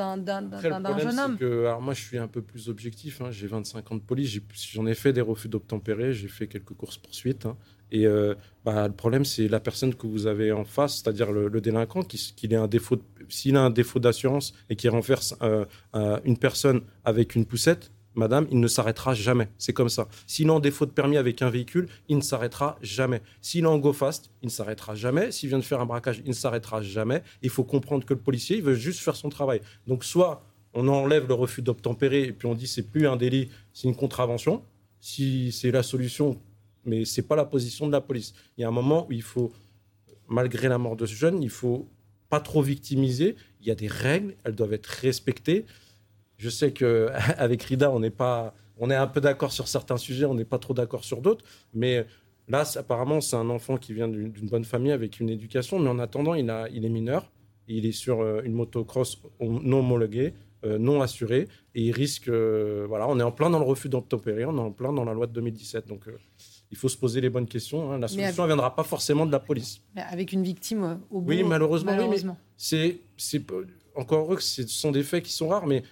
jeune 0.98 1.18
homme. 1.18 1.36
alors 1.40 1.80
moi, 1.80 1.94
je 1.94 2.02
suis 2.02 2.18
un 2.18 2.26
peu 2.26 2.42
plus 2.42 2.68
objectif. 2.68 3.20
Hein. 3.20 3.30
J'ai 3.30 3.46
25 3.46 3.92
ans 3.92 3.94
de 3.96 4.00
police. 4.00 4.40
J'en 4.72 4.86
ai, 4.86 4.94
fait 4.94 5.12
des 5.12 5.20
refus 5.20 5.48
d'obtempérer. 5.48 6.12
J'ai 6.12 6.28
fait 6.28 6.48
quelques 6.48 6.74
courses 6.74 6.98
poursuites. 6.98 7.46
Hein. 7.46 7.56
Et 7.90 8.06
euh, 8.06 8.34
bah, 8.64 8.88
le 8.88 8.94
problème, 8.94 9.24
c'est 9.24 9.48
la 9.48 9.60
personne 9.60 9.94
que 9.94 10.06
vous 10.06 10.26
avez 10.26 10.52
en 10.52 10.64
face, 10.64 10.96
c'est-à-dire 10.96 11.32
le, 11.32 11.60
délinquant, 11.60 12.00
un 12.00 12.66
défaut, 12.66 12.98
s'il 13.28 13.56
a 13.56 13.62
un 13.62 13.70
défaut 13.70 13.98
d'assurance 13.98 14.52
et 14.68 14.76
qu'il 14.76 14.90
renverse 14.90 15.36
euh, 15.42 15.64
une 16.24 16.36
personne 16.36 16.82
avec 17.04 17.34
une 17.34 17.46
poussette, 17.46 17.90
madame, 18.14 18.46
il 18.50 18.60
ne 18.60 18.68
s'arrêtera 18.68 19.14
jamais. 19.14 19.48
C'est 19.58 19.72
comme 19.72 19.88
ça. 19.88 20.08
S'il 20.26 20.50
a 20.50 20.52
un 20.52 20.60
défaut 20.60 20.86
de 20.86 20.90
permis 20.90 21.16
avec 21.16 21.42
un 21.42 21.50
véhicule, 21.50 21.88
il 22.08 22.16
ne 22.16 22.22
s'arrêtera 22.22 22.78
jamais. 22.82 23.22
S'il 23.40 23.64
est 23.64 23.68
en 23.68 23.78
go 23.78 23.92
fast, 23.92 24.30
il 24.42 24.46
ne 24.46 24.50
s'arrêtera 24.50 24.94
jamais. 24.94 25.30
S'il 25.30 25.48
vient 25.48 25.58
de 25.58 25.64
faire 25.64 25.80
un 25.80 25.86
braquage, 25.86 26.20
il 26.24 26.28
ne 26.28 26.34
s'arrêtera 26.34 26.82
jamais. 26.82 27.22
Il 27.42 27.50
faut 27.50 27.64
comprendre 27.64 28.04
que 28.04 28.14
le 28.14 28.20
policier, 28.20 28.56
il 28.56 28.62
veut 28.62 28.74
juste 28.74 29.00
faire 29.00 29.16
son 29.16 29.28
travail. 29.28 29.60
Donc, 29.86 30.04
soit 30.04 30.44
on 30.74 30.88
enlève 30.88 31.26
le 31.26 31.34
refus 31.34 31.62
d'obtempérer 31.62 32.24
et 32.24 32.32
puis 32.32 32.46
on 32.46 32.54
dit 32.54 32.66
c'est 32.66 32.82
plus 32.82 33.06
un 33.06 33.16
délit, 33.16 33.48
c'est 33.72 33.88
une 33.88 33.96
contravention. 33.96 34.62
Si 35.00 35.52
c'est 35.52 35.70
la 35.70 35.82
solution, 35.82 36.40
mais 36.84 37.04
c'est 37.04 37.22
pas 37.22 37.36
la 37.36 37.44
position 37.44 37.86
de 37.86 37.92
la 37.92 38.00
police. 38.00 38.34
Il 38.56 38.62
y 38.62 38.64
a 38.64 38.68
un 38.68 38.72
moment 38.72 39.06
où 39.08 39.12
il 39.12 39.22
faut, 39.22 39.52
malgré 40.28 40.68
la 40.68 40.78
mort 40.78 40.96
de 40.96 41.06
ce 41.06 41.14
jeune, 41.14 41.42
il 41.42 41.50
faut 41.50 41.88
pas 42.28 42.40
trop 42.40 42.62
victimiser. 42.62 43.36
Il 43.60 43.66
y 43.66 43.70
a 43.70 43.74
des 43.74 43.88
règles, 43.88 44.34
elles 44.44 44.54
doivent 44.54 44.72
être 44.72 44.86
respectées. 44.86 45.64
Je 46.38 46.48
sais 46.48 46.72
qu'avec 46.72 47.62
Rida, 47.64 47.90
on 47.90 48.00
n'est 48.00 48.10
pas, 48.10 48.54
on 48.78 48.90
est 48.90 48.94
un 48.94 49.06
peu 49.06 49.20
d'accord 49.20 49.52
sur 49.52 49.68
certains 49.68 49.96
sujets, 49.96 50.24
on 50.24 50.34
n'est 50.34 50.44
pas 50.44 50.58
trop 50.58 50.72
d'accord 50.72 51.04
sur 51.04 51.20
d'autres, 51.20 51.44
mais 51.74 52.06
là, 52.48 52.64
apparemment, 52.76 53.20
c'est 53.20 53.36
un 53.36 53.50
enfant 53.50 53.76
qui 53.76 53.92
vient 53.92 54.08
d'une 54.08 54.48
bonne 54.48 54.64
famille 54.64 54.92
avec 54.92 55.20
une 55.20 55.28
éducation, 55.28 55.78
mais 55.78 55.90
en 55.90 55.98
attendant, 55.98 56.34
il, 56.34 56.48
a, 56.50 56.68
il 56.70 56.84
est 56.84 56.90
mineur, 56.90 57.30
il 57.66 57.86
est 57.86 57.92
sur 57.92 58.20
euh, 58.20 58.40
une 58.44 58.52
motocross 58.52 59.20
non 59.40 59.80
homologuée, 59.80 60.32
euh, 60.64 60.78
non 60.78 61.02
assurée, 61.02 61.48
et 61.74 61.82
il 61.82 61.92
risque, 61.92 62.28
euh, 62.28 62.86
voilà, 62.88 63.08
on 63.08 63.18
est 63.20 63.22
en 63.22 63.32
plein 63.32 63.50
dans 63.50 63.58
le 63.58 63.64
refus 63.64 63.88
d'obtempérer, 63.88 64.44
on 64.44 64.56
est 64.56 64.60
en 64.60 64.72
plein 64.72 64.92
dans 64.92 65.04
la 65.04 65.14
loi 65.14 65.26
de 65.26 65.32
2017, 65.32 65.86
donc 65.86 66.04
il 66.70 66.76
faut 66.76 66.88
se 66.88 66.96
poser 66.96 67.20
les 67.20 67.30
bonnes 67.30 67.46
questions. 67.46 67.92
Hein. 67.92 67.98
La 67.98 68.08
solution 68.08 68.42
ne 68.42 68.48
viendra 68.48 68.74
pas 68.74 68.82
forcément 68.82 69.26
de 69.26 69.32
la 69.32 69.40
police. 69.40 69.80
Avec 69.96 70.32
une 70.32 70.42
victime 70.42 71.00
au 71.10 71.20
bout. 71.20 71.30
Oui, 71.30 71.42
malheureusement. 71.42 71.92
malheureusement. 71.92 72.36
c'est, 72.56 73.00
encore 73.94 74.20
heureux 74.20 74.36
que 74.36 74.42
ce 74.42 74.66
sont 74.66 74.92
des 74.92 75.02
faits 75.02 75.24
qui 75.24 75.32
sont 75.32 75.48
rares, 75.48 75.66
mais 75.66 75.82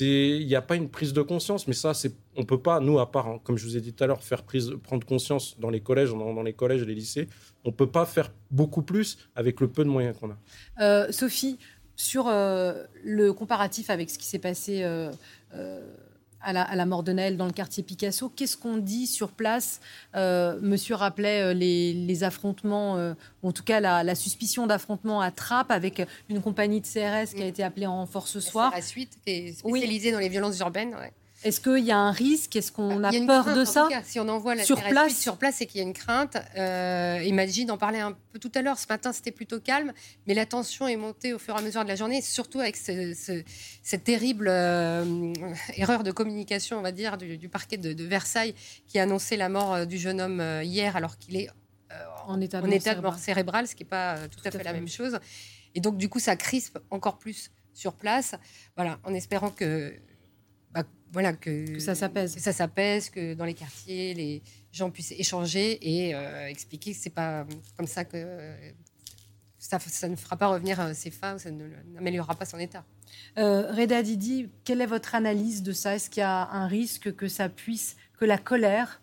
il 0.00 0.46
n'y 0.46 0.54
a 0.54 0.62
pas 0.62 0.76
une 0.76 0.88
prise 0.88 1.12
de 1.12 1.22
conscience, 1.22 1.66
mais 1.66 1.74
ça, 1.74 1.92
on 2.36 2.44
peut 2.44 2.60
pas, 2.60 2.80
nous, 2.80 2.98
à 2.98 3.10
part, 3.10 3.28
hein, 3.28 3.40
comme 3.44 3.58
je 3.58 3.64
vous 3.64 3.76
ai 3.76 3.80
dit 3.80 3.92
tout 3.92 4.04
à 4.04 4.06
l'heure, 4.06 4.22
faire 4.22 4.42
prise, 4.42 4.72
prendre 4.82 5.06
conscience 5.06 5.58
dans 5.58 5.70
les 5.70 5.80
collèges, 5.80 6.10
dans, 6.10 6.42
les 6.42 6.52
collèges 6.52 6.82
et 6.82 6.86
les 6.86 6.94
lycées, 6.94 7.28
on 7.64 7.72
peut 7.72 7.90
pas 7.90 8.06
faire 8.06 8.32
beaucoup 8.50 8.82
plus 8.82 9.18
avec 9.34 9.60
le 9.60 9.68
peu 9.68 9.84
de 9.84 9.88
moyens 9.88 10.16
qu'on 10.18 10.30
a. 10.30 10.38
Euh, 10.80 11.12
Sophie, 11.12 11.58
sur 11.96 12.26
euh, 12.28 12.84
le 13.04 13.32
comparatif 13.32 13.90
avec 13.90 14.10
ce 14.10 14.18
qui 14.18 14.26
s'est 14.26 14.38
passé 14.38 14.82
euh, 14.82 15.10
à 16.42 16.74
la, 16.76 16.86
mort 16.86 17.02
de 17.02 17.12
Naël 17.12 17.36
dans 17.36 17.46
le 17.46 17.52
quartier 17.52 17.82
Picasso. 17.82 18.28
Qu'est-ce 18.28 18.56
qu'on 18.56 18.76
dit 18.76 19.06
sur 19.06 19.30
place 19.30 19.80
euh, 20.14 20.58
Monsieur 20.60 20.94
rappelait 20.94 21.42
euh, 21.42 21.54
les, 21.54 22.24
affrontements, 22.24 22.96
euh, 22.96 23.14
en 23.42 23.52
tout 23.52 23.64
cas 23.64 23.80
la, 23.80 24.14
suspicion 24.14 24.66
d'affrontement 24.66 25.20
à 25.20 25.30
Trappes 25.30 25.70
avec 25.70 26.02
une 26.28 26.42
compagnie 26.42 26.80
de 26.80 26.86
CRS 26.86 27.34
qui 27.34 27.42
a 27.42 27.46
été 27.46 27.62
appelée 27.62 27.86
en 27.86 28.06
force 28.06 28.30
ce 28.30 28.40
soir. 28.40 28.72
La 28.74 28.82
suite, 28.82 29.18
qui 29.24 29.32
est 29.32 29.52
spécialisée 29.52 30.12
dans 30.12 30.18
les 30.18 30.28
violences 30.28 30.58
urbaines. 30.58 30.94
Est-ce 31.44 31.60
qu'il 31.60 31.84
y 31.84 31.90
a 31.90 31.98
un 31.98 32.12
risque? 32.12 32.56
Est-ce 32.56 32.70
qu'on 32.70 33.02
a, 33.02 33.10
peur 33.26 33.54
de 33.54 33.64
ça? 33.64 33.88
Si 34.04 34.20
on 34.20 34.28
envoie 34.28 34.54
la 34.54 34.64
sur 34.64 34.82
place, 34.82 35.16
sur 35.16 35.36
place, 35.36 35.56
c'est 35.56 35.66
qu'il 35.66 35.80
y 35.80 35.84
a 35.84 35.86
une 35.86 35.92
crainte. 35.92 36.36
Euh, 36.56 37.22
Imagine 37.24 37.66
d'en 37.66 37.78
parler 37.78 37.98
un 37.98 38.16
peu 38.32 38.38
tout 38.38 38.52
à 38.54 38.62
l'heure. 38.62 38.78
Ce 38.78 38.86
matin, 38.88 39.12
c'était 39.12 39.32
plutôt 39.32 39.60
calme, 39.60 39.92
mais 40.26 40.34
la 40.34 40.46
tension 40.46 40.86
est 40.86 40.96
montée 40.96 41.32
au 41.32 41.38
fur 41.38 41.54
et 41.54 41.58
à 41.58 41.62
mesure 41.62 41.82
de 41.82 41.88
la 41.88 41.96
journée, 41.96 42.22
surtout 42.22 42.60
avec 42.60 42.76
cette 42.76 44.04
terrible 44.04 44.48
euh, 44.48 45.32
erreur 45.76 46.02
de 46.02 46.12
communication, 46.12 46.78
on 46.78 46.82
va 46.82 46.92
dire, 46.92 47.18
du, 47.18 47.48
parquet 47.48 47.76
de, 47.76 48.04
Versailles 48.04 48.54
qui 48.86 48.98
a 48.98 49.02
annoncé 49.02 49.36
la 49.36 49.48
mort 49.48 49.74
euh, 49.74 49.84
du 49.84 49.98
jeune 49.98 50.20
homme 50.20 50.40
euh, 50.40 50.62
hier, 50.62 50.96
alors 50.96 51.18
qu'il 51.18 51.36
est 51.36 51.48
en 52.26 52.40
état, 52.40 52.60
de, 52.60 53.00
mort 53.00 53.18
cérébrale, 53.18 53.66
ce 53.66 53.74
qui 53.74 53.82
n'est 53.82 53.88
pas 53.88 54.16
tout, 54.28 54.40
à 54.44 54.50
fait, 54.50 54.62
la 54.62 54.72
même 54.72 54.88
chose. 54.88 55.18
Et 55.74 55.80
donc, 55.80 55.96
du 55.96 56.08
coup, 56.08 56.20
ça 56.20 56.36
crispe 56.36 56.78
encore 56.90 57.18
plus 57.18 57.50
sur 57.74 57.94
place. 57.94 58.34
Voilà, 58.76 58.98
en 59.04 59.12
espérant 59.12 59.50
que 59.50 59.94
voilà, 61.12 61.34
que, 61.34 61.78
ça 61.78 61.94
s'apaise. 61.94 62.34
Que 62.34 62.40
ça 62.40 62.52
s'apaise, 62.52 63.10
que 63.10 63.34
dans 63.34 63.44
les 63.44 63.54
quartiers, 63.54 64.14
les 64.14 64.42
gens 64.72 64.90
puissent 64.90 65.12
échanger 65.12 65.78
et 65.82 66.14
euh, 66.14 66.48
expliquer 66.48 66.92
que 66.92 66.98
c'est 66.98 67.10
pas 67.10 67.46
comme 67.76 67.86
ça 67.86 68.04
que 68.06 68.26
ça, 69.58 69.78
ça, 69.78 70.08
ne 70.08 70.16
fera 70.16 70.36
pas 70.36 70.48
revenir 70.48 70.80
euh, 70.80 70.92
ces 70.94 71.10
femmes, 71.10 71.38
ça 71.38 71.50
n'améliorera 71.50 72.34
pas 72.34 72.46
son 72.46 72.58
état. 72.58 72.84
Euh, 73.38 73.70
Reda 73.72 74.02
Didi, 74.02 74.48
quelle 74.64 74.80
est 74.80 74.86
votre 74.86 75.14
analyse 75.14 75.62
de 75.62 75.72
ça? 75.72 75.94
Est-ce 75.94 76.08
qu'il 76.08 76.22
y 76.22 76.24
a 76.24 76.48
un 76.50 76.66
risque 76.66 77.14
que 77.14 77.28
ça 77.28 77.50
puisse, 77.50 77.96
que 78.18 78.24
la 78.24 78.38
colère 78.38 79.00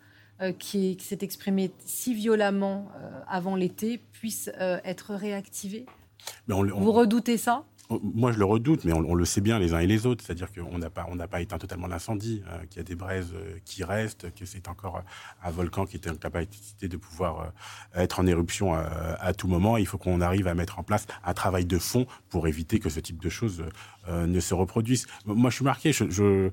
qui, 0.57 0.97
s'est 1.01 1.19
exprimée 1.21 1.69
si 1.85 2.13
violemment 2.13 2.89
avant 3.27 3.57
l'été 3.57 3.97
puisse 3.97 4.49
être 4.57 5.13
réactivée? 5.13 5.85
Vous 6.47 6.93
redoutez 6.93 7.37
ça? 7.37 7.65
Moi, 7.89 8.31
je 8.31 8.37
le 8.37 8.45
redoute, 8.45 8.85
mais 8.85 8.93
on, 8.93 9.15
le 9.15 9.25
sait 9.25 9.41
bien 9.41 9.57
les 9.57 9.73
uns 9.73 9.79
et 9.79 9.87
les 9.87 10.05
autres. 10.05 10.23
C'est-à-dire 10.23 10.49
qu'on 10.53 10.77
n'a 10.77 10.91
pas, 10.91 11.07
pas 11.29 11.41
éteint 11.41 11.57
totalement 11.57 11.87
l'incendie, 11.87 12.43
euh, 12.47 12.59
qu'il 12.69 12.77
y 12.77 12.79
a 12.81 12.83
des 12.83 12.93
braises 12.93 13.31
euh, 13.33 13.57
qui 13.65 13.83
restent, 13.83 14.31
que 14.35 14.45
c'est 14.45 14.67
encore 14.67 14.97
euh, 14.97 15.47
un 15.47 15.49
volcan 15.49 15.85
qui 15.85 15.97
est 15.97 16.07
en 16.07 16.15
capacité 16.15 16.87
de 16.87 16.97
pouvoir 16.97 17.51
être 17.95 18.19
en 18.19 18.27
éruption 18.27 18.73
à, 18.73 19.33
tout 19.33 19.47
moment. 19.47 19.77
Il 19.77 19.87
faut 19.87 19.97
qu'on 19.97 20.21
arrive 20.21 20.47
à 20.47 20.53
mettre 20.53 20.79
en 20.79 20.83
place 20.83 21.07
un 21.23 21.33
travail 21.33 21.65
de 21.65 21.77
fond 21.77 22.05
pour 22.29 22.47
éviter 22.47 22.79
que 22.79 22.89
ce 22.89 22.99
type 22.99 23.21
de 23.21 23.29
choses 23.29 23.63
ne 24.09 24.39
se 24.39 24.53
reproduisent. 24.53 25.07
Moi, 25.25 25.49
je 25.49 25.55
suis 25.55 25.65
marqué. 25.65 25.93
Je, 25.93 26.03
veux 26.03 26.51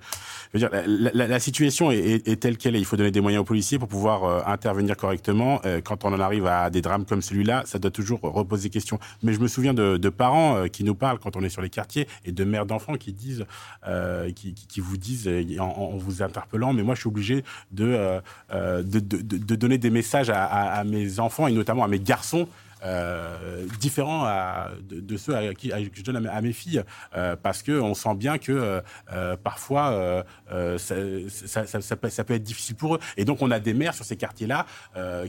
dire, 0.54 0.70
la, 0.86 1.40
situation 1.40 1.90
est, 1.90 2.40
telle 2.40 2.56
qu'elle 2.56 2.76
est. 2.76 2.80
Il 2.80 2.84
faut 2.84 2.96
donner 2.96 3.10
des 3.10 3.20
moyens 3.20 3.42
aux 3.42 3.46
policiers 3.46 3.78
pour 3.78 3.88
pouvoir 3.88 4.48
intervenir 4.48 4.96
correctement. 4.96 5.60
quand 5.84 6.04
on 6.04 6.12
en 6.12 6.20
arrive 6.20 6.46
à 6.46 6.70
des 6.70 6.82
drames 6.82 7.04
comme 7.04 7.22
celui-là, 7.22 7.62
ça 7.66 7.78
doit 7.78 7.90
toujours 7.90 8.20
reposer 8.22 8.70
question. 8.70 8.98
Mais 9.22 9.32
je 9.32 9.40
me 9.40 9.48
souviens 9.48 9.74
de 9.74 10.08
parents 10.08 10.68
qui 10.68 10.84
nous 10.84 10.94
parlent 10.94 11.18
quand 11.26 11.36
on 11.36 11.42
est 11.42 11.48
sur 11.48 11.62
les 11.62 11.70
quartiers 11.70 12.06
et 12.24 12.30
de 12.30 12.44
mères 12.44 12.66
d'enfants 12.66 12.94
qui 12.94 13.12
disent, 13.12 13.44
euh, 13.88 14.30
vous 14.76 14.96
disent 14.96 15.28
en, 15.58 15.96
vous 15.96 16.22
interpellant, 16.22 16.72
mais 16.72 16.84
moi 16.84 16.94
je 16.94 17.00
suis 17.00 17.08
obligé 17.08 17.44
de, 17.72 18.20
euh, 18.52 18.82
donner 18.84 19.78
des 19.78 19.90
messages 19.90 20.30
à, 20.30 20.84
mes 20.84 21.18
enfants 21.18 21.48
et 21.48 21.52
notamment 21.52 21.82
à 21.82 21.88
mes 21.88 21.98
garçons 21.98 22.48
euh, 22.84 23.66
différents 23.80 24.24
à, 24.26 24.70
de, 24.82 25.16
ceux 25.16 25.34
à 25.34 25.54
qui, 25.54 25.70
que 25.70 25.96
je 25.96 26.02
donne 26.02 26.26
à, 26.26 26.40
mes 26.42 26.52
filles, 26.52 26.82
euh, 27.16 27.34
parce 27.34 27.62
qu'on 27.62 27.94
sent 27.94 28.14
bien 28.16 28.36
que 28.36 28.82
euh, 29.10 29.36
parfois 29.36 30.24
ça, 30.78 31.66
ça, 31.66 31.96
peut, 31.96 32.34
être 32.34 32.42
difficile 32.42 32.76
pour 32.76 32.96
eux. 32.96 32.98
Et 33.16 33.24
donc 33.24 33.40
on 33.40 33.50
a 33.50 33.60
des 33.60 33.72
mères 33.72 33.94
sur 33.94 34.04
ces 34.04 34.16
quartiers-là 34.16 34.66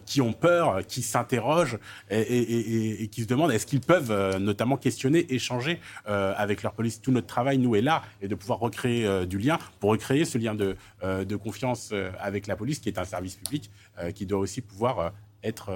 qui 0.06 0.22
ont 0.22 0.34
peur, 0.34 0.86
qui 0.88 1.02
s'interrogent 1.02 1.78
et, 2.10 2.20
et, 2.20 3.04
et, 3.04 3.08
qui 3.08 3.24
se 3.24 3.28
demandent 3.28 3.52
est-ce 3.52 3.66
qu'ils 3.66 3.82
peuvent 3.82 4.38
notamment 4.40 4.78
questionner, 4.78 5.34
échanger 5.34 5.80
avec 6.06 6.64
leur 6.64 6.74
police. 6.74 7.02
Tout 7.02 7.12
notre 7.12 7.28
travail, 7.28 7.58
nous, 7.58 7.76
est 7.76 7.82
là, 7.82 8.04
et 8.22 8.28
de 8.28 8.36
pouvoir 8.36 8.60
recréer 8.60 9.26
du 9.26 9.38
lien, 9.38 9.58
pour 9.80 9.92
recréer 9.92 10.26
ce 10.26 10.38
lien 10.38 10.54
de, 10.54 10.76
de 11.04 11.36
confiance 11.36 11.94
avec 12.20 12.48
la 12.48 12.56
police, 12.56 12.80
qui 12.80 12.90
est 12.90 13.00
un 13.00 13.06
service 13.06 13.36
public, 13.36 13.72
qui 14.14 14.26
doit 14.26 14.40
aussi 14.40 14.62
pouvoir 14.62 15.14
être, 15.44 15.72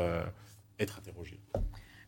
interrogé. 0.97 1.39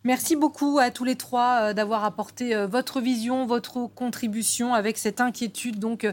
Merci 0.05 0.35
beaucoup 0.35 0.79
à 0.79 0.91
tous 0.91 1.05
les 1.05 1.15
trois 1.15 1.59
euh, 1.61 1.73
d'avoir 1.73 2.03
apporté 2.03 2.53
euh, 2.53 2.67
votre 2.67 2.99
vision, 2.99 3.45
votre 3.45 3.87
contribution 3.87 4.73
avec 4.73 4.97
cette 4.97 5.21
inquiétude 5.21 5.79
donc 5.79 6.03
euh, 6.03 6.11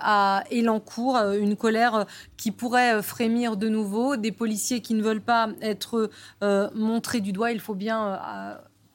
à 0.00 0.44
Elancourt, 0.52 1.16
une 1.16 1.56
colère 1.56 2.06
qui 2.36 2.52
pourrait 2.52 3.02
frémir 3.02 3.56
de 3.56 3.68
nouveau, 3.68 4.16
des 4.16 4.30
policiers 4.30 4.80
qui 4.82 4.94
ne 4.94 5.02
veulent 5.02 5.20
pas 5.20 5.48
être 5.60 6.10
montrés 6.74 7.20
du 7.20 7.32
doigt. 7.32 7.50
Il 7.50 7.60
faut 7.60 7.74
bien 7.74 8.20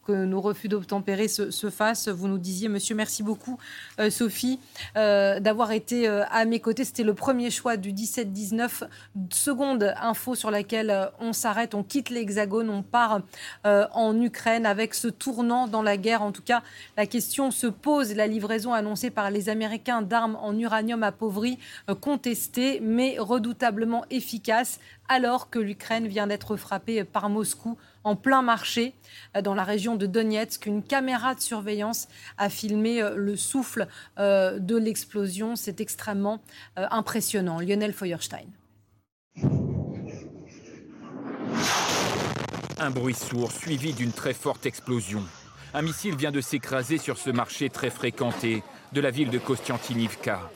que 0.10 0.26
nos 0.26 0.42
refus 0.42 0.70
d'obtempérer 0.70 1.28
se, 1.28 1.70
fassent. 1.70 2.08
Vous 2.08 2.28
nous 2.28 2.40
disiez, 2.40 2.68
monsieur, 2.68 2.96
merci 2.96 3.22
beaucoup, 3.22 3.60
euh, 4.00 4.10
Sophie, 4.10 4.60
euh, 4.98 5.40
d'avoir 5.40 5.72
été 5.72 6.08
euh, 6.08 6.24
à 6.32 6.46
mes 6.46 6.60
côtés. 6.60 6.84
C'était 6.84 7.04
le 7.04 7.14
premier 7.14 7.52
choix 7.52 7.78
du 7.78 7.94
17-19. 7.94 8.86
Seconde 9.30 9.94
info 10.02 10.34
sur 10.34 10.50
laquelle 10.50 11.12
on 11.20 11.32
s'arrête, 11.32 11.76
on 11.76 11.84
quitte 11.84 12.10
l'Hexagone, 12.10 12.72
on 12.72 12.82
part 12.82 13.22
en 13.66 14.20
Ukraine 14.20 14.66
avec 14.66 14.96
ce 14.96 15.08
tournant 15.08 15.68
dans 15.68 15.84
la 15.84 15.96
guerre. 15.96 16.24
En 16.24 16.32
tout 16.32 16.42
cas, 16.42 16.64
la 16.98 17.06
question 17.06 17.52
se 17.52 17.68
pose. 17.68 18.16
La 18.16 18.26
livraison 18.26 18.74
annoncée 18.74 19.12
par 19.12 19.30
les 19.30 19.48
Américains 19.48 20.02
d'armes 20.02 20.38
en 20.42 20.58
uranium 20.58 21.04
appauvri, 21.04 21.60
contestée, 22.02 22.80
mais 22.82 23.18
redoutablement 23.20 24.06
efficace, 24.10 24.80
alors 25.08 25.52
que 25.52 25.60
l'Ukraine 25.60 26.08
vient 26.08 26.26
d'être 26.26 26.56
frappée 26.56 27.04
par 27.04 27.30
Moscou 27.30 27.78
en 28.04 28.16
plein 28.16 28.42
marché 28.42 28.94
euh, 29.36 29.42
dans 29.42 29.56
la 29.56 29.64
région 29.64 29.96
de 29.96 30.06
Donetsk. 30.06 30.66
Une 30.66 30.84
caméra 30.84 31.36
de 31.36 31.42
surveillance 31.42 32.08
a 32.38 32.50
filmé 32.50 33.02
euh, 33.02 33.16
le 33.16 33.36
souffle 33.36 33.88
euh, 34.18 34.60
de 34.60 34.78
l'explosion. 34.78 35.56
C'est 35.56 35.82
extrêmement 35.82 36.42
impressionnant. 36.76 37.60
Lionel 37.60 37.94
Feuerstein. 37.94 38.48
Un 42.82 42.92
bruit 42.92 43.14
sourd 43.14 43.52
suivi 43.52 43.94
d'une 43.94 44.14
très 44.14 44.34
forte 44.34 44.66
explosion. 44.66 45.24
Un 45.74 45.82
missile 45.82 46.16
vient 46.16 46.32
de 46.32 46.42
s'écraser 46.42 46.98
sur 46.98 47.18
ce 47.18 47.30
marché 47.30 47.70
très 47.70 47.90
fréquenté 47.90 48.64
de 48.94 49.02
la 49.02 49.12
ville 49.12 49.30
de 49.30 49.38
Kostiantinivka. 49.38 50.50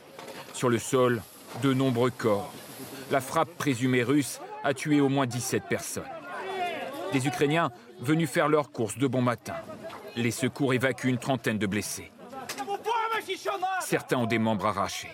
Sur 0.54 0.70
le 0.70 0.80
sol, 0.80 1.22
de 1.62 1.74
nombreux 1.74 2.12
corps. 2.12 2.52
La 3.12 3.22
frappe 3.22 3.56
présumée 3.58 4.04
russe 4.04 4.40
a 4.64 4.74
tué 4.74 5.02
au 5.02 5.10
moins 5.10 5.28
17 5.28 5.64
personnes. 5.70 6.04
Des 7.14 7.28
Ukrainiens 7.28 7.72
venus 8.00 8.30
faire 8.30 8.50
leurs 8.50 8.72
courses 8.72 8.98
de 8.98 9.08
bon 9.08 9.22
matin. 9.22 9.54
Les 10.16 10.32
secours 10.32 10.74
évacuent 10.74 11.10
une 11.10 11.20
trentaine 11.20 11.60
de 11.60 11.68
blessés. 11.68 12.12
Certains 13.82 14.18
ont 14.18 14.26
des 14.26 14.40
membres 14.40 14.66
arrachés. 14.66 15.12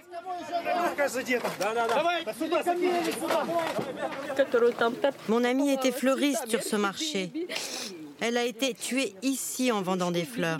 Mon 5.27 5.43
amie 5.43 5.71
était 5.71 5.91
fleuriste 5.91 6.49
sur 6.49 6.63
ce 6.63 6.75
marché. 6.77 7.31
Elle 8.21 8.37
a 8.37 8.45
été 8.45 8.73
tuée 8.73 9.15
ici 9.21 9.71
en 9.71 9.81
vendant 9.81 10.11
des 10.11 10.25
fleurs. 10.25 10.59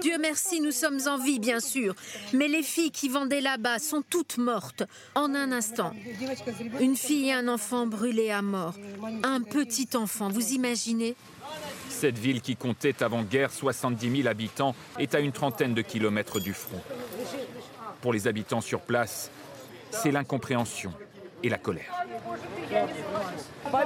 Dieu 0.00 0.18
merci, 0.20 0.60
nous 0.60 0.72
sommes 0.72 1.00
en 1.06 1.18
vie, 1.18 1.38
bien 1.38 1.60
sûr. 1.60 1.94
Mais 2.32 2.48
les 2.48 2.62
filles 2.62 2.90
qui 2.90 3.08
vendaient 3.08 3.40
là-bas 3.40 3.78
sont 3.78 4.02
toutes 4.08 4.38
mortes 4.38 4.82
en 5.14 5.34
un 5.34 5.52
instant. 5.52 5.92
Une 6.80 6.96
fille 6.96 7.28
et 7.28 7.32
un 7.32 7.48
enfant 7.48 7.86
brûlés 7.86 8.30
à 8.30 8.42
mort. 8.42 8.74
Un 9.22 9.42
petit 9.42 9.88
enfant, 9.94 10.28
vous 10.28 10.52
imaginez? 10.52 11.16
Cette 11.88 12.18
ville 12.18 12.42
qui 12.42 12.56
comptait 12.56 13.02
avant-guerre 13.02 13.50
70 13.52 14.16
000 14.22 14.28
habitants 14.28 14.74
est 14.98 15.14
à 15.14 15.20
une 15.20 15.32
trentaine 15.32 15.74
de 15.74 15.82
kilomètres 15.82 16.40
du 16.40 16.52
front. 16.52 16.80
Pour 18.02 18.12
les 18.12 18.28
habitants 18.28 18.60
sur 18.60 18.80
place, 18.80 19.30
c'est 19.90 20.10
l'incompréhension 20.10 20.92
et 21.46 21.48
la 21.48 21.58
colère. 21.58 22.04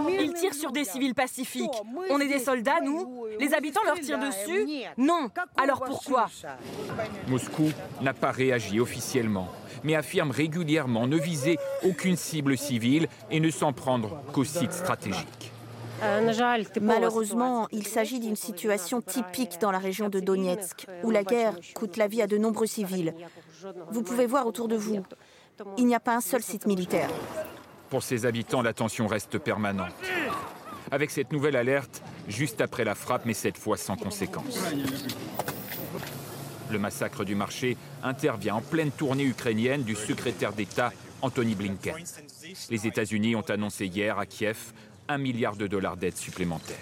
Ils 0.08 0.32
tirent 0.32 0.54
sur 0.54 0.72
des 0.72 0.84
civils 0.84 1.14
pacifiques. 1.14 1.70
On 2.10 2.18
est 2.18 2.28
des 2.28 2.38
soldats, 2.38 2.80
nous 2.82 3.26
Les 3.38 3.54
habitants 3.54 3.84
leur 3.84 4.00
tirent 4.00 4.18
dessus 4.18 4.66
Non. 4.96 5.28
Alors 5.56 5.82
pourquoi? 5.84 6.26
Moscou 7.28 7.70
n'a 8.00 8.14
pas 8.14 8.30
réagi 8.30 8.80
officiellement, 8.80 9.48
mais 9.84 9.94
affirme 9.94 10.30
régulièrement 10.30 11.06
ne 11.06 11.18
viser 11.18 11.58
aucune 11.84 12.16
cible 12.16 12.56
civile 12.56 13.08
et 13.30 13.40
ne 13.40 13.50
s'en 13.50 13.72
prendre 13.72 14.22
qu'aux 14.32 14.44
sites 14.44 14.72
stratégiques. 14.72 15.52
Malheureusement, 16.80 17.68
il 17.72 17.86
s'agit 17.86 18.20
d'une 18.20 18.36
situation 18.36 19.02
typique 19.02 19.60
dans 19.60 19.70
la 19.70 19.78
région 19.78 20.08
de 20.08 20.18
Donetsk, 20.18 20.86
où 21.04 21.10
la 21.10 21.24
guerre 21.24 21.56
coûte 21.74 21.98
la 21.98 22.08
vie 22.08 22.22
à 22.22 22.26
de 22.26 22.38
nombreux 22.38 22.66
civils. 22.66 23.14
Vous 23.90 24.02
pouvez 24.02 24.24
voir 24.24 24.46
autour 24.46 24.68
de 24.68 24.76
vous, 24.76 25.02
il 25.76 25.86
n'y 25.86 25.94
a 25.94 26.00
pas 26.00 26.16
un 26.16 26.20
seul 26.20 26.42
site 26.42 26.66
militaire. 26.66 27.10
Pour 27.88 28.02
ses 28.02 28.26
habitants, 28.26 28.62
la 28.62 28.72
tension 28.72 29.06
reste 29.06 29.38
permanente. 29.38 29.92
Avec 30.90 31.10
cette 31.10 31.32
nouvelle 31.32 31.56
alerte, 31.56 32.02
juste 32.28 32.60
après 32.60 32.84
la 32.84 32.94
frappe, 32.94 33.26
mais 33.26 33.34
cette 33.34 33.58
fois 33.58 33.76
sans 33.76 33.96
conséquence. 33.96 34.58
Le 36.70 36.78
massacre 36.78 37.24
du 37.24 37.34
marché 37.34 37.76
intervient 38.02 38.56
en 38.56 38.60
pleine 38.60 38.90
tournée 38.90 39.24
ukrainienne 39.24 39.82
du 39.82 39.96
secrétaire 39.96 40.52
d'État 40.52 40.92
Anthony 41.22 41.54
Blinken. 41.54 41.96
Les 42.70 42.86
États-Unis 42.86 43.34
ont 43.34 43.48
annoncé 43.48 43.86
hier 43.86 44.18
à 44.18 44.26
Kiev 44.26 44.72
un 45.08 45.18
milliard 45.18 45.56
de 45.56 45.66
dollars 45.66 45.96
d'aide 45.96 46.16
supplémentaire. 46.16 46.76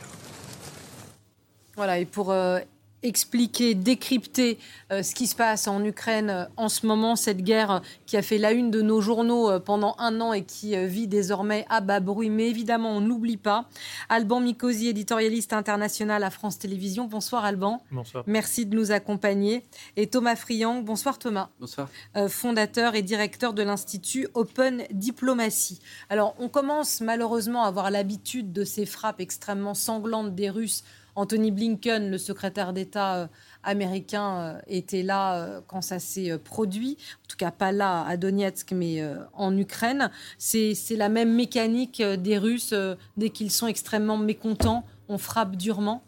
Voilà, 1.77 1.99
et 1.99 2.05
pour 2.05 2.31
euh, 2.33 2.61
expliquer, 3.03 3.75
décrypter 3.75 4.59
euh, 4.91 5.03
ce 5.03 5.15
qui 5.15 5.27
se 5.27 5.37
passe 5.37 5.69
en 5.69 5.85
Ukraine 5.85 6.31
euh, 6.31 6.45
en 6.57 6.69
ce 6.69 6.87
moment, 6.87 7.17
cette 7.17 7.43
guerre 7.43 7.83
qui 8.07 8.17
a 8.17 8.23
fait 8.23 8.39
la 8.39 8.53
une 8.53 8.71
de 8.71 8.83
nos 8.83 9.01
journaux 9.01 9.51
euh, 9.51 9.61
pendant 9.61 9.95
un 9.99 10.21
an 10.21 10.33
et 10.33 10.45
qui 10.45 10.77
vit 10.87 11.07
désormais 11.07 11.65
à 11.69 11.81
bas 11.81 12.01
bruit. 12.01 12.31
Mais 12.31 12.49
évidemment, 12.49 12.91
on 12.91 13.01
n'oublie 13.01 13.37
pas. 13.37 13.69
Alban 14.09 14.41
Mikosi, 14.41 14.89
éditorialiste 14.89 15.53
international 15.53 16.25
à 16.25 16.31
France 16.31 16.59
Télévisions. 16.59 17.07
Bonsoir 17.07 17.45
Alban. 17.45 17.83
Bonsoir. 17.91 18.25
Merci 18.27 18.67
de 18.67 18.75
nous 18.75 18.91
accompagner. 18.91 19.63
Et 19.97 20.09
Thomas 20.09 20.37
Friang. 20.37 20.83
Bonsoir 20.83 21.19
Thomas. 21.19 21.51
Bonsoir. 21.61 21.89
fondateur 22.29 22.95
et 22.95 23.03
directeur 23.03 23.53
de 23.55 23.63
l'Institut 23.63 24.29
Open 24.35 24.85
Diplomacy. 24.91 25.81
Alors, 26.11 26.35
on 26.39 26.49
commence 26.49 27.01
malheureusement 27.01 27.65
à 27.65 27.69
avoir 27.69 27.91
l'habitude 27.91 28.53
de 28.53 28.65
ces 28.65 28.87
frappes 28.87 29.21
extrêmement 29.21 29.75
sanglantes 29.75 30.35
des 30.35 30.51
Russes 30.51 30.85
Anthony 31.19 31.51
Blinken, 31.51 32.13
le 32.13 32.17
secrétaire 32.17 32.73
d'État 32.73 33.17
euh, 33.17 33.27
américain, 33.65 34.39
euh, 34.39 34.61
était 34.69 35.03
là 35.03 35.35
euh, 35.35 35.61
quand 35.67 35.83
ça 35.83 35.99
s'est 35.99 36.39
produit. 36.39 36.97
En 37.25 37.27
tout 37.27 37.37
cas, 37.37 37.51
pas 37.51 37.73
là 37.73 38.05
à 38.07 38.17
Donetsk, 38.17 38.71
mais 38.71 39.03
en 39.33 39.57
Ukraine. 39.57 40.11
C'est 40.39 40.77
la 40.91 41.09
même 41.09 41.35
mécanique 41.35 42.01
des 42.01 42.39
Russes. 42.39 42.73
Dès 43.17 43.31
qu'ils 43.31 43.51
sont 43.51 43.67
extrêmement 43.67 44.17
mécontents, 44.17 44.85
on 45.09 45.19
frappe 45.19 45.57
durement. 45.57 46.05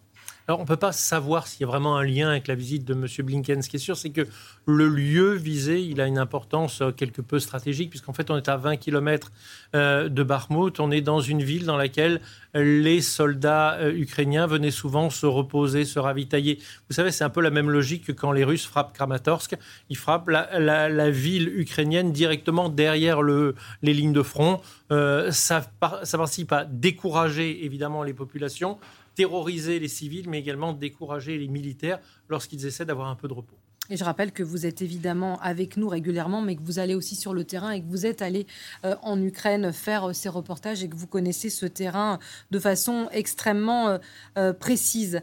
Alors, 0.50 0.58
on 0.58 0.64
ne 0.64 0.66
peut 0.68 0.74
pas 0.74 0.90
savoir 0.90 1.46
s'il 1.46 1.60
y 1.60 1.64
a 1.64 1.68
vraiment 1.68 1.96
un 1.96 2.02
lien 2.02 2.30
avec 2.30 2.48
la 2.48 2.56
visite 2.56 2.84
de 2.84 2.92
M. 2.92 3.06
Blinken. 3.24 3.62
Ce 3.62 3.68
qui 3.68 3.76
est 3.76 3.78
sûr, 3.78 3.96
c'est 3.96 4.10
que 4.10 4.26
le 4.66 4.88
lieu 4.88 5.34
visé, 5.34 5.80
il 5.80 6.00
a 6.00 6.08
une 6.08 6.18
importance 6.18 6.82
quelque 6.96 7.22
peu 7.22 7.38
stratégique, 7.38 7.88
puisqu'en 7.88 8.12
fait, 8.12 8.32
on 8.32 8.36
est 8.36 8.48
à 8.48 8.56
20 8.56 8.76
km 8.76 9.30
de 9.74 10.22
Barmouth. 10.24 10.80
On 10.80 10.90
est 10.90 11.02
dans 11.02 11.20
une 11.20 11.40
ville 11.40 11.66
dans 11.66 11.76
laquelle 11.76 12.20
les 12.54 13.00
soldats 13.00 13.74
euh, 13.74 13.92
ukrainiens 13.92 14.46
venaient 14.46 14.70
souvent 14.70 15.10
se 15.10 15.26
reposer, 15.26 15.84
se 15.84 15.98
ravitailler. 15.98 16.58
Vous 16.88 16.94
savez, 16.94 17.12
c'est 17.12 17.24
un 17.24 17.30
peu 17.30 17.40
la 17.40 17.50
même 17.50 17.70
logique 17.70 18.06
que 18.06 18.12
quand 18.12 18.32
les 18.32 18.44
Russes 18.44 18.66
frappent 18.66 18.92
Kramatorsk. 18.92 19.56
Ils 19.88 19.96
frappent 19.96 20.28
la, 20.28 21.10
ville 21.10 21.48
ukrainienne 21.48 22.12
directement 22.12 22.68
derrière 22.68 23.22
le, 23.22 23.54
les 23.82 23.94
lignes 23.94 24.12
de 24.12 24.22
front. 24.22 24.60
Euh, 24.90 25.30
ça, 25.30 25.64
ça 26.02 26.18
participe 26.18 26.52
à 26.52 26.64
décourager 26.64 27.64
évidemment 27.64 28.02
les 28.02 28.14
populations, 28.14 28.78
terroriser 29.20 29.78
les 29.78 29.88
civils, 29.88 30.30
mais 30.30 30.38
également 30.38 30.72
décourager 30.72 31.37
les 31.37 31.48
militaires 31.48 32.00
lorsqu'ils 32.30 32.64
essaient 32.64 32.87
d'avoir 32.87 33.09
un 33.09 33.16
peu 33.16 33.28
de 33.28 33.35
repos. 33.35 33.59
Et 33.90 33.96
je 33.96 34.05
rappelle 34.05 34.31
que 34.31 34.44
vous 34.44 34.66
êtes 34.66 34.83
évidemment 34.83 35.40
avec 35.40 35.76
nous 35.76 35.88
régulièrement, 35.88 36.40
mais 36.40 36.55
que 36.55 36.62
vous 36.62 36.79
allez 36.79 36.94
aussi 36.94 37.16
sur 37.16 37.35
le 37.35 37.42
terrain 37.42 37.72
et 37.72 37.81
que 37.81 37.88
vous 37.88 38.07
êtes 38.07 38.22
allé 38.22 38.46
euh, 38.85 38.94
en 39.03 39.20
Ukraine 39.20 39.72
faire 39.72 40.11
euh, 40.11 40.12
ces 40.12 40.29
reportages 40.29 40.85
et 40.85 40.88
que 40.88 40.94
vous 40.94 41.09
connaissez 41.09 41.50
ce 41.50 41.66
terrain 41.66 42.20
de 42.53 42.61
façon 42.61 43.09
extrêmement 43.11 43.98
euh, 44.38 44.53
précise. 44.53 45.20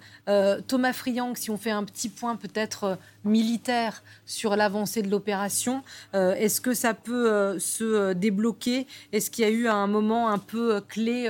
Thomas 0.68 0.92
Friang, 0.92 1.36
si 1.36 1.50
on 1.50 1.58
fait 1.58 1.72
un 1.72 1.86
petit 1.86 2.10
point 2.10 2.36
peut-être 2.36 2.98
militaire 3.24 4.04
sur 4.26 4.56
l'avancée 4.58 5.02
de 5.02 5.10
l'opération, 5.10 5.84
est-ce 6.14 6.60
que 6.60 6.74
ça 6.74 6.94
peut 6.94 7.58
se 7.60 8.14
débloquer? 8.14 8.88
Est-ce 9.14 9.32
qu'il 9.32 9.46
y 9.46 9.48
a 9.48 9.52
eu 9.52 9.68
un 9.68 9.88
moment 9.88 10.30
un 10.30 10.38
peu 10.38 10.82
clé 10.82 11.30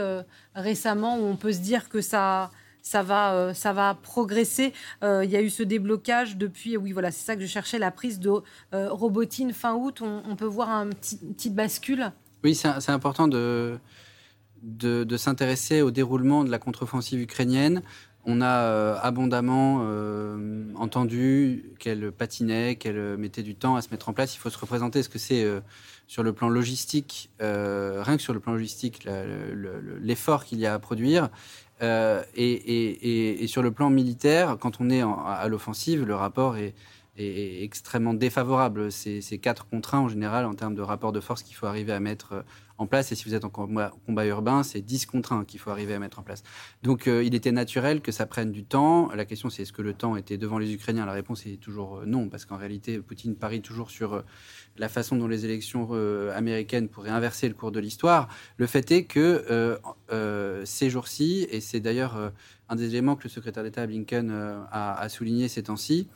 récemment 0.56 1.17
où 1.19 1.26
on 1.26 1.36
peut 1.36 1.52
se 1.52 1.60
dire 1.60 1.89
que 1.89 2.02
ça 2.02 2.52
ça 2.88 3.04
va, 3.04 3.34
euh, 3.34 3.54
ça 3.54 3.73
va 3.73 3.93
progresser. 3.95 4.73
Euh, 5.04 5.26
il 5.26 5.30
y 5.30 5.36
a 5.36 5.41
eu 5.41 5.50
ce 5.50 5.63
déblocage 5.63 6.38
depuis, 6.38 6.78
oui, 6.78 6.93
voilà, 6.93 7.12
c'est 7.12 7.26
ça 7.26 7.36
que 7.36 7.41
je 7.41 7.47
cherchais, 7.47 7.80
la 7.80 7.91
prise 7.91 8.19
de 8.19 8.32
euh, 8.73 8.89
Robotine 8.89 9.52
fin 9.52 9.76
août. 9.76 10.02
On, 10.02 10.36
peut 10.36 10.45
voir 10.45 10.69
un 10.69 10.86
une 10.86 11.34
petite 11.34 11.56
bascule. 11.56 12.12
Oui, 12.43 12.56
c'est 12.56 12.89
important 12.89 13.28
de, 13.28 13.78
de, 14.62 15.17
s'intéresser 15.17 15.82
au 15.82 15.91
déroulement 15.91 16.43
de 16.43 16.52
la 16.52 16.60
contre-offensive 16.60 17.19
ukrainienne. 17.19 17.82
On 18.26 18.41
a 18.41 18.93
abondamment 19.00 19.82
entendu 20.76 21.71
qu'elle 21.80 22.12
patinait, 22.12 22.76
qu'elle 22.76 23.17
mettait 23.17 23.41
du 23.41 23.56
temps 23.56 23.76
à 23.76 23.82
se 23.82 23.89
mettre 23.89 24.10
en 24.10 24.13
place. 24.13 24.36
Il 24.36 24.38
faut 24.38 24.50
se 24.50 24.60
représenter 24.60 25.02
ce 25.02 25.10
que 25.10 25.17
c'est 25.17 25.45
sur 26.08 26.23
le 26.23 26.34
plan 26.34 26.50
logistique, 26.50 27.32
rien 27.39 28.17
que 28.17 28.21
sur 28.21 28.34
le 28.34 28.39
plan 28.39 28.54
logistique, 28.54 29.08
l'effort 30.02 30.45
qu'il 30.45 30.60
y 30.60 30.65
a 30.65 30.73
à 30.73 30.80
produire. 30.80 31.30
Euh, 31.81 32.23
et, 32.35 33.45
sur 33.47 33.61
le 33.61 33.71
plan 33.71 33.89
militaire, 33.89 34.57
quand 34.59 34.79
on 34.79 34.89
est 34.89 35.01
à 35.01 35.47
l'offensive, 35.47 36.05
le 36.05 36.15
rapport 36.15 36.57
est, 36.57 36.73
extrêmement 37.19 38.13
défavorable. 38.13 38.91
C'est 38.91 39.39
4 39.39 39.67
contre 39.67 39.95
1 39.95 39.99
en 39.99 40.07
général 40.07 40.45
en 40.45 40.53
termes 40.53 40.75
de 40.75 40.83
rapport 40.83 41.11
de 41.11 41.19
force 41.19 41.41
qu'il 41.41 41.55
faut 41.55 41.65
arriver 41.65 41.91
à 41.91 41.99
mettre 41.99 42.33
euh, 42.33 42.41
en 42.77 42.87
place. 42.87 43.11
Et 43.11 43.15
si 43.15 43.25
vous 43.25 43.33
êtes 43.35 43.45
en 43.45 43.49
combat, 43.49 43.91
urbain, 44.25 44.63
c'est 44.63 44.81
10 44.81 45.05
contre 45.05 45.33
1 45.33 45.45
qu'il 45.45 45.59
faut 45.59 45.71
arriver 45.71 45.93
à 45.93 45.99
mettre 45.99 46.19
en 46.19 46.23
place. 46.23 46.43
Donc 46.83 47.07
euh, 47.07 47.23
il 47.23 47.35
était 47.35 47.51
naturel 47.51 48.01
que 48.01 48.11
ça 48.11 48.25
prenne 48.25 48.51
du 48.51 48.63
temps. 48.63 49.09
La 49.13 49.25
question 49.25 49.49
c'est 49.49 49.63
est-ce 49.63 49.73
que 49.73 49.81
le 49.81 49.93
temps 49.93 50.15
était 50.15 50.37
devant 50.37 50.59
les 50.59 50.73
Ukrainiens? 50.73 51.05
La 51.05 51.13
réponse 51.13 51.45
est 51.45 51.59
toujours 51.59 52.03
non, 52.05 52.29
parce 52.29 52.45
qu'en 52.45 52.57
réalité, 52.57 52.99
Poutine 52.99 53.35
parie 53.35 53.61
toujours 53.61 53.91
sur 53.91 54.23
la 54.77 54.89
façon 54.89 55.15
dont 55.15 55.27
les 55.27 55.45
élections 55.45 55.89
euh, 55.91 56.35
américaines 56.35 56.87
pourraient 56.87 57.09
inverser 57.09 57.47
le 57.47 57.53
cours 57.53 57.71
de 57.71 57.79
l'histoire. 57.79 58.27
Le 58.57 58.67
fait 58.67 58.91
est 58.91 59.05
que 59.05 59.45
euh, 59.49 59.77
euh, 60.11 60.63
ces 60.65 60.89
jours-ci, 60.89 61.47
et 61.49 61.61
c'est 61.61 61.79
d'ailleurs 61.79 62.31
un 62.69 62.75
des 62.75 62.89
éléments 62.89 63.15
que 63.15 63.23
le 63.23 63.29
secrétaire 63.29 63.63
d'État 63.63 63.85
Blinken 63.87 64.31
a, 64.71 65.09
souligné 65.09 65.47
ces 65.47 65.63
temps-ci, 65.63 66.07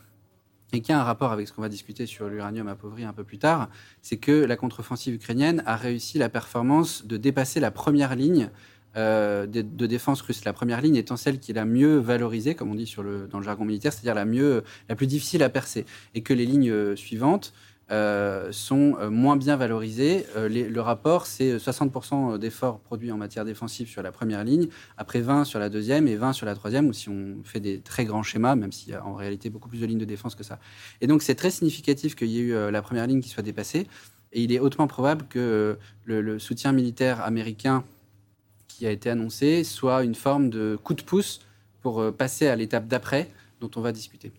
et 0.74 0.82
qui 0.82 0.92
a 0.92 1.00
un 1.00 1.04
rapport 1.04 1.32
avec 1.32 1.48
ce 1.48 1.54
qu'on 1.54 1.62
va 1.62 1.70
discuter 1.70 2.06
sur 2.06 2.30
l'uranium 2.30 2.68
appauvri 2.68 3.04
un 3.04 3.14
peu 3.14 3.24
plus 3.24 3.38
tard, 3.38 3.70
c'est 4.02 4.18
que 4.18 4.32
la 4.32 4.56
contre-offensive 4.56 5.16
ukrainienne 5.16 5.64
a 5.66 5.76
réussi 5.76 6.18
la 6.18 6.30
performance 6.30 7.06
de 7.06 7.18
dépasser 7.18 7.60
la 7.60 7.72
première 7.72 8.16
ligne 8.16 8.50
de, 8.96 9.86
défense 9.86 10.22
russe. 10.22 10.44
La 10.44 10.54
première 10.54 10.82
ligne 10.82 10.96
étant 10.96 11.16
celle 11.16 11.40
qui 11.40 11.52
est 11.52 11.56
la 11.56 11.66
mieux 11.66 11.98
valorisée, 11.98 12.56
comme 12.56 12.72
on 12.72 12.76
dit 12.76 12.94
dans 13.32 13.38
le 13.38 13.44
jargon 13.44 13.66
militaire, 13.66 13.94
c'est-à-dire 13.94 14.16
la 14.16 14.26
la 14.90 14.96
plus 14.96 15.08
difficile 15.08 15.44
à 15.44 15.50
percer, 15.50 15.86
et 16.14 16.22
que 16.22 16.34
les 16.34 16.46
lignes 16.46 16.96
suivantes 16.96 17.54
euh, 17.92 18.54
sont 18.54 18.96
euh, 19.02 19.10
moins 19.10 19.36
bien 19.36 19.58
valorisés. 19.58 20.26
Euh, 20.38 20.48
le 20.48 20.82
rapport, 20.82 21.26
c'est 21.26 21.58
60% 21.58 22.38
d'efforts 22.38 22.80
produits 22.80 23.12
en 23.12 23.18
matière 23.18 23.44
défensive 23.44 23.90
sur 23.90 24.02
la 24.02 24.14
première 24.14 24.46
ligne, 24.46 24.70
après 24.98 25.20
20 25.20 25.44
sur 25.44 25.60
la 25.60 25.68
deuxième 25.68 26.08
et 26.08 26.16
20 26.16 26.32
sur 26.32 26.46
la 26.46 26.56
troisième, 26.56 26.88
ou 26.88 26.94
si 26.94 27.10
on 27.10 27.44
fait 27.44 27.60
des 27.60 27.80
très 27.80 28.06
grands 28.06 28.24
schémas, 28.24 28.56
même 28.56 28.72
s'il 28.72 28.94
y 28.94 28.96
a 28.96 29.06
en 29.06 29.14
réalité 29.14 29.50
beaucoup 29.50 29.68
plus 29.68 29.80
de 29.82 29.86
lignes 29.86 29.98
de 29.98 30.06
défense 30.06 30.36
que 30.36 30.44
ça. 30.44 30.58
Et 31.02 31.08
donc 31.08 31.22
c'est 31.22 31.36
très 31.36 31.52
significatif 31.52 32.16
qu'il 32.16 32.30
y 32.30 32.40
ait 32.40 32.44
eu 32.44 32.72
la 32.72 32.82
première 32.82 33.08
ligne 33.08 33.20
qui 33.20 33.28
soit 33.28 33.44
dépassée, 33.44 33.88
et 34.32 34.42
il 34.42 34.54
est 34.54 34.60
hautement 34.60 34.88
probable 34.88 35.26
que 35.28 35.78
le 36.06 36.40
soutien 36.40 36.72
militaire 36.72 37.22
américain 37.22 37.84
qui 38.70 38.88
a 38.88 38.92
été 38.92 39.10
annoncé 39.10 39.66
soit 39.66 40.04
une 40.04 40.16
forme 40.16 40.50
de 40.50 40.80
coup 40.82 40.94
de 40.94 41.02
pouce 41.02 41.42
pour 41.82 42.14
passer 42.14 42.48
à 42.48 42.56
l'étape 42.56 42.88
d'après 42.88 43.30
dont 43.60 43.72
on 43.76 43.82
va 43.82 43.92
discuter. 43.92 44.32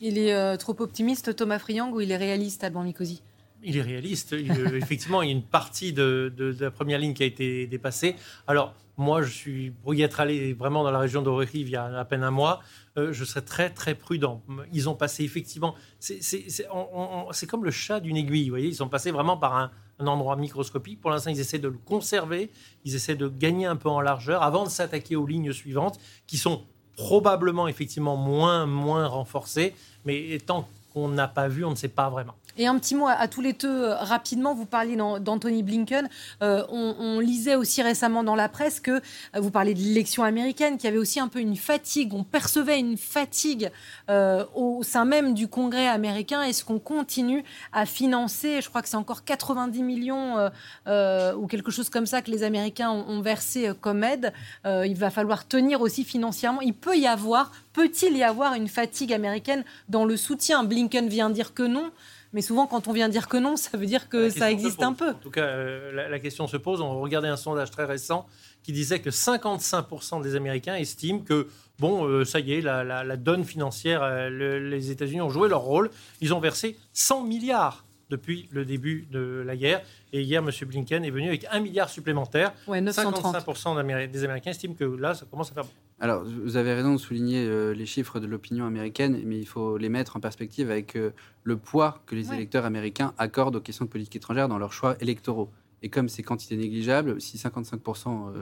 Il 0.00 0.18
est 0.18 0.34
euh, 0.34 0.56
trop 0.56 0.74
optimiste, 0.80 1.36
Thomas 1.36 1.58
Friang, 1.58 1.92
ou 1.92 2.00
il 2.00 2.10
est 2.10 2.16
réaliste, 2.16 2.64
Alban 2.64 2.84
Mikosi 2.84 3.22
il 3.62 3.76
est 3.76 3.82
réaliste. 3.82 4.32
Euh, 4.32 4.74
effectivement, 4.76 5.22
il 5.22 5.26
y 5.26 5.32
a 5.32 5.34
une 5.34 5.42
partie 5.42 5.92
de, 5.92 6.32
la 6.58 6.70
première 6.70 6.98
ligne 6.98 7.14
qui 7.14 7.22
a 7.22 7.26
été 7.26 7.66
dépassée. 7.66 8.16
Alors, 8.46 8.74
moi, 8.96 9.22
je 9.22 9.30
suis 9.30 9.70
pour 9.70 9.94
y 9.94 10.02
être 10.02 10.20
allé 10.20 10.52
vraiment 10.52 10.84
dans 10.84 10.90
la 10.90 10.98
région 10.98 11.22
d'Orérive 11.22 11.68
il 11.68 11.72
y 11.72 11.76
a 11.76 11.98
à 11.98 12.04
peine 12.04 12.22
un 12.22 12.30
mois. 12.30 12.60
Euh, 12.98 13.12
je 13.12 13.24
serais 13.24 13.42
très, 13.42 13.70
très 13.70 13.94
prudent. 13.94 14.42
Ils 14.72 14.88
ont 14.88 14.94
passé 14.94 15.24
effectivement. 15.24 15.74
C'est 16.00 17.46
comme 17.48 17.64
le 17.64 17.70
chat 17.70 18.00
d'une 18.00 18.16
aiguille. 18.16 18.44
Vous 18.44 18.50
voyez, 18.50 18.68
ils 18.68 18.74
sont 18.74 18.88
passés 18.88 19.10
vraiment 19.10 19.36
par 19.38 19.56
un 19.56 20.06
endroit 20.06 20.36
microscopique. 20.36 21.00
Pour 21.00 21.10
l'instant, 21.10 21.30
ils 21.30 21.40
essaient 21.40 21.58
de 21.58 21.68
le 21.68 21.78
conserver. 21.78 22.50
Ils 22.84 22.94
essaient 22.94 23.16
de 23.16 23.28
gagner 23.28 23.66
un 23.66 23.76
peu 23.76 23.88
en 23.88 24.00
largeur 24.00 24.42
avant 24.42 24.64
de 24.64 24.70
s'attaquer 24.70 25.16
aux 25.16 25.26
lignes 25.26 25.52
suivantes 25.52 25.98
qui 26.26 26.36
sont 26.36 26.64
probablement 27.00 27.66
effectivement 27.66 28.16
moins, 28.16 28.66
moins 28.66 29.06
renforcées, 29.06 29.74
mais 30.04 30.38
tant 30.44 30.68
qu'on 30.92 31.08
n'a 31.08 31.28
pas 31.28 31.48
vu, 31.48 31.64
on 31.64 31.70
ne 31.70 31.76
sait 31.76 31.88
pas 31.88 32.10
vraiment. 32.10 32.34
Et 32.56 32.66
un 32.66 32.78
petit 32.78 32.94
mot 32.94 33.06
à, 33.08 33.28
tous 33.28 33.40
les 33.40 33.52
deux, 33.52 33.68
euh, 33.68 33.94
rapidement, 33.96 34.54
vous 34.54 34.66
parliez 34.66 34.96
d'Anthony 34.96 35.62
Blinken. 35.62 36.08
Euh, 36.42 36.64
on, 36.68 37.20
lisait 37.20 37.54
aussi 37.54 37.82
récemment 37.82 38.24
dans 38.24 38.34
la 38.34 38.48
presse 38.48 38.80
que 38.80 38.92
euh, 38.92 39.00
vous 39.36 39.50
parlez 39.50 39.74
de 39.74 39.80
l'élection 39.80 40.24
américaine, 40.24 40.78
qui 40.78 40.86
avait 40.86 40.98
aussi 40.98 41.20
un 41.20 41.28
peu 41.28 41.40
une 41.40 41.56
fatigue, 41.56 42.14
on 42.14 42.24
percevait 42.24 42.78
une 42.78 42.96
fatigue 42.96 43.70
au 44.08 44.82
sein 44.82 45.04
même 45.04 45.34
du 45.34 45.48
Congrès 45.48 45.86
américain. 45.86 46.42
Est-ce 46.42 46.64
qu'on 46.64 46.78
continue 46.78 47.44
à 47.72 47.86
financer, 47.86 48.60
je 48.60 48.68
crois 48.68 48.82
que 48.82 48.88
c'est 48.88 48.96
encore 48.96 49.24
90 49.24 49.82
millions 49.82 50.50
ou 50.86 51.46
quelque 51.46 51.70
chose 51.70 51.90
comme 51.90 52.06
ça 52.06 52.22
que 52.22 52.30
les 52.30 52.42
Américains 52.42 52.90
ont 52.90 53.20
versé 53.20 53.70
comme 53.80 54.02
aide. 54.02 54.32
il 54.64 54.96
va 54.96 55.10
falloir 55.10 55.46
tenir 55.46 55.80
aussi 55.80 56.04
financièrement. 56.04 56.60
Il 56.60 56.74
peut 56.74 56.96
y 56.96 57.06
avoir, 57.06 57.52
peut-il 57.72 58.16
y 58.16 58.22
avoir 58.22 58.54
une 58.54 58.68
fatigue 58.68 59.12
américaine 59.12 59.64
dans 59.88 60.04
le 60.04 60.16
soutien? 60.16 60.64
Blinken 60.64 61.08
vient 61.08 61.30
dire 61.30 61.54
que 61.54 61.62
non. 61.62 61.90
Mais 62.32 62.42
souvent, 62.42 62.66
quand 62.66 62.86
on 62.86 62.92
vient 62.92 63.08
dire 63.08 63.28
que 63.28 63.36
non, 63.36 63.56
ça 63.56 63.76
veut 63.76 63.86
dire 63.86 64.08
que 64.08 64.30
ça 64.30 64.50
existe 64.50 64.82
un 64.82 64.92
peu. 64.92 65.10
En 65.10 65.14
tout 65.14 65.30
cas, 65.30 65.46
euh, 65.46 66.08
la, 66.08 66.18
question 66.20 66.46
se 66.46 66.56
pose. 66.56 66.80
On 66.80 67.00
regardait 67.00 67.28
un 67.28 67.36
sondage 67.36 67.70
très 67.70 67.84
récent 67.84 68.26
qui 68.62 68.72
disait 68.72 69.00
que 69.00 69.10
55% 69.10 70.22
des 70.22 70.36
Américains 70.36 70.76
estiment 70.76 71.20
que, 71.20 71.48
bon, 71.78 72.06
euh, 72.06 72.24
ça 72.24 72.38
y 72.38 72.52
est, 72.52 72.60
la, 72.60 73.16
donne 73.16 73.44
financière, 73.44 74.02
euh, 74.02 74.28
les 74.60 74.90
États-Unis 74.90 75.20
ont 75.20 75.30
joué 75.30 75.48
leur 75.48 75.62
rôle. 75.62 75.90
Ils 76.20 76.32
ont 76.32 76.40
versé 76.40 76.76
100 76.92 77.24
milliards 77.24 77.84
depuis 78.10 78.48
le 78.50 78.64
début 78.64 79.08
de 79.10 79.42
la 79.44 79.56
guerre. 79.56 79.82
Et 80.12 80.22
hier, 80.22 80.42
M. 80.42 80.50
Blinken 80.68 81.04
est 81.04 81.10
venu 81.10 81.28
avec 81.28 81.46
un 81.50 81.60
milliard 81.60 81.88
supplémentaire. 81.88 82.52
Ouais, 82.66 82.80
55% 82.80 84.10
des 84.10 84.24
Américains 84.24 84.50
estiment 84.50 84.74
que 84.74 84.84
là, 84.84 85.14
ça 85.14 85.26
commence 85.30 85.50
à 85.50 85.54
faire 85.54 85.66
Alors, 86.02 86.24
vous 86.24 86.56
avez 86.56 86.72
raison 86.72 86.94
de 86.94 86.98
souligner 86.98 87.44
euh, 87.46 87.74
les 87.74 87.84
chiffres 87.84 88.20
de 88.20 88.26
l'opinion 88.26 88.64
américaine, 88.64 89.20
mais 89.26 89.38
il 89.38 89.44
faut 89.44 89.76
les 89.76 89.90
mettre 89.90 90.16
en 90.16 90.20
perspective 90.20 90.70
avec 90.70 90.96
euh, 90.96 91.10
le 91.44 91.58
poids 91.58 92.02
que 92.06 92.14
les 92.14 92.32
électeurs 92.32 92.64
américains 92.64 93.12
accordent 93.18 93.56
aux 93.56 93.60
questions 93.60 93.84
de 93.84 93.90
politique 93.90 94.16
étrangère 94.16 94.48
dans 94.48 94.58
leurs 94.58 94.72
choix 94.72 94.96
électoraux. 95.00 95.50
Et 95.82 95.90
comme 95.90 96.08
c'est 96.08 96.22
quantité 96.22 96.56
négligeable, 96.56 97.20
si 97.20 97.36
55% 97.36 98.32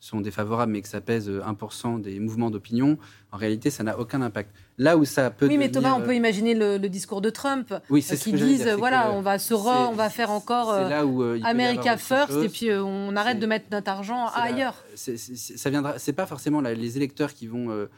sont 0.00 0.20
défavorables, 0.20 0.72
mais 0.72 0.82
que 0.82 0.88
ça 0.88 1.00
pèse 1.00 1.30
1% 1.30 2.00
des 2.00 2.20
mouvements 2.20 2.50
d'opinion, 2.50 2.98
en 3.32 3.36
réalité, 3.36 3.70
ça 3.70 3.82
n'a 3.82 3.98
aucun 3.98 4.22
impact. 4.22 4.50
Là 4.78 4.96
où 4.96 5.04
ça 5.04 5.30
peut. 5.30 5.46
Oui, 5.46 5.58
mais 5.58 5.70
Thomas, 5.70 5.94
on 5.94 6.02
peut 6.02 6.14
imaginer 6.14 6.54
le, 6.54 6.78
discours 6.88 7.20
de 7.20 7.30
Trump 7.30 7.74
oui, 7.90 8.06
euh, 8.10 8.16
qui 8.16 8.32
disent 8.32 8.68
voilà, 8.78 9.12
on 9.12 9.22
va 9.22 9.38
se 9.38 9.54
on 9.54 9.92
va 9.92 10.10
faire 10.10 10.30
encore 10.30 10.70
euh, 10.70 10.88
euh, 10.90 11.40
America 11.44 11.96
First 11.96 12.36
et 12.42 12.48
puis 12.48 12.70
on 12.72 13.16
arrête 13.16 13.38
de 13.38 13.46
mettre 13.46 13.66
notre 13.70 13.90
argent 13.90 14.26
ailleurs. 14.34 14.74
ça 14.94 15.70
viendra. 15.70 15.98
C'est 15.98 16.12
pas 16.12 16.26
forcément 16.26 16.60
les 16.60 16.96
électeurs 16.96 17.32
qui 17.32 17.46
vont 17.46 17.88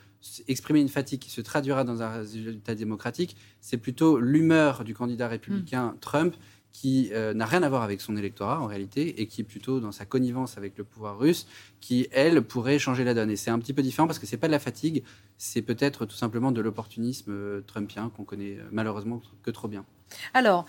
exprimer 0.49 0.81
une 0.81 0.89
fatigue 0.89 1.21
qui 1.21 1.31
se 1.31 1.41
traduira 1.41 1.85
dans 1.85 2.03
un 2.03 2.11
résultat 2.11 2.75
démocratique. 2.75 3.37
C'est 3.61 3.77
plutôt 3.77 4.19
l'humeur 4.19 4.85
du 4.85 4.95
candidat 4.95 5.29
républicain. 5.29 5.97
Trump 6.01 6.35
qui 6.73 7.11
euh, 7.13 7.35
n'a 7.35 7.47
rien 7.47 7.63
à 7.63 7.69
voir 7.69 7.83
avec 7.83 8.01
son 8.01 8.17
électorat 8.17 8.61
en 8.61 8.67
réalité 8.67 9.21
et 9.21 9.27
qui 9.27 9.41
est 9.41 9.45
plutôt 9.45 9.81
dans 9.81 9.93
sa 9.93 10.05
connivence 10.05 10.59
avec 10.59 10.77
le 10.79 10.85
pouvoir 10.85 11.19
russe, 11.19 11.47
qui 11.81 12.09
elle 12.13 12.43
pourrait 12.43 12.79
changer 12.79 13.05
la 13.05 13.15
donne. 13.15 13.31
Et 13.31 13.37
c'est 13.37 13.51
un 13.51 13.59
petit 13.59 13.73
peu 13.73 13.83
différent 13.83 14.07
parce 14.07 14.19
que 14.19 14.27
c'est 14.27 14.37
pas 14.37 14.47
de 14.47 14.53
la 14.53 14.59
fatigue, 14.59 15.03
c'est 15.39 15.63
peut-être 15.63 16.07
tout 16.07 16.17
simplement 16.17 16.53
de 16.53 16.61
l'opportunisme 16.61 17.33
euh, 17.33 17.61
trumpien 17.67 18.11
qu'on 18.17 18.25
connaît 18.25 18.59
euh, 18.59 18.69
malheureusement 18.71 19.21
que 19.43 19.51
trop 19.51 19.69
bien. 19.69 19.85
Alors, 20.33 20.65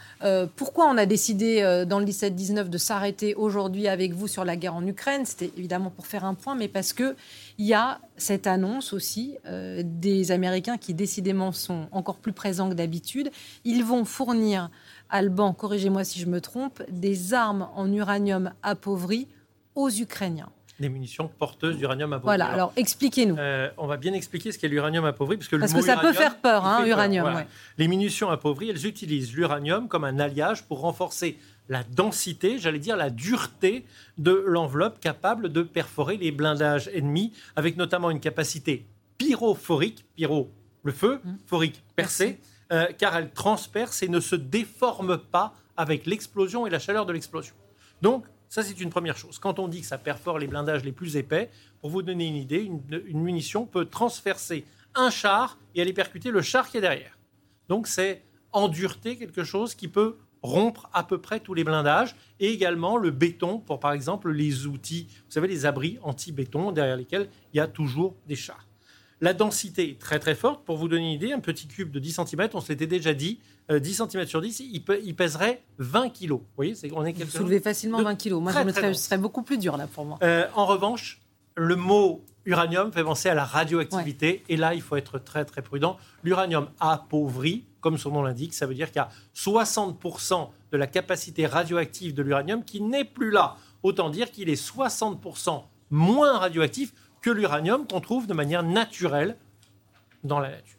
pourquoi 0.58 0.90
on 0.90 0.98
a 0.98 1.06
décidé 1.06 1.62
dans 1.88 2.00
le 2.00 2.06
17-19 2.06 2.68
de 2.68 2.78
s'arrêter 2.78 3.36
aujourd'hui 3.36 3.88
avec 3.88 4.12
vous 4.12 4.28
sur 4.28 4.44
la 4.44 4.58
guerre 4.58 4.76
en 4.76 4.86
Ukraine? 4.86 5.26
C'était 5.26 5.50
évidemment 5.58 5.92
pour 5.92 6.08
faire 6.08 6.26
un 6.26 6.34
point, 6.34 6.56
mais 6.56 6.68
parce 6.68 6.92
qu'il 6.92 7.16
y 7.58 7.74
a 7.74 8.02
cette 8.18 8.48
annonce 8.48 8.92
aussi 8.92 9.38
des 9.46 10.34
Américains 10.34 10.78
qui 10.78 10.94
décidément 10.94 11.54
sont 11.54 11.88
encore 11.94 12.18
plus 12.18 12.34
présents 12.34 12.68
que 12.68 12.74
d'habitude. 12.74 13.32
Ils 13.64 13.86
vont 13.86 14.04
fournir, 14.04 14.70
Alban, 15.10 15.54
corrigez-moi 15.54 16.04
si 16.04 16.20
je 16.20 16.26
me 16.26 16.42
trompe, 16.42 16.82
des 16.90 17.34
armes 17.34 17.68
en 17.76 17.92
uranium 17.92 18.52
appauvri 18.64 19.28
aux 19.76 19.90
Ukrainiens 19.90 20.50
des 20.80 20.90
munitions 20.90 21.30
porteuses 21.38 21.78
d'uranium 21.78 22.14
appauvri. 22.14 22.38
Voilà, 22.38 22.46
alors 22.46 22.74
expliquez-nous. 22.76 23.36
Euh, 23.38 23.70
on 23.78 23.88
va 23.88 23.98
bien 23.98 24.14
expliquer 24.14 24.52
ce 24.52 24.58
qu'est 24.58 24.68
l'uranium 24.68 25.06
appauvri. 25.06 25.38
Parce 25.38 25.48
que, 25.48 25.56
parce 25.58 25.74
le 25.74 25.80
que 25.80 25.86
ça 25.86 25.98
peut 25.98 26.14
faire 26.14 26.38
peur, 26.38 26.66
hein, 26.66 26.86
uranium. 26.86 27.24
Voilà. 27.24 27.40
Ouais. 27.40 27.48
Les 27.78 27.88
munitions 27.88 28.30
appauvries, 28.30 28.70
elles 28.70 28.86
utilisent 28.86 29.34
l'uranium 29.34 29.88
comme 29.88 30.04
un 30.04 30.20
alliage 30.20 30.64
pour 30.64 30.82
renforcer 30.82 31.38
la 31.68 31.84
densité, 31.84 32.58
j'allais 32.58 32.80
dire 32.80 32.98
la 32.98 33.12
dureté 33.12 33.86
de 34.18 34.44
l'enveloppe 34.48 35.00
capable 35.00 35.52
de 35.52 35.62
perforer 35.62 36.18
les 36.18 36.32
blindages 36.32 36.90
ennemis, 36.94 37.32
avec 37.56 37.78
notamment 37.78 38.10
une 38.10 38.20
capacité 38.20 38.86
pyrophorique, 39.20 40.06
pyro, 40.16 40.50
le 40.84 40.92
feu, 40.92 41.20
mmh. 41.24 41.30
phorique, 41.46 41.84
percé, 41.96 42.40
euh, 42.72 42.88
car 42.98 43.16
elle 43.16 43.32
transperce 43.32 44.04
et 44.04 44.08
ne 44.08 44.20
se 44.20 44.36
déforme 44.36 45.18
pas 45.18 45.54
avec 45.78 46.06
l'explosion 46.06 46.68
et 46.68 46.70
la 46.70 46.80
chaleur 46.80 47.06
de 47.06 47.14
l'explosion. 47.14 47.56
Donc, 48.02 48.26
ça, 48.48 48.64
c'est 48.64 48.80
une 48.80 48.90
première 48.90 49.18
chose. 49.18 49.40
Quand 49.40 49.60
on 49.60 49.68
dit 49.68 49.82
que 49.82 49.88
ça 49.88 49.98
perfore 49.98 50.40
les 50.40 50.48
blindages 50.48 50.84
les 50.84 50.92
plus 50.92 51.16
épais, 51.16 51.50
pour 51.82 51.90
vous 51.90 52.02
donner 52.02 52.28
une 52.28 52.36
idée, 52.36 52.64
une, 52.64 52.82
une 53.06 53.22
munition 53.22 53.66
peut 53.66 53.86
transpercer 53.86 54.66
un 54.96 55.10
char 55.10 55.58
et 55.76 55.82
aller 55.82 55.94
percuter 55.94 56.32
le 56.32 56.42
char 56.42 56.70
qui 56.70 56.78
est 56.78 56.82
derrière. 56.82 57.18
Donc, 57.68 57.88
c'est 57.88 58.24
en 58.52 58.68
dureté 58.68 59.18
quelque 59.18 59.44
chose 59.44 59.76
qui 59.76 59.88
peut 59.88 60.18
rompre 60.42 60.90
à 60.94 61.04
peu 61.04 61.20
près 61.20 61.40
tous 61.40 61.54
les 61.54 61.64
blindages 61.64 62.16
et 62.40 62.52
également 62.52 62.98
le 62.98 63.12
béton 63.12 63.60
pour, 63.60 63.80
par 63.80 63.92
exemple, 63.92 64.32
les 64.32 64.66
outils, 64.66 65.08
vous 65.10 65.32
savez, 65.32 65.48
les 65.48 65.66
abris 65.66 66.00
anti-béton 66.02 66.72
derrière 66.72 66.98
lesquels 66.98 67.30
il 67.54 67.58
y 67.58 67.60
a 67.60 67.68
toujours 67.68 68.16
des 68.28 68.36
chars. 68.36 68.66
La 69.22 69.34
densité 69.34 69.90
est 69.90 70.00
très 70.00 70.20
très 70.20 70.36
forte. 70.36 70.64
Pour 70.64 70.78
vous 70.78 70.88
donner 70.88 71.08
une 71.08 71.14
idée, 71.14 71.34
un 71.34 71.40
petit 71.40 71.68
cube 71.68 71.92
de 71.92 72.00
10 72.00 72.22
cm, 72.26 72.50
on 72.54 72.62
se 72.62 72.70
l'était 72.70 72.88
déjà 72.88 73.14
dit, 73.14 73.40
euh, 73.70 73.80
10 73.80 74.04
cm 74.10 74.26
sur 74.26 74.42
10, 74.42 74.62
il, 74.62 74.84
peut, 74.84 75.00
il 75.04 75.16
pèserait 75.16 75.62
20 75.78 76.10
kg. 76.10 76.30
Vous 76.32 76.42
voyez, 76.56 76.76
c'est, 76.76 76.92
on 76.94 77.06
est 77.06 77.12
Vous 77.12 77.30
soulevez 77.30 77.60
facilement 77.60 78.02
20 78.02 78.16
kg. 78.16 78.34
Moi, 78.34 78.52
très, 78.52 78.64
je 78.64 78.88
me 78.88 78.94
serais, 78.94 79.18
beaucoup 79.18 79.44
plus 79.44 79.58
dur 79.58 79.76
là 79.78 79.88
pour 79.88 80.06
moi. 80.06 80.18
Euh, 80.24 80.46
en 80.56 80.66
revanche, 80.66 81.20
le 81.56 81.76
mot 81.76 82.24
uranium 82.46 82.92
fait 82.92 83.04
penser 83.04 83.30
à 83.30 83.34
la 83.34 83.46
radioactivité. 83.46 84.28
Ouais. 84.28 84.44
Et 84.50 84.58
là, 84.58 84.74
il 84.74 84.82
faut 84.82 84.96
être 84.96 85.20
très 85.20 85.46
très 85.46 85.62
prudent. 85.62 85.98
L'uranium 86.24 86.70
appauvri, 86.80 87.66
comme 87.82 87.98
son 87.98 88.12
nom 88.12 88.24
l'indique, 88.24 88.54
ça 88.54 88.66
veut 88.66 88.74
dire 88.74 88.88
qu'il 88.88 89.02
y 89.02 89.06
a 89.06 89.10
60% 89.36 90.50
de 90.72 90.78
la 90.78 90.88
capacité 90.88 91.46
radioactive 91.46 92.14
de 92.14 92.22
l'uranium 92.22 92.64
qui 92.64 92.82
n'est 92.82 93.06
plus 93.06 93.32
là. 93.32 93.58
Autant 93.84 94.10
dire 94.10 94.32
qu'il 94.32 94.50
est 94.50 94.62
60% 94.62 95.64
moins 95.92 96.38
radioactif 96.38 96.94
que 97.22 97.30
l'uranium 97.30 97.86
qu'on 97.88 98.02
trouve 98.02 98.28
de 98.28 98.34
manière 98.34 98.64
naturelle 98.64 99.36
dans 100.24 100.40
la 100.40 100.50
nature. 100.50 100.78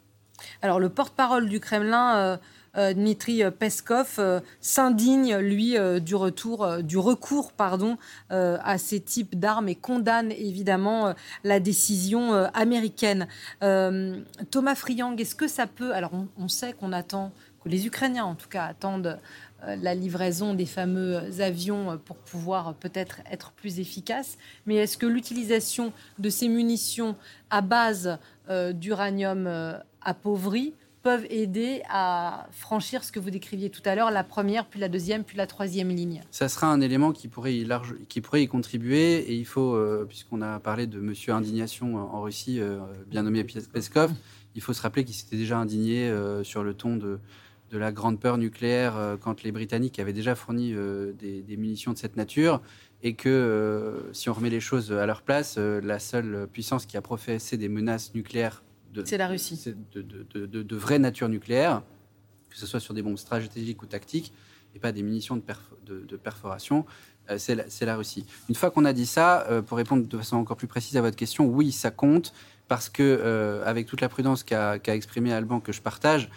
Alors 0.63 0.81
le 0.81 0.89
porte-parole 0.89 1.49
du 1.49 1.61
Kremlin, 1.61 2.17
euh, 2.17 2.37
euh, 2.77 2.95
Dmitri 2.95 3.43
Peskov, 3.59 4.17
euh, 4.19 4.41
s'indigne 4.61 5.37
lui 5.37 5.77
du 6.01 6.15
retour, 6.15 6.83
du 6.83 6.99
recours, 6.99 7.53
pardon, 7.53 7.99
à 8.31 8.79
ces 8.79 9.01
types 9.01 9.39
d'armes 9.39 9.69
et 9.69 9.75
condamne 9.75 10.33
évidemment 10.33 11.15
la 11.45 11.61
décision 11.61 12.33
américaine. 12.55 13.27
Thomas 13.61 14.75
Friang, 14.75 15.17
est-ce 15.19 15.35
que 15.35 15.49
ça 15.49 15.67
peut 15.67 15.93
Alors 15.93 16.15
on, 16.15 16.29
on 16.39 16.49
sait 16.49 16.73
qu'on 16.73 16.93
attend 16.93 17.33
que 17.63 17.69
les 17.69 17.87
Ukrainiens, 17.87 18.25
en 18.25 18.35
tout 18.35 18.49
cas, 18.49 18.65
attendent 18.65 19.19
la 19.67 19.95
livraison 19.95 20.55
des 20.55 20.67
fameux 20.67 21.19
avions 21.41 21.99
pour 22.05 22.17
pouvoir 22.17 22.75
peut-être 22.75 23.21
être 23.31 23.53
plus 23.53 23.79
efficace. 23.81 24.39
Mais 24.67 24.77
est-ce 24.77 24.97
que 24.97 25.07
l'utilisation 25.07 25.93
de 26.19 26.31
ces 26.31 26.49
munitions 26.49 27.17
à 27.51 27.61
base 27.61 28.19
euh, 28.49 28.73
d'uranium 28.73 29.47
euh, 29.47 29.79
appauvri 30.03 30.75
peuvent 31.03 31.27
aider 31.31 31.83
à 31.89 32.47
franchir 32.51 33.05
ce 33.05 33.13
que 33.13 33.19
vous 33.19 33.31
décriviez 33.31 33.71
tout 33.71 33.81
à 33.85 33.95
l'heure, 33.95 34.11
la 34.11 34.25
première, 34.25 34.67
puis 34.67 34.81
la 34.81 34.89
deuxième, 34.89 35.25
puis 35.25 35.37
la 35.37 35.47
troisième 35.47 35.89
ligne? 35.89 36.23
Ça 36.31 36.49
sera 36.49 36.67
un 36.67 36.81
élément 36.81 37.13
qui 37.13 37.29
pourrait 37.29 37.55
y, 37.55 38.49
contribuer. 38.49 39.19
Et 39.19 39.35
il 39.35 39.47
faut, 39.47 39.75
euh, 39.75 40.05
puisqu'on 40.07 40.43
a 40.43 40.59
parlé 40.61 40.87
de 40.87 41.01
Monsieur 41.01 41.33
Indignation 41.33 41.97
en 41.97 42.21
Russie, 42.23 42.61
euh, 42.61 42.79
bien 43.07 43.23
nommé 43.23 43.45
Peskov, 43.45 44.13
il 44.55 44.61
faut 44.61 44.73
se 44.73 44.83
rappeler 44.83 45.05
qu'il 45.05 45.15
s'était 45.15 45.37
déjà 45.37 45.59
indigné 45.59 46.09
euh, 46.09 46.45
sur 46.45 46.63
le 46.63 46.75
ton 46.75 46.97
de, 46.97 47.19
de 47.71 47.79
la 47.79 47.93
grande 47.93 48.19
peur 48.19 48.37
nucléaire 48.39 48.97
euh, 48.97 49.17
quand 49.17 49.43
les 49.43 49.53
Britanniques 49.53 49.99
avaient 49.99 50.13
déjà 50.13 50.35
fourni 50.35 50.73
euh, 50.75 51.13
des, 51.13 51.43
des, 51.43 51.57
munitions 51.57 51.93
de 51.93 51.99
cette 51.99 52.17
nature 52.17 52.61
et 53.03 53.15
que 53.15 53.29
euh, 53.29 54.13
si 54.13 54.29
on 54.29 54.33
remet 54.33 54.51
les 54.51 54.61
choses 54.61 54.93
à 54.93 55.07
leur 55.07 55.23
place, 55.23 55.57
la 55.57 55.99
seule 55.99 56.49
puissance 56.53 56.87
qui 56.87 56.97
a 56.97 57.03
professé 57.03 57.57
des 57.57 57.69
menaces 57.69 58.15
nucléaires 58.15 58.63
c'est 59.05 59.19
la 59.19 59.29
Russie. 59.29 59.63
De, 59.93 60.03
de, 60.03 60.47
de, 60.47 60.63
de, 60.65 60.77
vraie 60.77 60.99
nature 60.99 61.29
nucléaire, 61.29 61.85
que 62.49 62.57
ce 62.57 62.67
soit 62.67 62.81
sur 62.81 62.93
des 62.93 63.03
bombes 63.03 63.19
stratégiques 63.19 63.81
ou 63.83 63.87
tactiques, 63.87 64.33
et 64.75 64.81
pas 64.81 64.91
des 64.91 65.05
munitions 65.05 65.37
de, 65.37 65.41
perf 65.41 65.71
de 65.87 66.17
perforation, 66.17 66.85
euh, 67.31 67.39
c'est 67.39 67.55
la, 67.55 67.65
la, 67.81 67.97
Russie. 67.97 68.27
Une 68.49 68.55
fois 68.55 68.71
qu'on 68.71 68.85
a 68.85 68.93
dit 68.93 69.07
ça, 69.07 69.47
euh, 69.51 69.63
pour 69.63 69.77
répondre 69.77 70.07
de 70.07 70.19
façon 70.19 70.37
encore 70.37 70.57
plus 70.57 70.67
précise 70.67 70.97
à 70.97 71.01
votre 71.01 71.17
question, 71.17 71.47
oui, 71.47 71.73
ça 71.73 71.91
compte, 71.91 72.33
parce 72.69 72.89
que, 72.89 73.03
euh, 73.03 73.65
avec 73.65 73.87
toute 73.87 74.01
la 74.01 74.09
prudence 74.09 74.43
qu'a 74.43 74.79
qu 74.79 74.91
exprimé 74.91 75.33
Alban, 75.33 75.61
que 75.61 75.73
je 75.73 75.81
partage, 75.81 76.31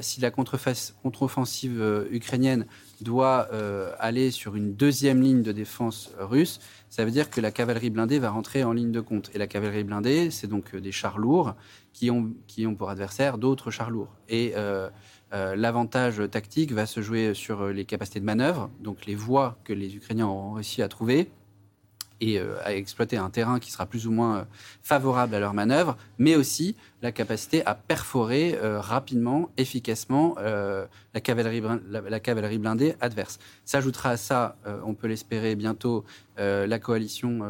si 0.00 0.20
la 0.20 0.30
contre-offensive 0.30 1.80
euh, 1.80 2.06
ukrainienne 2.10 2.66
doit 3.00 3.48
euh, 3.52 3.92
aller 3.98 4.30
sur 4.30 4.54
une 4.54 4.74
deuxième 4.74 5.22
ligne 5.22 5.42
de 5.42 5.52
défense 5.52 6.10
russe, 6.18 6.60
ça 6.90 7.04
veut 7.04 7.10
dire 7.10 7.30
que 7.30 7.40
la 7.40 7.50
cavalerie 7.50 7.90
blindée 7.90 8.18
va 8.18 8.30
rentrer 8.30 8.64
en 8.64 8.72
ligne 8.72 8.92
de 8.92 9.00
compte. 9.00 9.30
Et 9.34 9.38
la 9.38 9.46
cavalerie 9.46 9.84
blindée, 9.84 10.30
c'est 10.30 10.46
donc 10.46 10.76
des 10.76 10.92
chars 10.92 11.18
lourds 11.18 11.54
qui 11.92 12.10
ont, 12.10 12.74
pour 12.76 12.90
adversaire 12.90 13.38
d'autres 13.38 13.70
chars 13.70 13.90
lourds. 13.90 14.14
Et 14.28 14.52
euh, 14.56 14.90
euh, 15.32 15.56
l'avantage 15.56 16.22
tactique 16.30 16.72
va 16.72 16.86
se 16.86 17.00
jouer 17.00 17.34
sur 17.34 17.68
les 17.68 17.84
capacités 17.84 18.20
de 18.20 18.24
manœuvre, 18.24 18.70
donc 18.80 19.06
les 19.06 19.14
voies 19.14 19.58
que 19.64 19.72
les 19.72 19.96
Ukrainiens 19.96 20.26
ont 20.26 20.52
réussi 20.52 20.82
à 20.82 20.88
trouver 20.88 21.30
et 22.22 22.38
euh, 22.38 22.54
à 22.64 22.72
exploiter 22.72 23.16
un 23.16 23.30
terrain 23.30 23.58
qui 23.58 23.72
sera 23.72 23.84
plus 23.84 24.06
ou 24.06 24.12
moins 24.12 24.38
euh, 24.38 24.44
favorable 24.82 25.34
à 25.34 25.40
leur 25.40 25.54
manœuvre, 25.54 25.98
mais 26.18 26.36
aussi 26.36 26.76
la 27.02 27.10
capacité 27.10 27.66
à 27.66 27.74
perforer 27.74 28.54
euh, 28.54 28.80
rapidement, 28.80 29.50
efficacement 29.56 30.36
la, 30.38 31.20
cavalerie, 31.20 32.58
blindée 32.58 32.94
adverse. 33.00 33.40
S'ajoutera 33.64 34.10
à 34.10 34.16
ça, 34.16 34.56
on 34.84 34.94
peut 34.94 35.08
l'espérer 35.08 35.56
bientôt, 35.56 36.04
la 36.36 36.78
coalition 36.78 37.40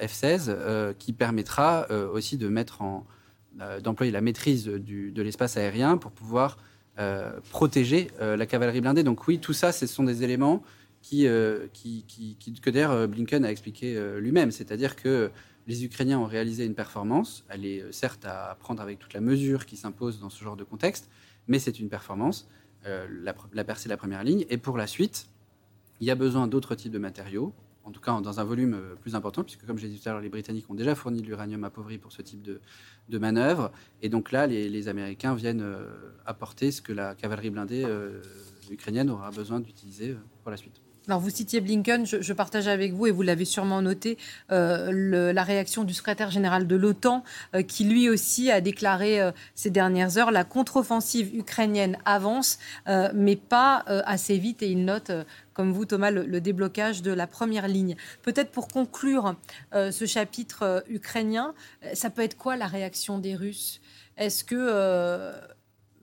F-16 0.00 0.94
qui 0.98 1.12
permettra 1.12 1.88
aussi 2.12 2.38
de 2.38 2.48
mettre 2.48 2.82
en 2.82 3.04
d'employer 3.82 4.12
la 4.12 4.20
maîtrise 4.20 4.66
de 4.66 5.22
l'espace 5.22 5.56
aérien 5.56 5.96
pour 5.96 6.12
pouvoir 6.12 6.58
protéger 7.50 8.08
la 8.20 8.46
cavalerie 8.46 8.80
blindée. 8.80 9.02
Donc 9.02 9.26
oui, 9.26 9.38
tout 9.38 9.52
ça, 9.52 9.72
ce 9.72 9.86
sont 9.86 10.04
des 10.04 10.22
éléments 10.22 10.62
qui, 11.02 11.26
euh, 11.26 11.66
que 12.62 12.70
d'ailleurs 12.70 13.08
Blinken 13.08 13.44
a 13.44 13.50
expliqué 13.50 13.96
euh, 13.96 14.20
lui-même, 14.20 14.50
c'est-à-dire 14.50 14.96
que 14.96 15.30
les 15.66 15.84
Ukrainiens 15.84 16.18
ont 16.18 16.26
réalisé 16.26 16.64
une 16.64 16.74
performance. 16.74 17.44
Elle 17.48 17.66
est 17.66 17.92
certes 17.92 18.24
à 18.24 18.56
prendre 18.58 18.80
avec 18.80 18.98
toute 18.98 19.12
la 19.12 19.20
mesure 19.20 19.66
qui 19.66 19.76
s'impose 19.76 20.20
dans 20.20 20.30
ce 20.30 20.42
genre 20.42 20.56
de 20.56 20.64
contexte, 20.64 21.10
mais 21.48 21.58
c'est 21.58 21.78
une 21.78 21.88
performance. 21.88 22.48
Euh, 22.86 23.06
la, 23.22 23.34
la 23.52 23.62
percée 23.62 23.88
la 23.88 23.96
première 23.96 24.24
ligne. 24.24 24.44
Et 24.48 24.58
pour 24.58 24.76
la 24.76 24.88
suite, 24.88 25.26
il 26.00 26.06
y 26.06 26.10
a 26.10 26.16
besoin 26.16 26.48
d'autres 26.48 26.74
types 26.74 26.90
de 26.90 26.98
matériaux, 26.98 27.52
en 27.84 27.92
tout 27.92 28.00
cas 28.00 28.20
dans 28.20 28.40
un 28.40 28.44
volume 28.44 28.76
plus 29.00 29.14
important, 29.14 29.44
puisque 29.44 29.66
comme 29.66 29.78
j'ai 29.78 29.88
dit 29.88 30.00
tout 30.00 30.08
à 30.08 30.12
l'heure, 30.12 30.20
les 30.20 30.28
Britanniques 30.28 30.68
ont 30.68 30.74
déjà 30.74 30.96
fourni 30.96 31.20
de 31.20 31.26
l'uranium 31.26 31.62
appauvri 31.62 31.98
pour 31.98 32.10
ce 32.10 32.22
type 32.22 32.42
de, 32.42 32.60
de 33.08 33.18
manœuvre. 33.18 33.70
Et 34.02 34.08
donc 34.08 34.32
là, 34.32 34.48
les 34.48 34.88
Américains 34.88 35.34
viennent 35.34 35.64
apporter 36.26 36.72
ce 36.72 36.82
que 36.82 36.92
la 36.92 37.14
cavalerie 37.14 37.50
blindée 37.50 37.86
ukrainienne 38.70 39.10
aura 39.10 39.30
besoin 39.30 39.60
d'utiliser 39.60 40.16
pour 40.42 40.50
la 40.50 40.56
suite. 40.56 40.80
Alors, 41.08 41.18
vous 41.18 41.30
citiez 41.30 41.60
Blinken, 41.60 42.06
je, 42.06 42.32
partage 42.32 42.68
avec 42.68 42.92
vous, 42.92 43.08
et 43.08 43.10
vous 43.10 43.22
l'avez 43.22 43.44
sûrement 43.44 43.82
noté, 43.82 44.18
euh, 44.52 45.32
la 45.32 45.42
réaction 45.42 45.82
du 45.82 45.94
secrétaire 45.94 46.30
général 46.30 46.68
de 46.68 46.76
l'OTAN, 46.76 47.24
euh, 47.56 47.62
qui 47.62 47.84
lui 47.84 48.08
aussi 48.08 48.52
a 48.52 48.60
déclaré 48.60 49.20
euh, 49.20 49.32
ces 49.56 49.70
dernières 49.70 50.16
heures 50.16 50.30
la 50.30 50.44
contre-offensive 50.44 51.34
ukrainienne 51.34 51.98
avance, 52.04 52.58
mais 53.14 53.36
pas 53.36 53.84
assez 53.86 54.38
vite, 54.38 54.62
et 54.62 54.70
il 54.70 54.84
note, 54.84 55.10
comme 55.54 55.72
vous, 55.72 55.84
Thomas, 55.84 56.10
le, 56.10 56.40
déblocage 56.40 57.02
de 57.02 57.12
la 57.12 57.26
première 57.26 57.68
ligne. 57.68 57.96
Peut-être 58.22 58.50
pour 58.50 58.68
conclure 58.68 59.34
ce 59.72 60.06
chapitre 60.06 60.84
ukrainien, 60.88 61.54
ça 61.94 62.10
peut 62.10 62.22
être 62.22 62.36
quoi 62.36 62.56
la 62.56 62.66
réaction 62.66 63.18
des 63.18 63.34
Russes? 63.34 63.80
Est-ce 64.16 64.44
que 64.44 65.32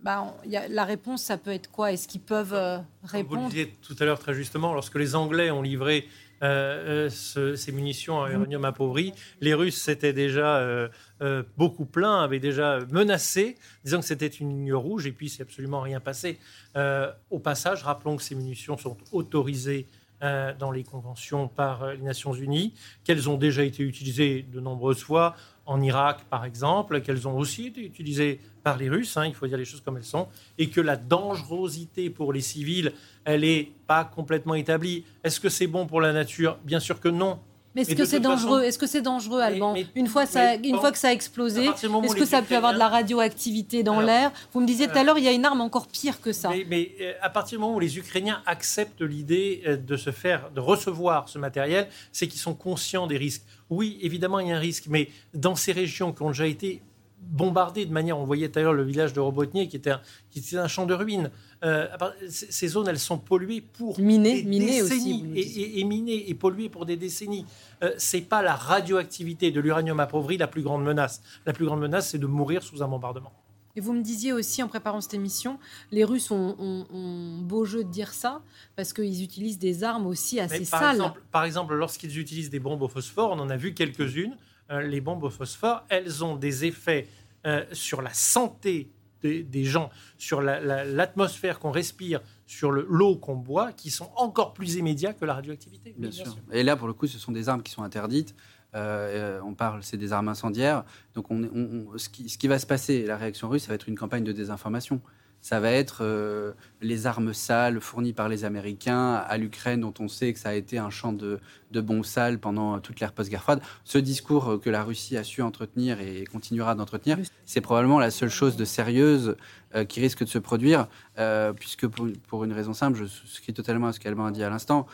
bah, 0.04 0.36
y 0.46 0.56
a, 0.58 0.68
la 0.68 0.86
réponse, 0.86 1.24
ça 1.24 1.38
peut 1.38 1.52
être 1.52 1.70
quoi? 1.72 1.92
Est-ce 1.92 2.08
qu'ils 2.08 2.22
peuvent 2.22 2.54
euh, 2.54 2.78
répondre 3.04 3.30
Comme 3.30 3.40
vous 3.40 3.44
le 3.46 3.50
disiez 3.50 3.74
tout 3.82 3.96
à 4.00 4.06
l'heure 4.06 4.20
très 4.20 4.34
justement, 4.34 4.74
lorsque 4.74 4.96
les 4.96 5.16
Anglais 5.16 5.52
ont 5.52 5.62
livré 5.62 6.08
euh, 6.42 7.08
euh, 7.08 7.10
ce, 7.10 7.56
ces 7.56 7.74
munitions 7.74 8.24
à 8.24 8.32
uranium 8.32 8.64
appauvri, 8.64 9.14
les 9.42 9.54
Russes 9.54 9.82
s'étaient 9.82 10.14
déjà 10.14 10.58
euh, 10.58 10.88
euh, 11.22 11.44
beaucoup 11.58 11.86
plaints, 11.86 12.22
avaient 12.22 12.40
déjà 12.40 12.80
menacé, 12.92 13.58
disant 13.84 14.00
que 14.00 14.06
c'était 14.06 14.28
une 14.28 14.50
ligne 14.50 14.74
rouge, 14.74 15.06
et 15.06 15.12
puis 15.12 15.28
c'est 15.28 15.44
absolument 15.44 15.82
rien 15.82 16.00
passé. 16.00 16.40
Euh, 16.78 17.12
au 17.30 17.40
passage, 17.40 17.84
rappelons 17.84 18.16
que 18.16 18.24
ces 18.24 18.36
munitions 18.36 18.78
sont 18.78 18.96
autorisées 19.12 19.88
euh, 20.22 20.54
dans 20.58 20.72
les 20.72 20.84
conventions 20.84 21.48
par 21.48 21.84
euh, 21.84 21.94
les 21.94 22.02
Nations 22.02 22.34
Unies, 22.34 22.74
qu'elles 23.04 23.30
ont 23.30 23.38
déjà 23.38 23.64
été 23.64 23.84
utilisées 23.84 24.44
de 24.44 24.60
nombreuses 24.60 25.02
fois 25.02 25.36
en 25.70 25.82
Irak, 25.84 26.26
par 26.32 26.46
exemple, 26.46 27.00
qu'elles 27.02 27.28
ont 27.28 27.38
aussi 27.38 27.68
été 27.68 27.86
utilisées 27.86 28.40
par 28.64 28.76
les 28.76 28.90
Russes, 28.90 29.16
hein, 29.18 29.28
il 29.28 29.36
faut 29.36 29.46
dire 29.46 29.58
les 29.58 29.66
choses 29.66 29.82
comme 29.82 29.98
elles 29.98 30.04
sont, 30.04 30.28
et 30.58 30.72
que 30.72 30.82
la 30.82 30.98
dangerosité 30.98 32.10
pour 32.10 32.34
les 32.34 32.42
civils, 32.42 32.92
elle 33.24 33.42
n'est 33.42 33.72
pas 33.86 34.04
complètement 34.04 34.56
établie. 34.56 35.06
Est-ce 35.24 35.40
que 35.40 35.48
c'est 35.48 35.68
bon 35.68 35.86
pour 35.86 36.02
la 36.02 36.12
nature? 36.12 36.58
Bien 36.64 36.80
sûr 36.80 37.00
que 37.00 37.08
non. 37.08 37.40
Mais 37.88 37.94
est-ce 37.94 37.96
que 37.96 38.06
c'est 38.06 38.20
dangereux? 38.20 38.64
Est-ce 38.64 38.78
que 38.78 38.88
c'est 38.88 39.02
dangereux, 39.02 39.42
Alban? 39.42 39.74
mais- 39.74 39.88
Une 39.96 40.08
fois 40.08 40.26
ça, 40.26 40.56
une 40.56 40.74
bon, 40.76 40.80
fois 40.80 40.92
que 40.92 40.98
ça 40.98 41.10
a 41.10 41.12
explosé, 41.12 41.66
est-ce 41.66 42.16
que 42.16 42.26
ça 42.26 42.42
peut 42.42 42.56
avoir 42.56 42.74
de 42.74 42.80
la 42.80 42.88
radioactivité 42.88 43.84
dans 43.84 44.00
l'air? 44.02 44.32
Vous 44.54 44.62
me 44.62 44.66
disiez 44.68 44.88
tout 44.88 44.98
à 44.98 45.04
l'heure, 45.04 45.18
il 45.18 45.24
y 45.24 45.28
a 45.28 45.32
une 45.32 45.46
arme 45.46 45.62
encore 45.62 45.88
pire 45.88 46.22
que 46.22 46.32
ça. 46.32 46.50
Mais, 46.50 46.66
mais, 46.70 46.92
euh, 47.02 47.14
à 47.22 47.30
partir 47.30 47.58
du 47.58 47.62
moment 47.62 47.76
où 47.76 47.80
les 47.80 47.98
Ukrainiens 47.98 48.42
acceptent 48.46 49.02
l'idée 49.02 49.62
euh, 49.68 49.78
de 49.78 49.98
se 49.98 50.12
faire, 50.12 50.50
de 50.54 50.60
recevoir 50.60 51.30
ce 51.30 51.38
matériel, 51.38 51.88
c'est 52.12 52.28
qu'ils 52.28 52.40
sont 52.40 52.54
conscients 52.54 53.08
des 53.08 53.18
risques. 53.18 53.44
Oui, 53.70 53.98
évidemment, 54.02 54.40
il 54.40 54.48
y 54.48 54.52
a 54.52 54.56
un 54.56 54.60
risque, 54.60 54.86
mais 54.90 55.10
dans 55.34 55.56
ces 55.56 55.72
régions 55.72 56.12
qui 56.12 56.22
ont 56.24 56.30
déjà 56.30 56.48
été 56.48 56.82
bombardées 57.22 57.86
de 57.86 57.92
manière, 57.92 58.18
on 58.18 58.24
voyait 58.26 58.50
tout 58.50 58.60
à 58.60 58.62
l'heure 58.62 58.74
le 58.74 58.84
village 58.84 59.14
de 59.14 59.20
Robotnier 59.20 59.68
qui 59.68 59.76
était 59.76 59.92
un, 59.92 60.02
qui 60.32 60.40
était 60.40 60.58
un 60.58 60.68
champ 60.68 60.86
de 60.86 60.94
ruines. 60.94 61.30
Euh, 61.64 61.88
ces 62.30 62.68
zones, 62.70 62.88
elles 62.88 63.00
sont 63.00 63.18
polluées 63.18 63.62
pour 63.62 64.00
Minées, 64.00 64.42
des 64.44 64.48
minées 64.50 64.82
aussi, 64.82 64.94
décennies 64.96 65.24
nous 65.24 65.36
et, 65.36 65.40
et- 65.42 65.80
et 65.80 65.84
minées 65.84 66.30
et 66.30 66.34
polluées 66.34 66.70
pour 66.70 66.86
des 66.86 66.96
décennies. 66.98 67.46
Euh, 67.84 67.92
c'est 67.98 68.22
pas 68.22 68.42
la 68.42 68.56
radioactivité 68.56 69.52
de 69.52 69.60
l'uranium 69.60 70.00
appauvri 70.00 70.38
la 70.38 70.48
plus 70.48 70.62
grande 70.62 70.84
menace. 70.84 71.22
La 71.46 71.54
plus 71.54 71.66
grande 71.66 71.82
menace, 71.82 72.10
c'est 72.10 72.18
de 72.18 72.28
mourir 72.28 72.64
sous 72.64 72.82
un 72.82 72.88
bombardement. 72.88 73.32
Et 73.76 73.82
vous 73.82 73.94
me 73.94 74.02
disiez 74.02 74.34
aussi 74.34 74.64
en 74.64 74.68
préparant 74.68 75.00
cette 75.00 75.14
émission, 75.14 75.60
les 75.92 76.04
Russes 76.04 76.32
ont, 76.32 76.56
ont- 76.58 76.86
ont 76.92 77.38
beau 77.42 77.66
jeu 77.66 77.84
de 77.84 77.90
dire 77.90 78.12
ça 78.14 78.42
parce 78.76 78.94
qu'ils 78.94 79.24
utilisent 79.24 79.60
des 79.60 79.84
armes 79.84 80.08
aussi 80.08 80.40
assez 80.40 80.66
par, 80.66 80.80
sales. 80.82 80.96
exemple, 80.96 81.22
par 81.32 81.44
exemple, 81.46 81.76
lorsqu'ils 81.76 82.18
utilisent 82.18 82.50
des 82.50 82.60
bombes 82.60 82.82
au 82.82 82.88
phosphore, 82.88 83.32
on 83.32 83.40
en 83.40 83.50
a 83.50 83.58
vu 83.58 83.74
quelques-unes. 83.74 84.36
Euh, 84.72 84.82
les 84.82 85.02
bombes 85.02 85.24
au 85.24 85.30
phosphore, 85.30 85.84
elles 85.90 86.24
ont 86.24 86.36
des 86.36 86.66
effets 86.66 87.08
euh, 87.46 87.64
sur 87.72 88.02
la 88.02 88.14
santé 88.14 88.92
des, 89.22 89.44
des 89.44 89.64
gens, 89.66 89.90
sur 90.18 90.42
la- 90.42 90.60
la- 90.62 90.86
l'atmosphère 90.86 91.60
qu'on 91.60 91.72
respire, 91.72 92.22
sur 92.46 92.72
le- 92.72 92.86
l'eau 92.90 93.18
qu'on 93.18 93.36
boit, 93.36 93.74
qui 93.74 93.90
sont 93.92 94.10
encore 94.16 94.54
plus 94.54 94.76
immédiats 94.76 95.14
que 95.14 95.26
la 95.26 95.34
radioactivité. 95.34 95.94
Bien 95.98 96.12
sûr. 96.12 96.36
Et 96.52 96.64
là, 96.64 96.76
pour 96.78 96.88
le 96.88 96.94
coup, 96.94 97.08
ce 97.08 97.20
sont 97.20 97.32
des 97.32 97.50
armes 97.50 97.62
qui 97.64 97.72
sont 97.72 97.84
interdites. 97.84 98.34
Euh, 98.76 99.42
on 99.44 99.56
parle, 99.56 99.84
c'est 99.84 99.98
des 99.98 100.14
armes 100.14 100.28
incendiaires. 100.30 100.84
Donc, 101.16 101.32
on, 101.32 101.44
est- 101.44 101.50
on- 101.54 101.90
on- 101.94 101.98
ce, 101.98 102.08
qui, 102.08 102.30
ce 102.30 102.38
qui 102.38 102.48
va 102.48 102.60
se 102.60 102.66
passer, 102.68 103.06
la 103.06 103.18
réaction 103.18 103.50
russe, 103.50 103.64
ça 103.64 103.70
va 103.70 103.76
être 103.76 103.90
une 103.90 103.98
campagne 103.98 104.24
de 104.24 104.32
désinformation. 104.32 105.02
Ça 105.42 105.60
va 105.60 105.72
être 105.72 106.00
euh, 106.02 106.52
les 106.82 107.08
armes 107.08 107.34
sales 107.34 107.80
fournies 107.80 108.14
par 108.14 108.28
les 108.28 108.44
Américains 108.46 109.14
à 109.16 109.38
l'Ukraine, 109.38 109.82
dont 109.82 109.94
on 110.00 110.08
sait 110.08 110.34
que 110.34 110.40
ça 110.40 110.50
a 110.50 110.54
été 110.54 110.78
un 110.78 110.90
champ 110.90 111.14
de, 111.14 111.40
de 111.72 111.82
bombes 111.82 112.06
sales 112.06 112.40
pendant 112.40 112.80
toute 112.80 113.00
l'ère 113.00 113.14
post-guerre 113.14 113.44
froide. 113.44 113.62
Ce 113.84 113.98
discours 113.98 114.50
euh, 114.50 114.58
que 114.58 114.70
la 114.70 114.84
Russie 114.84 115.18
a 115.18 115.24
su 115.24 115.42
entretenir 115.42 116.00
et 116.02 116.26
continuera 116.26 116.76
d'entretenir, 116.76 117.18
c'est 117.46 117.62
probablement 117.62 118.00
la 118.00 118.12
seule 118.12 118.30
chose 118.30 118.56
de 118.56 118.66
sérieuse 118.66 119.36
euh, 119.76 119.86
qui 119.86 120.02
risque 120.02 120.24
de 120.24 120.30
se 120.30 120.40
produire, 120.40 120.88
euh, 121.18 121.54
puisque 121.54 121.88
pour, 121.88 122.08
pour 122.28 122.44
une 122.44 122.54
raison 122.54 122.74
simple, 122.74 122.98
je 122.98 123.06
souscris 123.06 123.54
totalement 123.54 123.88
à 123.88 123.94
ce 123.94 124.00
qu'Alban 124.00 124.26
a 124.26 124.32
dit 124.32 124.44
à 124.44 124.50
l'instant, 124.50 124.88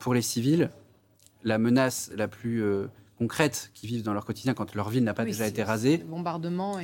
pour 0.00 0.12
les 0.12 0.20
civils, 0.20 0.70
la 1.42 1.56
menace 1.56 2.10
la 2.14 2.28
plus 2.28 2.62
euh, 3.16 3.18
concrète 3.18 3.70
qu'ils 3.74 3.88
vivent 3.88 4.02
dans 4.02 4.12
leur 4.12 4.24
quotidien 4.24 4.54
quand 4.54 4.74
leur 4.74 4.90
ville 4.90 5.04
n'a 5.04 5.14
pas 5.14 5.24
Oui, 5.24 5.30
déjà 5.30 5.46
été 5.46 5.62
rasée, 5.62 6.04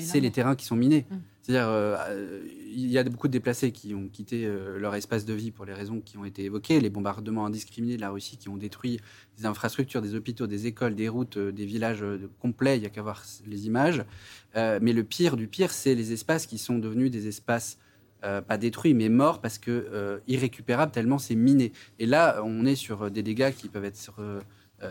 c'est 0.00 0.20
les 0.20 0.30
terrains 0.30 0.56
qui 0.56 0.64
sont 0.64 0.76
minés. 0.76 1.06
Mm. 1.10 1.16
C'est-à-dire, 1.42 1.68
euh, 1.68 2.40
il 2.72 2.88
y 2.88 2.98
a 2.98 3.04
beaucoup 3.04 3.26
de 3.26 3.32
déplacés 3.32 3.72
qui 3.72 3.94
ont 3.94 4.06
quitté 4.06 4.46
euh, 4.46 4.78
leur 4.78 4.94
espace 4.94 5.24
de 5.24 5.34
vie 5.34 5.50
pour 5.50 5.64
les 5.64 5.74
raisons 5.74 6.00
qui 6.00 6.16
ont 6.16 6.24
été 6.24 6.44
évoquées, 6.44 6.80
les 6.80 6.88
bombardements 6.88 7.46
indiscriminés 7.46 7.96
de 7.96 8.00
la 8.00 8.10
Russie 8.10 8.36
qui 8.36 8.48
ont 8.48 8.56
détruit 8.56 9.00
des 9.38 9.46
infrastructures, 9.46 10.02
des 10.02 10.14
hôpitaux, 10.14 10.46
des 10.46 10.68
écoles, 10.68 10.94
des 10.94 11.08
routes, 11.08 11.38
euh, 11.38 11.50
des 11.50 11.66
villages 11.66 12.04
complets, 12.38 12.76
il 12.76 12.84
y 12.84 12.86
a 12.86 12.90
qu'à 12.90 13.02
voir 13.02 13.24
les 13.46 13.66
images. 13.66 14.04
Mais 14.54 14.92
le 14.92 15.02
pire 15.02 15.36
du 15.36 15.48
pire, 15.48 15.72
c'est 15.72 15.94
les 15.94 16.12
espaces 16.12 16.46
qui 16.46 16.58
sont 16.58 16.78
devenus 16.78 17.10
des 17.10 17.26
espaces 17.26 17.78
euh, 18.22 18.40
pas 18.40 18.58
détruits, 18.58 18.94
mais 18.94 19.08
morts 19.08 19.40
parce 19.40 19.58
que 19.58 20.20
irrécupérables 20.28 20.92
tellement 20.92 21.18
c'est 21.18 21.34
miné. 21.34 21.72
Et 21.98 22.06
là, 22.06 22.42
on 22.44 22.64
est 22.66 22.76
sur 22.76 23.10
des 23.10 23.22
dégâts 23.22 23.52
qui 23.52 23.68
peuvent 23.68 23.84
être 23.84 24.10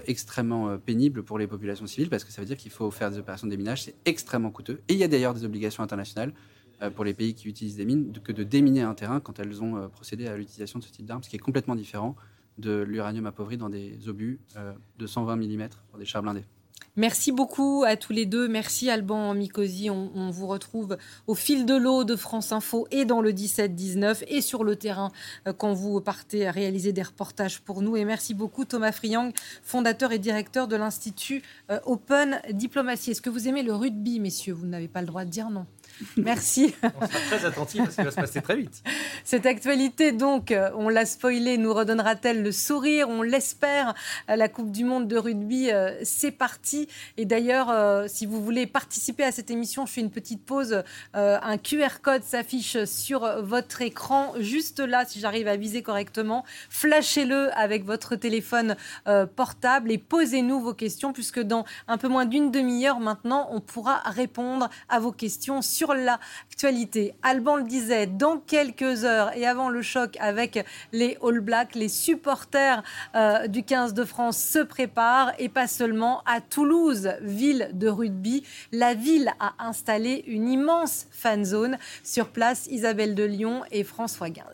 extrêmement 0.06 0.70
euh, 0.70 0.78
pénibles 0.78 1.24
pour 1.24 1.38
les 1.38 1.48
populations 1.48 1.88
civiles 1.88 2.10
parce 2.10 2.24
que 2.24 2.32
ça 2.32 2.42
veut 2.42 2.48
dire 2.48 2.58
qu'il 2.58 2.72
faut 2.72 2.92
faire 2.92 3.12
des 3.12 3.18
opérations 3.18 3.48
de 3.48 3.52
déminage, 3.52 3.84
c'est 3.84 3.96
extrêmement 4.06 4.52
coûteux. 4.52 4.82
Et 4.88 4.94
il 4.94 5.00
y 5.00 5.04
a 5.04 5.08
d'ailleurs 5.08 5.34
des 5.34 5.44
obligations 5.44 5.84
internationales 5.84 6.34
euh, 6.82 6.90
pour 6.90 7.06
les 7.06 7.14
pays 7.14 7.36
qui 7.36 7.48
utilisent 7.48 7.76
des 7.76 7.86
mines 7.86 8.12
que 8.24 8.32
de 8.32 8.44
déminer 8.44 8.82
un 8.82 8.96
terrain 8.96 9.20
quand 9.20 9.40
elles 9.40 9.62
ont 9.62 9.78
euh, 9.78 9.88
procédé 9.88 10.28
à 10.28 10.36
l'utilisation 10.36 10.80
de 10.80 10.84
ce 10.84 10.92
type 10.92 11.06
d'armes, 11.06 11.24
ce 11.24 11.30
qui 11.30 11.36
est 11.36 11.40
complètement 11.40 11.76
différent 11.76 12.16
de 12.58 12.82
l'uranium 12.82 13.26
appauvri 13.28 13.58
dans 13.58 13.70
des 13.70 14.08
obus 14.10 14.40
euh, 14.56 14.74
de 14.98 15.08
120 15.08 15.36
mm 15.36 15.70
pour 15.90 16.00
des 16.00 16.06
chars 16.06 16.24
blindés. 16.24 16.44
Merci 16.98 17.32
beaucoup 17.32 17.84
à 17.88 17.96
tous 17.96 18.12
les 18.12 18.26
deux. 18.26 18.48
Merci 18.48 18.90
Alban 18.90 19.34
Mikosi. 19.34 19.90
On, 19.90 20.12
on 20.14 20.30
vous 20.30 20.48
retrouve 20.48 20.98
au 21.28 21.36
fil 21.36 21.66
de 21.66 21.76
l'eau 21.76 22.04
de 22.04 22.16
France 22.16 22.52
Info 22.52 22.88
et 22.92 23.06
dans 23.06 23.22
le 23.22 23.32
17-19 23.32 24.24
et 24.28 24.42
sur 24.42 24.64
le 24.64 24.76
terrain 24.76 25.12
euh, 25.48 25.54
quand 25.54 25.74
vous 25.74 26.02
partez 26.02 26.48
à 26.48 26.52
réaliser 26.52 26.92
des 26.92 27.04
reportages 27.04 27.62
pour 27.62 27.82
nous. 27.82 27.96
Et 27.96 28.06
merci 28.06 28.34
beaucoup 28.34 28.66
Thomas 28.66 28.92
Friang, 28.92 29.32
fondateur 29.64 30.12
et 30.12 30.20
directeur 30.20 30.68
de 30.68 30.76
l'Institut 30.76 31.44
euh, 31.70 31.80
Open 31.86 32.42
Diplomatie. 32.52 33.12
Est-ce 33.12 33.22
que 33.22 33.30
vous 33.30 33.48
aimez 33.48 33.64
le 33.64 33.74
rugby, 33.74 34.20
messieurs? 34.20 34.54
Vous 34.54 34.68
n'avez 34.68 34.88
pas 34.88 35.02
le 35.02 35.08
droit 35.08 35.26
de 35.26 35.30
dire 35.30 35.50
non. 35.50 35.66
Merci. 36.18 36.74
On 36.84 37.08
sera 37.08 37.20
très 37.20 37.46
attentifs 37.46 37.84
parce 37.84 37.96
qu'il 37.96 38.04
va 38.06 38.12
se 38.12 38.16
passer 38.16 38.42
très 38.42 38.56
vite. 38.56 38.84
Cette 39.24 39.46
actualité, 39.46 40.12
donc, 40.12 40.52
euh, 40.52 40.70
on 40.76 40.90
l'a 40.90 41.06
spoilé, 41.06 41.58
nous 41.58 41.74
redonnera-t-elle 41.74 42.44
le 42.44 42.52
sourire? 42.52 43.10
On 43.10 43.22
l'espère. 43.22 43.94
Euh, 44.30 44.36
La 44.36 44.50
Coupe 44.50 44.72
du 44.72 44.84
Monde 44.84 45.08
de 45.08 45.18
rugby, 45.18 45.72
euh, 45.72 45.94
c'est 46.04 46.32
parti. 46.32 46.88
Et 47.18 47.26
d'ailleurs, 47.26 48.10
si 48.10 48.26
vous 48.26 48.44
voulez 48.44 48.68
participer 48.68 49.24
à 49.24 49.32
cette 49.32 49.52
émission, 49.52 49.86
je 49.86 49.94
fais 49.94 50.02
une 50.02 50.12
petite 50.12 50.44
pause. 50.46 50.84
Un 51.14 51.58
QR 51.58 52.00
code 52.02 52.24
s'affiche 52.24 52.84
sur 52.86 53.42
votre 53.42 53.82
écran, 53.82 54.34
juste 54.40 54.80
là, 54.80 55.06
si 55.06 55.20
j'arrive 55.20 55.48
à 55.48 55.56
viser 55.56 55.82
correctement. 55.82 56.44
Flashez-le 56.70 57.50
avec 57.58 57.86
votre 57.86 58.16
téléphone 58.16 58.76
portable 59.36 59.92
et 59.92 59.98
posez-nous 59.98 60.60
vos 60.60 60.74
questions, 60.74 61.14
puisque 61.14 61.40
dans 61.40 61.66
un 61.88 61.98
peu 61.98 62.08
moins 62.08 62.26
d'une 62.26 62.52
demi-heure 62.52 63.00
maintenant, 63.00 63.48
on 63.52 63.62
pourra 63.62 63.98
répondre 64.06 64.70
à 64.90 65.00
vos 65.00 65.12
questions 65.12 65.62
sur 65.62 65.91
l'actualité. 65.94 67.14
Alban 67.24 67.58
le 67.58 67.64
disait, 67.64 68.08
dans 68.08 68.38
quelques 68.38 69.04
heures 69.04 69.36
et 69.36 69.46
avant 69.46 69.70
le 69.70 69.82
choc 69.82 70.18
avec 70.20 70.66
les 70.92 71.18
All 71.24 71.40
Blacks, 71.40 71.76
les 71.76 71.90
supporters 71.90 72.84
euh, 73.16 73.48
du 73.48 73.64
15 73.64 73.94
de 73.94 74.04
France 74.04 74.38
se 74.38 74.60
préparent 74.60 75.32
et 75.40 75.50
pas 75.50 75.68
seulement 75.68 76.22
à 76.26 76.42
Toulouse, 76.42 77.10
ville 77.22 77.70
de 77.74 77.88
rugby. 77.88 78.44
La 78.72 78.94
ville 78.94 79.32
a 79.40 79.54
installé 79.60 80.24
une 80.28 80.48
immense 80.50 81.08
fan 81.12 81.46
zone. 81.46 81.78
Sur 82.04 82.30
place, 82.30 82.68
Isabelle 82.68 83.16
de 83.16 83.24
Lyon 83.24 83.64
et 83.72 83.84
François 83.84 84.30
Guinle. 84.30 84.46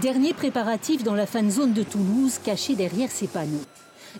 Dernier 0.00 0.34
préparatif 0.34 1.02
dans 1.02 1.14
la 1.14 1.26
fan 1.26 1.50
zone 1.50 1.72
de 1.72 1.82
Toulouse, 1.82 2.38
cachée 2.44 2.76
derrière 2.76 3.10
ces 3.10 3.26
panneaux. 3.26 3.64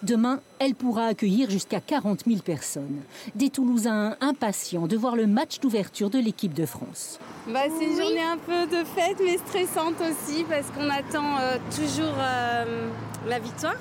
Demain, 0.02 0.40
elle 0.58 0.74
pourra 0.74 1.06
accueillir 1.06 1.50
jusqu'à 1.50 1.80
40 1.80 2.24
000 2.26 2.40
personnes. 2.40 3.00
Des 3.34 3.50
Toulousains 3.50 4.16
impatients 4.20 4.86
de 4.86 4.96
voir 4.96 5.16
le 5.16 5.26
match 5.26 5.60
d'ouverture 5.60 6.10
de 6.10 6.18
l'équipe 6.18 6.54
de 6.54 6.66
France. 6.66 7.18
Bah, 7.48 7.60
c'est 7.78 7.84
une 7.84 7.96
journée 8.00 8.22
un 8.22 8.38
peu 8.38 8.66
de 8.66 8.84
fête, 8.84 9.18
mais 9.24 9.36
stressante 9.38 9.94
aussi, 10.00 10.44
parce 10.44 10.66
qu'on 10.70 10.88
attend 10.90 11.38
euh, 11.40 11.56
toujours 11.74 12.14
euh, 12.18 12.88
la 13.26 13.38
victoire. 13.38 13.76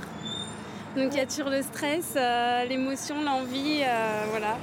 Donc 0.96 1.10
il 1.12 1.18
y 1.18 1.22
a 1.22 1.26
toujours 1.26 1.50
le 1.50 1.62
stress, 1.62 2.14
euh, 2.16 2.66
l'émotion, 2.66 3.22
l'envie, 3.24 3.82
euh, 3.84 4.24
voilà. 4.32 4.58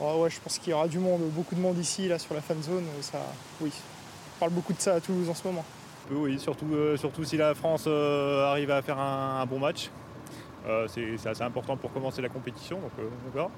Oh 0.00 0.22
ouais, 0.22 0.30
je 0.30 0.40
pense 0.40 0.58
qu'il 0.58 0.70
y 0.70 0.74
aura 0.74 0.88
du 0.88 0.98
monde, 0.98 1.20
beaucoup 1.30 1.54
de 1.54 1.60
monde 1.60 1.78
ici, 1.78 2.08
là, 2.08 2.18
sur 2.18 2.34
la 2.34 2.40
fan 2.40 2.60
zone. 2.62 2.84
Ça, 3.00 3.18
oui, 3.60 3.70
on 4.36 4.40
parle 4.40 4.52
beaucoup 4.52 4.72
de 4.72 4.80
ça 4.80 4.94
à 4.94 5.00
Toulouse 5.00 5.28
en 5.28 5.34
ce 5.34 5.46
moment. 5.46 5.64
Oui, 6.10 6.38
surtout, 6.40 6.66
euh, 6.72 6.96
surtout 6.96 7.22
si 7.22 7.36
la 7.36 7.54
France 7.54 7.84
euh, 7.86 8.50
arrive 8.50 8.70
à 8.70 8.82
faire 8.82 8.98
un, 8.98 9.40
un 9.42 9.46
bon 9.46 9.60
match. 9.60 9.90
Euh, 10.66 10.86
c'est 10.88 11.26
assez 11.28 11.42
important 11.42 11.76
pour 11.76 11.92
commencer 11.92 12.20
la 12.22 12.28
compétition, 12.28 12.78
donc 12.80 12.90
euh, 12.98 13.08
on 13.26 13.30
verra. 13.34 13.50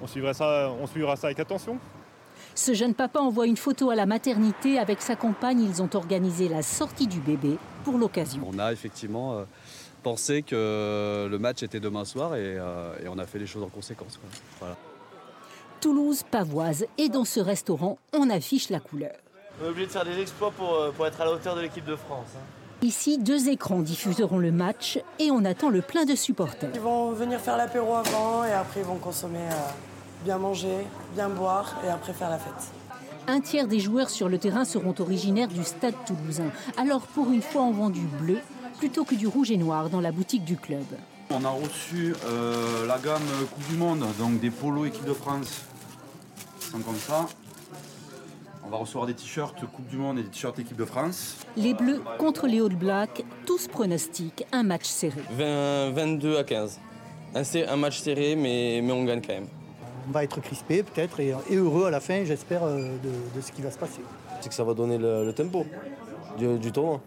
On 0.00 0.06
suivra, 0.06 0.32
ça, 0.34 0.70
on 0.80 0.86
suivra 0.86 1.16
ça 1.16 1.26
avec 1.26 1.40
attention. 1.40 1.78
Ce 2.54 2.72
jeune 2.74 2.94
papa 2.94 3.18
envoie 3.18 3.46
une 3.46 3.56
photo 3.56 3.90
à 3.90 3.96
la 3.96 4.06
maternité. 4.06 4.78
Avec 4.78 5.02
sa 5.02 5.16
compagne, 5.16 5.60
ils 5.60 5.82
ont 5.82 5.90
organisé 5.94 6.48
la 6.48 6.62
sortie 6.62 7.06
du 7.08 7.20
bébé 7.20 7.58
pour 7.84 7.98
l'occasion. 7.98 8.42
On 8.46 8.58
a 8.60 8.72
effectivement 8.72 9.32
euh, 9.38 9.44
pensé 10.04 10.42
que 10.42 11.26
le 11.28 11.38
match 11.38 11.62
était 11.64 11.80
demain 11.80 12.04
soir 12.04 12.36
et, 12.36 12.54
et 13.02 13.08
on 13.08 13.18
a 13.18 13.26
fait 13.26 13.40
les 13.40 13.46
choses 13.46 13.64
en 13.64 13.68
conséquence. 13.68 14.16
quoi. 14.18 14.28
Voilà. 14.60 14.76
Toulouse-Pavoise. 15.80 16.86
Et 16.96 17.08
dans 17.08 17.24
ce 17.24 17.40
restaurant, 17.40 17.98
on 18.12 18.30
affiche 18.30 18.70
la 18.70 18.80
couleur. 18.80 19.12
On 19.60 19.66
est 19.66 19.68
obligé 19.70 19.86
de 19.86 19.92
faire 19.92 20.04
des 20.04 20.20
exploits 20.20 20.52
pour, 20.52 20.92
pour 20.96 21.06
être 21.06 21.20
à 21.20 21.24
la 21.24 21.32
hauteur 21.32 21.56
de 21.56 21.60
l'équipe 21.62 21.84
de 21.84 21.96
France. 21.96 22.28
hein. 22.36 22.40
Ici, 22.80 23.18
deux 23.18 23.48
écrans 23.48 23.80
diffuseront 23.80 24.38
le 24.38 24.52
match 24.52 25.00
et 25.18 25.32
on 25.32 25.44
attend 25.44 25.68
le 25.68 25.82
plein 25.82 26.04
de 26.04 26.14
supporters. 26.14 26.70
Ils 26.74 26.80
vont 26.80 27.10
venir 27.10 27.40
faire 27.40 27.56
l'apéro 27.56 27.94
avant 27.94 28.44
et 28.44 28.52
après 28.52 28.80
ils 28.80 28.86
vont 28.86 28.98
consommer, 28.98 29.40
euh, 29.50 29.70
bien 30.24 30.38
manger, 30.38 30.86
bien 31.12 31.28
boire 31.28 31.74
et 31.84 31.88
après 31.88 32.12
faire 32.12 32.30
la 32.30 32.38
fête. 32.38 32.72
Un 33.26 33.40
tiers 33.40 33.66
des 33.66 33.80
joueurs 33.80 34.10
sur 34.10 34.28
le 34.28 34.38
terrain 34.38 34.64
seront 34.64 34.94
originaires 35.00 35.48
du 35.48 35.64
stade 35.64 35.94
toulousain. 36.06 36.52
Alors 36.76 37.00
pour 37.00 37.32
une 37.32 37.42
fois, 37.42 37.62
on 37.62 37.72
vend 37.72 37.90
du 37.90 38.06
bleu 38.06 38.38
plutôt 38.78 39.04
que 39.04 39.16
du 39.16 39.26
rouge 39.26 39.50
et 39.50 39.56
noir 39.56 39.90
dans 39.90 40.00
la 40.00 40.12
boutique 40.12 40.44
du 40.44 40.56
club. 40.56 40.86
On 41.30 41.44
a 41.44 41.50
reçu 41.50 42.14
euh, 42.26 42.86
la 42.86 42.98
gamme 42.98 43.20
Coupe 43.52 43.68
du 43.68 43.76
Monde, 43.76 44.04
donc 44.20 44.38
des 44.38 44.50
polos 44.50 44.86
équipe 44.86 45.04
de 45.04 45.12
France. 45.12 45.62
Ils 46.60 46.70
sont 46.70 46.78
comme 46.78 46.96
ça. 46.96 47.26
On 48.68 48.70
va 48.70 48.76
recevoir 48.76 49.06
des 49.06 49.14
t-shirts 49.14 49.58
Coupe 49.72 49.88
du 49.88 49.96
Monde 49.96 50.18
et 50.18 50.22
des 50.22 50.28
t-shirts 50.28 50.58
équipe 50.58 50.76
de 50.76 50.84
France. 50.84 51.38
Les 51.56 51.72
Bleus 51.72 52.02
contre 52.18 52.46
les 52.46 52.60
All 52.60 52.76
Blacks, 52.76 53.24
tous 53.46 53.66
pronostiquent 53.66 54.44
un 54.52 54.62
match 54.62 54.84
serré. 54.84 55.22
20 55.30 55.92
22 55.92 56.36
à 56.36 56.44
15. 56.44 56.78
Un, 57.34 57.44
c'est 57.44 57.66
un 57.66 57.76
match 57.76 57.98
serré, 58.00 58.36
mais, 58.36 58.82
mais 58.84 58.92
on 58.92 59.04
gagne 59.04 59.22
quand 59.22 59.32
même. 59.32 59.46
On 60.06 60.12
va 60.12 60.22
être 60.22 60.42
crispé 60.42 60.82
peut-être 60.82 61.18
et, 61.20 61.34
et 61.48 61.56
heureux 61.56 61.86
à 61.86 61.90
la 61.90 62.00
fin, 62.00 62.24
j'espère, 62.26 62.62
euh, 62.62 62.76
de, 63.02 63.36
de 63.36 63.40
ce 63.40 63.52
qui 63.52 63.62
va 63.62 63.70
se 63.70 63.78
passer. 63.78 64.02
C'est 64.42 64.50
que 64.50 64.54
ça 64.54 64.64
va 64.64 64.74
donner 64.74 64.98
le, 64.98 65.24
le 65.24 65.32
tempo 65.32 65.64
du, 66.36 66.58
du 66.58 66.70
tournoi. 66.70 67.00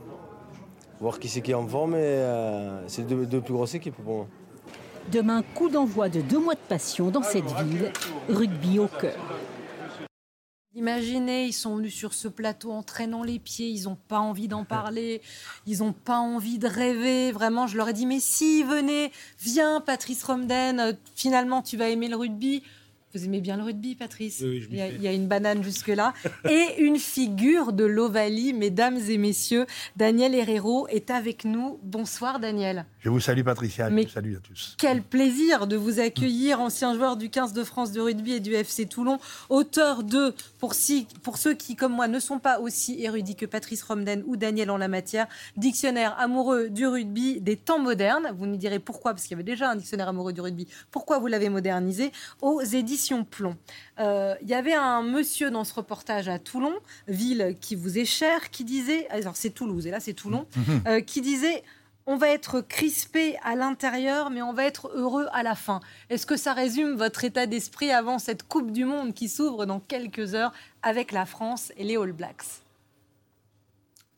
Voir 0.99 1.19
qui 1.19 1.27
c'est 1.29 1.41
qui 1.41 1.51
est 1.51 1.55
en 1.55 1.67
forme, 1.67 1.93
et 1.93 1.99
euh, 1.99 2.87
c'est 2.87 3.05
deux, 3.05 3.27
deux 3.27 3.41
plus 3.41 3.53
grosses 3.53 3.75
équipes 3.75 3.97
pour 4.03 4.15
moi. 4.15 4.27
Demain, 5.11 5.43
coup 5.53 5.69
d'envoi 5.69 6.09
de 6.09 6.21
deux 6.21 6.39
mois 6.39 6.55
de 6.55 6.59
passion 6.67 7.09
dans 7.09 7.23
cette 7.23 7.45
ville, 7.45 7.91
rugby 8.29 8.79
au 8.79 8.87
cœur. 8.87 9.13
Imaginez, 10.73 11.47
ils 11.47 11.53
sont 11.53 11.75
venus 11.75 11.93
sur 11.93 12.13
ce 12.13 12.29
plateau 12.29 12.71
en 12.71 12.81
traînant 12.81 13.23
les 13.23 13.39
pieds, 13.39 13.67
ils 13.67 13.83
n'ont 13.83 13.97
pas 14.07 14.19
envie 14.19 14.47
d'en 14.47 14.63
parler, 14.63 15.21
ils 15.67 15.79
n'ont 15.79 15.91
pas 15.91 16.19
envie 16.19 16.59
de 16.59 16.67
rêver. 16.67 17.33
Vraiment, 17.33 17.67
je 17.67 17.75
leur 17.75 17.89
ai 17.89 17.93
dit, 17.93 18.05
mais 18.05 18.21
si, 18.21 18.63
venez, 18.63 19.11
viens, 19.37 19.81
Patrice 19.81 20.23
Romden, 20.23 20.79
euh, 20.79 20.93
finalement, 21.13 21.61
tu 21.61 21.75
vas 21.75 21.89
aimer 21.89 22.07
le 22.07 22.15
rugby. 22.15 22.63
Vous 23.13 23.25
aimez 23.25 23.41
bien 23.41 23.57
le 23.57 23.63
rugby, 23.63 23.95
Patrice 23.95 24.39
Oui, 24.41 24.61
je 24.61 24.69
il, 24.69 24.75
y 24.77 24.81
a, 24.81 24.87
fais. 24.87 24.95
il 24.95 25.01
y 25.01 25.07
a 25.07 25.11
une 25.11 25.27
banane 25.27 25.61
jusque-là. 25.63 26.13
Et 26.49 26.81
une 26.81 26.97
figure 26.97 27.73
de 27.73 27.83
l'Ovalie, 27.83 28.53
mesdames 28.53 28.97
et 29.09 29.17
messieurs. 29.17 29.65
Daniel 29.97 30.33
Herrero 30.33 30.87
est 30.87 31.11
avec 31.11 31.43
nous. 31.43 31.77
Bonsoir, 31.83 32.39
Daniel. 32.39 32.85
Je 32.99 33.09
vous 33.09 33.19
salue 33.19 33.43
Patricia, 33.43 33.89
je 33.89 33.93
Mais- 33.95 34.03
vous 34.03 34.09
salue 34.09 34.35
à 34.35 34.39
tous. 34.39 34.75
Quel 34.77 35.01
plaisir 35.03 35.67
de 35.67 35.75
vous 35.75 35.99
accueillir, 35.99 36.61
ancien 36.61 36.95
joueur 36.95 37.17
du 37.17 37.29
15 37.29 37.51
de 37.51 37.63
France 37.65 37.91
de 37.91 37.99
rugby 37.99 38.33
et 38.33 38.39
du 38.39 38.53
FC 38.53 38.85
Toulon, 38.85 39.19
auteur 39.49 40.03
de, 40.03 40.33
pour, 40.59 40.73
si- 40.73 41.05
pour 41.21 41.37
ceux 41.37 41.53
qui, 41.53 41.75
comme 41.75 41.93
moi, 41.93 42.07
ne 42.07 42.19
sont 42.19 42.39
pas 42.39 42.61
aussi 42.61 43.03
érudits 43.03 43.35
que 43.35 43.45
Patrice 43.45 43.83
Romden 43.83 44.23
ou 44.25 44.37
Daniel 44.37 44.71
en 44.71 44.77
la 44.77 44.87
matière, 44.87 45.27
dictionnaire 45.57 46.15
amoureux 46.17 46.69
du 46.69 46.87
rugby 46.87 47.41
des 47.41 47.57
temps 47.57 47.79
modernes. 47.79 48.31
Vous 48.37 48.45
nous 48.45 48.55
direz 48.57 48.79
pourquoi, 48.79 49.11
parce 49.11 49.23
qu'il 49.23 49.31
y 49.31 49.35
avait 49.35 49.43
déjà 49.43 49.69
un 49.71 49.75
dictionnaire 49.75 50.07
amoureux 50.07 50.31
du 50.31 50.39
rugby, 50.39 50.65
pourquoi 50.91 51.19
vous 51.19 51.27
l'avez 51.27 51.49
modernisé, 51.49 52.11
aux 52.41 52.61
éditions 52.61 53.00
Plomb. 53.29 53.55
Euh, 53.99 54.35
Il 54.41 54.49
y 54.49 54.53
avait 54.53 54.73
un 54.73 55.01
monsieur 55.03 55.51
dans 55.51 55.63
ce 55.63 55.73
reportage 55.73 56.29
à 56.29 56.39
Toulon, 56.39 56.73
ville 57.07 57.55
qui 57.59 57.75
vous 57.75 57.97
est 57.97 58.05
chère, 58.05 58.49
qui 58.51 58.63
disait, 58.63 59.07
alors 59.09 59.35
c'est 59.35 59.49
Toulouse, 59.51 59.87
et 59.87 59.91
là 59.91 59.99
c'est 59.99 60.13
Toulon, 60.13 60.45
Mhm. 60.55 60.81
euh, 60.87 61.01
qui 61.01 61.21
disait 61.21 61.63
on 62.07 62.17
va 62.17 62.29
être 62.29 62.61
crispé 62.61 63.37
à 63.43 63.55
l'intérieur, 63.55 64.31
mais 64.31 64.41
on 64.41 64.53
va 64.53 64.65
être 64.65 64.91
heureux 64.95 65.27
à 65.33 65.43
la 65.43 65.53
fin. 65.55 65.79
Est-ce 66.09 66.25
que 66.25 66.35
ça 66.35 66.53
résume 66.53 66.95
votre 66.95 67.23
état 67.23 67.45
d'esprit 67.45 67.91
avant 67.91 68.17
cette 68.17 68.41
Coupe 68.43 68.71
du 68.71 68.85
Monde 68.85 69.13
qui 69.13 69.29
s'ouvre 69.29 69.65
dans 69.67 69.79
quelques 69.79 70.33
heures 70.33 70.51
avec 70.81 71.11
la 71.11 71.25
France 71.27 71.71
et 71.77 71.83
les 71.83 71.97
All 71.97 72.11
Blacks? 72.11 72.43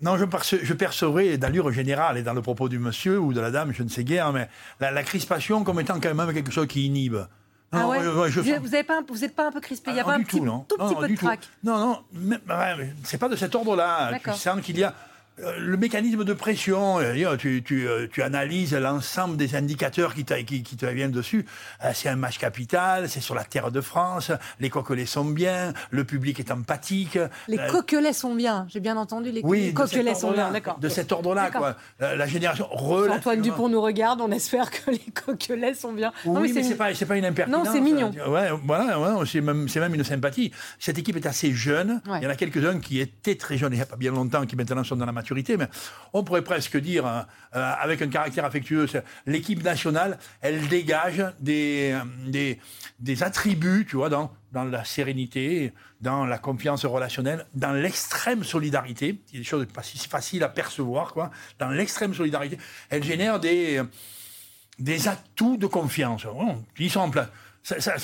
Non, 0.02 0.18
je, 0.18 0.26
perce- 0.26 0.56
je 0.62 0.74
percevrai 0.74 1.38
d'allure 1.38 1.72
générale 1.72 2.18
et 2.18 2.24
dans 2.24 2.34
le 2.34 2.42
propos 2.42 2.68
du 2.68 2.80
monsieur 2.80 3.20
ou 3.20 3.32
de 3.34 3.40
la 3.40 3.52
dame, 3.52 3.72
je 3.74 3.84
ne 3.84 3.90
sais 3.90 4.04
guère, 4.04 4.34
mais 4.34 4.50
la, 4.80 4.92
la 4.92 5.04
crispation 5.04 5.64
comme 5.64 5.80
étant 5.80 6.00
quand 6.00 6.14
même 6.14 6.34
quelque 6.34 6.52
chose 6.52 6.68
qui 6.68 6.86
inhibe. 6.88 7.18
Ah 7.76 7.80
Non, 7.80 7.90
ouais 7.90 7.98
ouais, 8.00 8.08
ouais, 8.14 8.30
je 8.32 8.40
Vous 8.60 8.70
n'êtes 8.70 8.86
pas, 8.86 8.98
un- 9.00 9.04
pas 9.36 9.48
peu 9.52 9.60
crispé 9.60 9.90
Il 9.92 9.96
n'y 9.96 10.00
a 10.00 10.04
Ah, 10.04 10.12
pas 10.12 10.14
un 10.16 10.20
petit, 10.22 10.38
tout, 10.38 10.44
petit 10.78 10.94
non, 10.94 10.96
peu 11.02 11.08
de 11.08 11.16
trac 11.16 11.40
Non, 11.64 11.78
non, 11.78 12.00
c'est 13.04 13.18
pas 13.18 13.28
de 13.30 13.36
cet 13.36 13.56
ordre-là. 13.56 14.12
Tu 14.24 14.32
sens 14.34 14.62
qu'il 14.62 14.78
y 14.78 14.84
a 14.84 14.94
le 15.38 15.78
mécanisme 15.78 16.24
de 16.24 16.34
pression. 16.34 17.00
euh, 17.00 17.14
dire, 17.14 17.38
Tu, 17.38 17.64
tu, 17.64 17.88
euh, 17.88 18.08
tu 18.12 18.22
analyses 18.22 18.74
l'ensemble 18.76 19.36
des 19.38 19.56
indicateurs 19.56 20.14
qui, 20.14 20.26
t'a- 20.26 20.44
qui, 20.44 20.62
qui 20.64 20.76
te 20.78 20.86
viennent 20.86 21.12
dessus. 21.12 21.46
Euh, 21.84 21.92
C'est 21.94 22.10
un 22.10 22.16
match 22.16 22.38
capital, 22.38 23.10
c'est 23.10 23.20
sur 23.22 23.34
la 23.36 23.44
terre 23.44 23.72
de 23.72 23.82
France, 23.82 24.32
les 24.60 24.70
coquelets 24.70 25.06
sont 25.06 25.26
bien, 25.26 25.74
le 25.92 26.04
public 26.04 26.40
est 26.40 26.52
empathique. 26.52 27.18
Les 27.48 27.58
Euh, 27.60 27.68
coquelets 27.68 28.14
sont 28.14 28.36
bien, 28.36 28.68
j'ai 28.70 28.80
bien 28.80 28.96
entendu, 28.98 29.32
les 29.32 29.42
oui, 29.44 29.74
coquelets 29.74 30.16
sont 30.16 30.32
bien, 30.32 30.52
d'accord. 30.52 30.78
De 30.80 30.90
cet 30.90 31.12
ordre-là, 31.12 31.50
quoi. 31.52 31.76
La, 32.00 32.16
la 32.16 32.28
génération 32.28 32.68
relativement- 32.70 33.16
Antoine 33.18 33.42
Dupont 33.42 33.70
nous 33.70 33.82
regarde, 33.82 34.22
on 34.22 34.32
espère 34.32 34.70
que 34.70 34.92
les 34.92 35.00
coquelets 35.00 35.74
sont 35.74 35.94
bien. 35.94 36.12
Non, 36.26 36.40
mais 36.42 36.50
c'est 36.54 36.76
pas, 37.06 37.18
une 37.18 37.26
impertinence. 37.26 37.66
Non, 37.68 37.72
c'est 37.74 37.82
mignon. 37.82 38.12
Ouais, 38.28 38.50
voilà, 38.66 39.00
ouais, 39.00 39.26
c'est 39.26 39.42
même, 39.42 39.68
une 39.96 40.04
sympathie. 40.04 40.52
Cette 40.80 40.98
équipe 40.98 41.16
est 41.16 41.26
assez 41.26 41.52
jeune. 41.54 42.02
Ouais. 42.08 42.20
Il 42.22 42.24
y 42.24 42.28
en 42.28 42.30
a 42.30 42.36
quelques-uns 42.36 42.80
qui 42.80 43.00
étaient 43.00 43.36
très 43.36 43.58
jeunes 43.58 43.74
il 43.74 43.78
n'y 43.78 43.82
a 43.82 43.86
pas 43.86 43.96
bien 43.96 44.12
longtemps, 44.12 44.46
qui 44.46 44.56
maintenant 44.56 44.84
sont 44.84 44.96
dans 44.96 45.06
la 45.06 45.12
Mais 45.32 45.68
on 46.14 46.24
pourrait 46.24 46.44
presque 46.44 46.78
dire, 46.78 47.06
hein, 47.06 47.26
euh, 47.56 47.74
avec 47.80 48.02
un 48.02 48.08
caractère 48.08 48.46
affectueux, 48.46 48.88
l'équipe 49.26 49.64
nationale, 49.64 50.18
elle 50.42 50.68
dégage 50.68 51.24
des, 51.40 51.94
euh, 51.94 52.56
des, 53.00 53.24
attributs, 53.24 53.86
tu 53.88 53.96
vois, 53.96 54.10
dans, 54.10 54.32
dans 54.52 54.64
la 54.64 54.84
sérénité, 54.86 55.74
dans 56.02 56.26
la 56.26 56.38
confiance 56.38 56.86
relationnelle, 56.86 57.46
dans 57.54 57.74
l'extrême 57.74 58.44
solidarité. 58.44 59.22
Il 59.30 59.36
y 59.36 59.38
a 59.38 59.40
des 59.40 59.46
choses 59.46 59.66
pas 59.68 59.84
si 59.84 59.98
faciles 59.98 60.44
à 60.44 60.50
percevoir, 60.50 61.14
quoi. 61.14 61.32
Dans 61.60 61.70
l'extrême 61.70 62.14
solidarité, 62.14 62.58
elle 62.90 63.04
génère 63.04 63.40
des 63.40 63.82
des 64.80 65.08
atouts 65.08 65.58
de 65.58 65.68
confiance. 65.68 66.26
Ils 66.78 66.90
sont 66.90 67.02
en 67.02 67.10
place. 67.10 67.30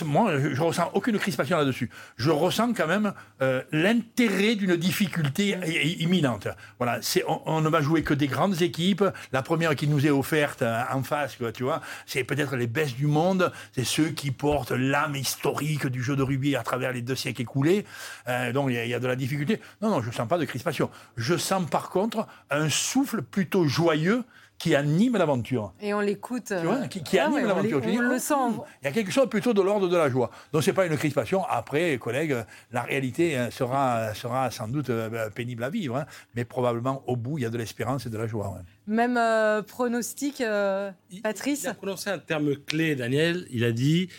Moi, 0.06 0.40
je, 0.40 0.54
je 0.54 0.62
ressens 0.62 0.90
aucune 0.94 1.20
crispation 1.20 1.58
là-dessus. 1.58 1.90
Je 2.16 2.32
ressens 2.32 2.74
quand 2.74 2.88
même 2.88 3.14
euh, 3.42 3.62
l'intérêt 3.72 4.56
d'une 4.56 4.78
difficulté 4.78 5.58
imminente. 6.00 6.48
Voilà, 6.78 7.00
on, 7.46 7.60
ne 7.60 7.70
va 7.70 7.82
jouer 7.82 8.04
que 8.04 8.14
des 8.14 8.28
grandes 8.28 8.62
équipes. 8.62 9.04
La 9.34 9.42
première 9.42 9.76
qui 9.76 9.88
nous 9.88 10.06
est 10.06 10.12
offerte 10.12 10.62
euh, 10.62 10.82
en 10.92 11.04
face, 11.04 11.38
tu 11.54 11.64
vois, 11.64 11.82
c'est 12.06 12.24
peut-être 12.24 12.56
les 12.56 12.68
best 12.68 12.96
du 12.96 13.08
monde. 13.08 13.52
C'est 13.74 13.84
ceux 13.84 14.10
qui 14.10 14.32
portent 14.32 14.72
l'âme 14.72 15.16
historique 15.16 15.88
du 15.88 16.02
jeu 16.04 16.16
de 16.16 16.24
rugby 16.24 16.56
à 16.56 16.64
travers 16.64 16.94
les 16.94 17.02
deux 17.02 17.16
siècles 17.16 17.42
écoulés. 17.42 17.86
Euh, 18.30 18.54
donc 18.54 18.70
il 18.70 18.86
y, 18.86 18.90
y 18.90 18.94
a 18.94 19.00
de 19.00 19.08
la 19.08 19.18
difficulté. 19.18 19.60
Non, 19.82 19.90
non, 19.90 20.02
je 20.02 20.12
sens 20.12 20.28
pas 20.28 20.38
de 20.38 20.46
crispation. 20.46 20.90
Je 21.18 21.36
sens 21.36 21.70
par 21.70 21.90
contre 21.90 22.28
un 22.50 22.70
souffle 22.70 23.22
plutôt 23.22 23.68
joyeux 23.68 24.24
qui 24.60 24.76
anime 24.76 25.18
l'aventure. 25.18 25.74
Et 25.82 25.94
on 25.94 26.02
l'écoute. 26.02 26.52
Vois, 26.52 26.88
qui, 26.88 27.02
qui 27.02 27.18
Ah 27.18 27.26
anime 27.26 27.36
ouais, 27.36 27.44
on 27.46 27.48
l'aventure. 27.48 27.82
dis, 27.82 27.98
On 27.98 28.02
le 28.02 28.16
oh, 28.16 28.20
sent. 28.20 28.62
Il 28.82 28.86
y 28.86 28.88
a 28.88 28.92
quelque 28.92 29.12
chose 29.12 29.30
plutôt 29.30 29.54
de 29.54 29.62
l'ordre 29.62 29.88
de 29.88 29.98
la 29.98 30.10
joie. 30.10 30.30
Donc 30.52 30.64
c'est 30.64 30.74
pas 30.74 30.86
une 30.86 30.98
crispation. 30.98 31.44
Après, 31.50 31.98
collègues, 31.98 32.34
euh, 32.34 32.44
la 32.72 32.82
réalité 32.84 33.38
euh, 33.38 33.50
sera, 33.52 34.14
sera 34.14 34.52
sans 34.52 34.68
doute 34.68 34.90
euh, 34.90 35.30
pénible 35.30 35.64
à 35.64 35.70
vivre, 35.70 35.96
hein. 35.96 36.06
mais 36.36 36.44
probablement 36.44 37.02
au 37.08 37.16
bout, 37.16 37.38
il 37.38 37.44
y 37.44 37.46
a 37.46 37.50
de 37.50 37.58
l'espérance 37.58 38.06
et 38.06 38.10
de 38.10 38.18
la 38.18 38.28
joie. 38.28 38.50
ouais. 38.50 38.62
Même 38.90 39.18
euh, 39.18 39.62
pronostic, 39.62 40.42
euh, 40.42 40.92
Patrice 41.24 41.64
Il 41.64 41.70
a 41.70 41.74
prononcé 41.76 42.10
un 42.10 42.18
terme 42.20 42.56
clé, 42.56 42.96
Daniel. 42.96 43.46
Il 43.52 43.64
a 43.64 43.72
dit 43.72 44.10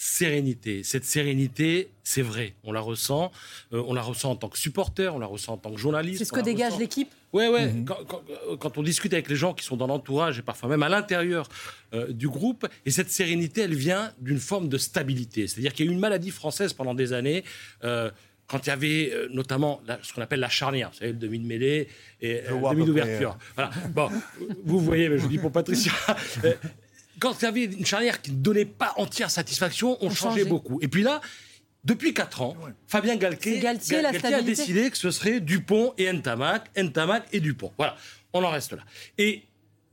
sérénité. 0.00 0.84
Cette 0.84 1.04
sérénité, 1.04 1.90
c'est 2.04 2.22
vrai. 2.22 2.54
On 2.62 2.70
la 2.72 2.80
ressent. 2.80 3.32
Euh, 3.72 3.82
on 3.88 3.92
la 3.94 4.00
ressent 4.02 4.30
en 4.30 4.36
tant 4.36 4.48
que 4.48 4.56
supporter, 4.56 5.12
on 5.14 5.18
la 5.18 5.26
ressent 5.26 5.54
en 5.54 5.56
tant 5.58 5.72
que 5.72 5.76
journaliste. 5.78 6.18
C'est 6.18 6.24
ce 6.24 6.32
que 6.32 6.40
dégage 6.40 6.68
ressent- 6.68 6.78
l'équipe 6.80 7.10
Ouais, 7.32 7.48
ouais. 7.48 7.66
Mhm. 7.72 7.84
Quand, 7.84 7.98
quand- 8.06 8.22
euh, 8.48 8.56
quand 8.56 8.78
on 8.78 8.82
discute 8.82 9.12
avec 9.12 9.28
les 9.28 9.36
gens 9.36 9.52
qui 9.52 9.64
sont 9.64 9.76
dans 9.76 9.88
l'entourage 9.88 10.38
et 10.38 10.42
parfois 10.42 10.68
même 10.70 10.82
à 10.84 10.88
l'intérieur 10.88 11.48
euh, 11.92 12.12
du 12.12 12.28
groupe, 12.28 12.66
et 12.86 12.90
cette 12.90 13.10
sérénité, 13.10 13.62
elle 13.62 13.74
vient 13.74 14.12
d'une 14.20 14.38
forme 14.38 14.68
de 14.68 14.78
stabilité. 14.78 15.46
C'est-à-dire 15.48 15.72
qu'il 15.74 15.84
y 15.84 15.88
a 15.88 15.90
eu 15.90 15.94
une 15.94 16.00
maladie 16.00 16.30
française 16.30 16.72
pendant 16.72 16.94
des 16.94 17.12
années. 17.12 17.44
euh, 17.84 18.10
quand 18.46 18.64
il 18.66 18.70
y 18.70 18.72
avait 18.72 19.10
euh, 19.12 19.28
notamment 19.30 19.82
la- 19.86 19.98
ce 20.02 20.14
qu'on 20.14 20.22
appelle 20.22 20.40
la 20.40 20.48
charnière, 20.48 20.88
vous 20.90 20.96
savez, 20.96 21.12
le 21.12 21.18
demi 21.18 21.38
de 21.38 21.46
mêlée 21.46 21.86
et 22.22 22.40
euh, 22.48 22.64
à 22.66 22.70
demi 22.74 22.86
d'ouverture. 22.86 23.36
Voilà. 23.56 23.70
Bon, 23.90 24.08
vous 24.64 24.78
voyez, 24.80 25.10
mais 25.10 25.18
je 25.18 25.26
dis 25.26 25.36
pour 25.36 25.52
Patricia. 25.52 25.92
Quand 27.20 27.40
il 27.40 27.44
y 27.44 27.48
avait 27.48 27.64
une 27.64 27.86
charnière 27.86 28.20
qui 28.22 28.32
ne 28.32 28.36
donnait 28.36 28.64
pas 28.64 28.94
entière 28.96 29.30
satisfaction, 29.30 29.96
on, 30.00 30.06
On 30.06 30.10
changeait 30.10 30.40
changeait. 30.40 30.44
beaucoup. 30.44 30.78
Et 30.82 30.88
puis 30.88 31.02
là, 31.02 31.20
depuis 31.84 32.12
4 32.12 32.42
ans, 32.42 32.56
Fabien 32.86 33.16
Galtier, 33.16 33.64
a 33.66 34.42
décidé 34.42 34.90
que 34.90 34.96
ce 34.96 35.10
serait 35.10 35.40
Dupont 35.40 35.94
et 35.96 36.12
Ntamak, 36.12 36.70
Ntamak 36.76 37.24
et 37.32 37.40
Dupont. 37.40 37.72
Voilà, 37.78 37.96
on 38.32 38.42
en 38.44 38.50
reste 38.50 38.72
là. 38.72 38.82
Et 39.16 39.42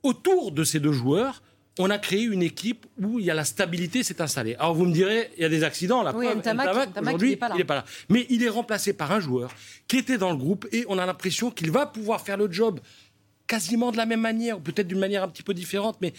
autour 0.04 0.52
de 0.52 0.64
ces 0.64 0.80
deux 0.80 0.92
joueurs, 0.92 1.42
on 1.78 1.90
a 1.90 1.98
créé 1.98 2.24
une 2.24 2.42
équipe 2.42 2.86
où 3.02 3.20
il 3.20 3.26
y 3.26 3.32
a 3.32 3.34
la 3.34 3.44
stabilité 3.46 4.04
s'est 4.04 4.22
installée. 4.22 4.56
Alors 4.56 4.74
vous 4.76 4.86
me 4.86 4.94
direz, 4.94 5.32
il 5.38 5.42
y 5.42 5.46
a 5.46 5.50
des 5.50 5.64
accidents. 5.64 6.04
La 6.04 6.16
Oui, 6.16 6.26
preuve, 6.26 6.40
Ntamak, 6.40 6.66
Ntamak, 6.66 7.02
aujourd'hui, 7.02 7.30
il 7.30 7.34
est 7.34 7.38
pas 7.38 7.50
n'est 7.50 7.64
pas 7.64 7.76
là. 7.76 7.86
Mais 8.10 8.26
il 8.30 8.44
est 8.44 8.50
remplacé 8.50 8.94
par 8.94 9.12
un 9.12 9.20
joueur 9.20 9.52
qui 9.88 9.98
était 9.98 10.18
dans 10.18 10.32
le 10.32 10.38
groupe 10.38 10.68
et 10.72 10.86
on 10.88 10.98
a 10.98 11.06
l'impression 11.06 11.52
qu'il 11.52 11.72
va 11.72 11.86
pouvoir 11.86 12.22
faire 12.22 12.38
le 12.38 12.52
job 12.52 12.80
quasiment 13.48 13.92
de 13.92 13.98
la 13.98 14.06
même 14.06 14.22
manière, 14.22 14.58
ou 14.58 14.62
peut-être 14.62 14.88
d'une 14.88 15.00
manière 15.00 15.22
un 15.24 15.28
petit 15.28 15.44
peu 15.44 15.54
différente, 15.54 15.98
mais 16.02 16.14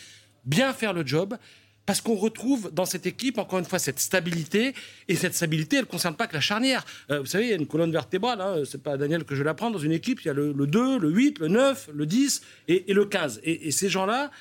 bien 0.47 0.73
faire 0.73 0.93
le 0.93 1.07
job. 1.07 1.37
parce 1.85 2.01
qu'on 2.01 2.17
retrouve 2.17 2.73
dans 2.73 2.85
cette 2.85 3.07
équipe, 3.07 3.39
encore 3.39 3.61
une 3.61 3.65
fois, 3.65 3.79
cette 3.79 4.01
stabilité. 4.01 4.75
Et 5.07 5.15
cette 5.15 5.35
stabilité, 5.35 5.77
elle 5.77 5.83
ne 5.83 5.89
concerne 5.89 6.17
pas 6.17 6.27
que 6.27 6.35
la 6.35 6.41
charnière. 6.41 6.85
Euh, 7.13 7.21
vous 7.21 7.27
savez, 7.27 7.45
il 7.45 7.51
y 7.51 7.53
a 7.53 7.57
une 7.57 7.69
colonne 7.69 7.93
vertébrale, 7.93 8.41
hein, 8.41 8.63
c'est 8.65 8.83
pas 8.83 8.97
Daniel 8.97 9.23
que 9.23 9.37
je 9.37 9.45
l'apprends, 9.45 9.71
dans 9.71 9.79
une 9.79 9.93
équipe, 9.93 10.21
il 10.23 10.27
y 10.27 10.31
a 10.31 10.35
le, 10.35 10.53
le 10.53 10.67
2, 10.67 10.99
le 10.99 11.11
8, 11.11 11.39
le 11.39 11.47
9, 11.47 11.91
le 11.95 12.07
10 12.07 12.43
et, 12.67 12.91
et 12.91 12.93
le 12.93 13.05
15. 13.05 13.41
Et, 13.45 13.69
et 13.69 13.71
ces 13.71 13.89
gens-là, 13.89 14.33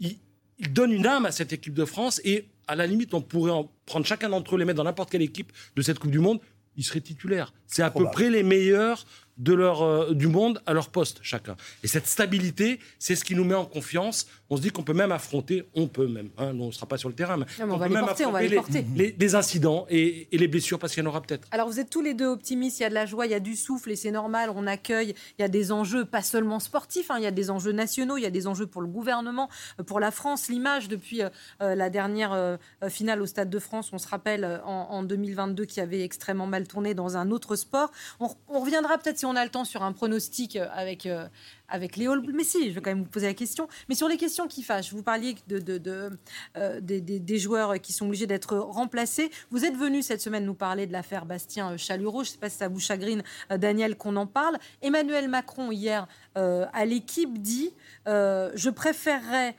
ils, 0.00 0.16
ils 0.58 0.72
donnent 0.72 0.92
une 0.92 1.06
âme 1.06 1.26
à 1.26 1.30
cette 1.30 1.52
équipe 1.52 1.74
de 1.74 1.84
France. 1.84 2.22
Et 2.24 2.46
à 2.66 2.74
la 2.74 2.86
limite, 2.86 3.14
on 3.14 3.20
pourrait 3.20 3.52
en 3.52 3.70
prendre 3.86 4.06
chacun 4.06 4.28
d'entre 4.28 4.54
eux, 4.54 4.58
les 4.58 4.64
mettre 4.64 4.78
dans 4.78 4.84
n'importe 4.84 5.10
quelle 5.10 5.22
équipe 5.22 5.52
de 5.76 5.82
cette 5.82 5.98
Coupe 5.98 6.10
du 6.10 6.20
Monde, 6.20 6.40
ils 6.76 6.84
seraient 6.84 7.00
titulaires. 7.00 7.52
C'est 7.66 7.82
à 7.82 7.90
peu 7.90 8.04
près 8.10 8.30
les 8.30 8.42
meilleurs 8.42 9.04
de 9.36 9.52
leur, 9.52 9.82
euh, 9.82 10.14
du 10.14 10.26
monde 10.26 10.60
à 10.66 10.72
leur 10.72 10.90
poste, 10.90 11.18
chacun. 11.22 11.56
Et 11.82 11.88
cette 11.88 12.06
stabilité, 12.06 12.80
c'est 12.98 13.14
ce 13.14 13.24
qui 13.24 13.34
nous 13.34 13.44
met 13.44 13.54
en 13.54 13.64
confiance. 13.64 14.26
On 14.50 14.56
se 14.56 14.62
dit 14.62 14.70
qu'on 14.70 14.82
peut 14.82 14.94
même 14.94 15.12
affronter, 15.12 15.68
on 15.74 15.88
peut 15.88 16.06
même, 16.08 16.30
hein, 16.38 16.52
on 16.58 16.66
ne 16.68 16.70
sera 16.70 16.86
pas 16.86 16.96
sur 16.96 17.08
le 17.10 17.14
terrain, 17.14 17.36
mais, 17.36 17.44
Non, 17.66 17.74
on 17.74 17.76
va 17.76 17.84
peut 17.86 17.92
les 17.92 17.94
même 17.98 18.06
porter, 18.06 18.24
on 18.24 18.30
va 18.32 18.38
affronter 18.38 18.48
les 18.50 18.56
porter. 18.56 18.86
les- 18.96 19.16
les 19.18 19.34
incidents 19.34 19.86
et, 19.90 20.26
et 20.32 20.38
les 20.38 20.48
blessures, 20.48 20.78
parce 20.78 20.94
qu'il 20.94 21.02
y 21.02 21.06
en 21.06 21.10
aura 21.10 21.20
peut-être. 21.20 21.46
Alors 21.50 21.68
vous 21.68 21.78
êtes 21.80 21.90
tous 21.90 22.00
les 22.00 22.14
deux 22.14 22.26
optimistes, 22.26 22.78
il 22.80 22.82
y 22.84 22.86
a 22.86 22.88
de 22.88 22.94
la 22.94 23.04
joie, 23.04 23.26
il 23.26 23.32
y 23.32 23.34
a 23.34 23.40
du 23.40 23.56
souffle 23.56 23.90
et 23.90 23.96
c'est 23.96 24.10
normal, 24.10 24.50
on 24.54 24.66
accueille, 24.66 25.14
il 25.38 25.42
y 25.42 25.44
a 25.44 25.48
des 25.48 25.70
enjeux 25.70 26.06
pas 26.06 26.22
seulement 26.22 26.60
sportifs, 26.60 27.10
hein, 27.10 27.16
il 27.18 27.24
y 27.24 27.26
a 27.26 27.30
des 27.30 27.50
enjeux 27.50 27.72
nationaux, 27.72 28.16
il 28.16 28.22
y 28.22 28.26
a 28.26 28.30
des 28.30 28.46
enjeux 28.46 28.66
pour 28.66 28.80
le 28.80 28.88
gouvernement, 28.88 29.50
pour 29.86 30.00
la 30.00 30.10
France, 30.10 30.48
l'image 30.48 30.88
depuis 30.88 31.22
euh, 31.22 31.28
euh, 31.60 31.74
la 31.74 31.90
dernière 31.90 32.32
euh, 32.32 32.56
finale 32.88 33.20
au 33.20 33.26
Stade 33.26 33.50
de 33.50 33.58
France, 33.58 33.90
on 33.92 33.98
se 33.98 34.08
rappelle 34.08 34.62
en, 34.64 34.86
en 34.90 35.02
2022 35.02 35.66
qui 35.66 35.80
avait 35.80 36.02
extrêmement 36.02 36.46
mal 36.46 36.66
tourné 36.66 36.94
dans 36.94 37.16
un 37.18 37.30
autre 37.30 37.54
sport. 37.56 37.90
On, 38.18 38.28
on 38.48 38.60
reviendra 38.60 38.96
peut-être 38.96 39.18
si 39.18 39.26
on 39.26 39.36
a 39.36 39.44
le 39.44 39.50
temps 39.50 39.64
sur 39.66 39.82
un 39.82 39.92
pronostic 39.92 40.56
euh, 40.56 41.26
avec... 41.68 41.96
Léo, 41.96 42.14
mais 42.32 42.44
si, 42.44 42.68
je 42.68 42.74
vais 42.74 42.80
quand 42.80 42.90
même 42.90 43.02
vous 43.02 43.10
poser 43.10 43.26
la 43.26 43.34
question. 43.34 43.68
Mais 43.88 43.94
sur 43.94 44.08
les 44.08 44.16
questions 44.16 44.46
qui 44.46 44.62
fâchent, 44.62 44.92
vous 44.92 45.02
parliez 45.02 45.34
de, 45.48 46.10
euh, 46.56 46.80
des, 46.80 47.38
joueurs 47.38 47.80
qui 47.80 47.92
sont 47.92 48.06
obligés 48.06 48.26
d'être 48.26 48.56
remplacés. 48.56 49.30
Vous 49.50 49.64
êtes 49.64 49.76
venu 49.76 50.02
cette 50.02 50.20
semaine 50.20 50.44
nous 50.44 50.54
parler 50.54 50.86
de 50.86 50.92
l'affaire 50.92 51.26
Bastien 51.26 51.72
euh. 51.72 51.76
Je 51.78 51.92
ne 51.92 52.24
sais 52.24 52.38
pas 52.38 52.50
si 52.50 52.56
ça 52.56 52.68
vous 52.68 52.80
chagrine, 52.80 53.22
euh, 53.50 53.58
Daniel, 53.58 53.96
qu'on 53.96 54.16
en 54.16 54.26
parle. 54.26 54.58
Emmanuel 54.82 55.28
Macron, 55.28 55.70
hier, 55.70 56.06
à 56.34 56.84
l'équipe, 56.84 57.42
dit 57.42 57.72
Je 58.06 58.70
préférerais 58.70 59.56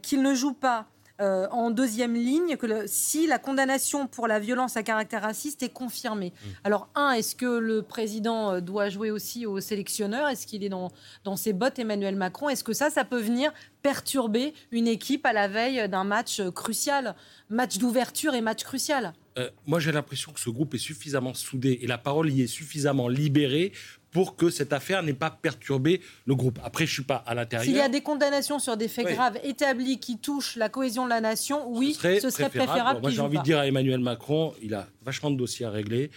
qu'il 0.00 0.22
ne 0.22 0.34
joue 0.34 0.54
pas. 0.54 0.88
Euh, 1.20 1.46
en 1.50 1.70
deuxième 1.70 2.14
ligne, 2.14 2.56
que 2.56 2.66
le- 2.66 2.84
si 2.86 3.26
la 3.26 3.38
condamnation 3.38 4.06
pour 4.08 4.26
la 4.26 4.40
violence 4.40 4.76
à 4.76 4.82
caractère 4.82 5.22
raciste 5.22 5.62
est 5.62 5.68
confirmée. 5.68 6.32
Alors, 6.64 6.88
un, 6.96 7.12
est-ce 7.12 7.36
que 7.36 7.46
le 7.46 7.82
président 7.82 8.54
euh, 8.54 8.60
doit 8.60 8.88
jouer 8.88 9.10
aussi 9.12 9.46
au 9.46 9.60
sélectionneur? 9.60 10.28
Est-ce 10.28 10.46
qu'il 10.46 10.64
est 10.64 10.68
dans, 10.68 10.90
dans 11.22 11.36
ses 11.36 11.52
bottes, 11.52 11.78
Emmanuel 11.78 12.16
Macron? 12.16 12.48
Est-ce 12.48 12.64
que 12.64 12.72
ça, 12.72 12.90
ça 12.90 13.04
peut 13.04 13.20
venir 13.20 13.52
perturber 13.82 14.54
une 14.72 14.88
équipe 14.88 15.24
à 15.26 15.32
la 15.32 15.46
veille 15.46 15.88
d'un 15.88 16.04
match 16.04 16.40
euh, 16.40 16.50
crucial 16.50 17.14
Match 17.50 17.76
d'ouverture 17.78 18.34
et 18.34 18.40
match 18.40 18.64
crucial? 18.64 19.12
Euh, 19.36 19.50
moi, 19.66 19.78
j'ai 19.78 19.92
l'impression 19.92 20.32
que 20.32 20.40
ce 20.40 20.48
groupe 20.48 20.74
est 20.74 20.78
suffisamment 20.78 21.34
soudé 21.34 21.78
et 21.82 21.86
la 21.86 21.98
parole 21.98 22.30
y 22.32 22.42
est 22.42 22.46
suffisamment 22.46 23.06
libérée 23.08 23.72
pour 24.14 24.36
que 24.36 24.48
cette 24.48 24.72
affaire 24.72 25.02
n'ait 25.02 25.12
pas 25.12 25.28
perturbé 25.30 26.00
le 26.24 26.36
groupe. 26.36 26.60
Après, 26.64 26.86
je 26.86 26.92
suis 26.92 27.02
pas 27.02 27.16
à 27.26 27.34
l'intérieur. 27.34 27.64
S'il 27.66 27.76
y 27.76 27.80
a 27.80 27.88
des 27.88 28.00
condamnations 28.00 28.60
sur 28.60 28.76
des 28.76 28.86
faits 28.86 29.06
Oui. 29.06 29.12
graves 29.14 29.38
établis 29.42 29.98
qui 29.98 30.18
touchent 30.18 30.54
la 30.54 30.68
cohésion 30.68 31.04
de 31.04 31.10
la 31.10 31.20
nation, 31.20 31.68
oui, 31.68 31.94
serait 31.94 32.20
ce 32.20 32.30
serait 32.30 32.48
préférable, 32.48 33.00
Moi, 33.02 33.10
j'ai 33.10 33.20
envie 33.20 33.36
pas. 33.36 33.42
de 33.42 33.44
dire 33.44 33.58
à 33.58 33.66
Emmanuel 33.66 33.98
Macron, 33.98 34.54
il 34.62 34.72
a 34.72 34.86
vachement 35.04 35.32
de 35.32 35.36
dossiers 35.36 35.66
à 35.66 35.70
régler. 35.70 36.12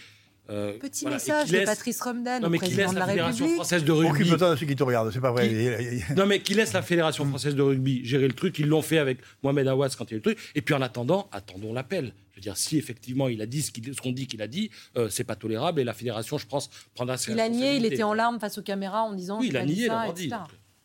Euh, 0.50 0.78
Petit 0.78 1.02
voilà, 1.02 1.16
message 1.16 1.44
qu'il 1.44 1.52
de 1.52 1.58
laisse- 1.58 1.68
Patrice 1.68 2.00
Romden 2.00 2.40
Non, 2.40 2.46
au 2.48 2.50
mais 2.50 2.56
président 2.58 2.82
laisse 2.84 2.90
de 2.90 2.94
la 2.94 3.00
la 3.00 3.06
Fédération 3.12 3.44
République. 3.44 3.54
française 3.56 3.84
de 3.84 3.92
rugby. 3.92 4.10
Occupe-toi 4.22 4.50
de 4.50 4.56
ceux 4.56 4.66
qui 4.66 4.76
te 4.76 4.82
regardent, 4.82 5.10
c'est 5.12 5.20
pas 5.20 5.30
vrai. 5.32 6.00
Non, 6.16 6.24
mais 6.26 6.40
qui 6.40 6.54
laisse 6.54 6.72
la 6.72 6.80
Fédération 6.82 7.26
française 7.26 7.54
de 7.54 7.60
rugby 7.62 8.02
gérer 8.04 8.26
le 8.26 8.32
truc. 8.32 8.58
Ils 8.58 8.66
l'ont 8.66 8.80
fait 8.80 8.98
avec 8.98 9.18
Mohamed 9.42 9.68
Awas 9.68 9.90
quand 9.98 10.06
il 10.06 10.12
y 10.12 10.14
a 10.14 10.16
eu 10.16 10.20
le 10.20 10.22
truc. 10.34 10.38
Et 10.54 10.62
puis 10.62 10.74
en 10.74 10.80
attendant, 10.80 11.28
attendons 11.32 11.74
l'appel. 11.74 12.14
Je 12.32 12.36
veux 12.36 12.40
dire, 12.40 12.56
si 12.56 12.78
effectivement 12.78 13.28
il 13.28 13.42
a 13.42 13.46
dit 13.46 13.60
ce 13.62 14.00
qu'on 14.00 14.12
dit 14.12 14.26
qu'il 14.26 14.40
a 14.40 14.46
dit, 14.46 14.70
euh, 14.96 15.08
c'est 15.10 15.24
pas 15.24 15.36
tolérable 15.36 15.80
et 15.80 15.84
la 15.84 15.92
Fédération, 15.92 16.38
je 16.38 16.46
pense, 16.46 16.70
prendra 16.94 17.16
ses 17.18 17.32
Il 17.32 17.40
a 17.40 17.48
nié, 17.48 17.76
il 17.76 17.84
était 17.84 18.02
en 18.04 18.14
larmes 18.14 18.38
face 18.40 18.56
aux 18.58 18.62
caméras 18.62 19.02
en 19.02 19.12
disant 19.12 19.40
Oui, 19.40 19.48
il 19.48 19.56
a 19.56 19.64
nié, 19.66 19.84
il 19.84 19.90
a 19.90 20.06
ça, 20.06 20.12
dit. 20.12 20.30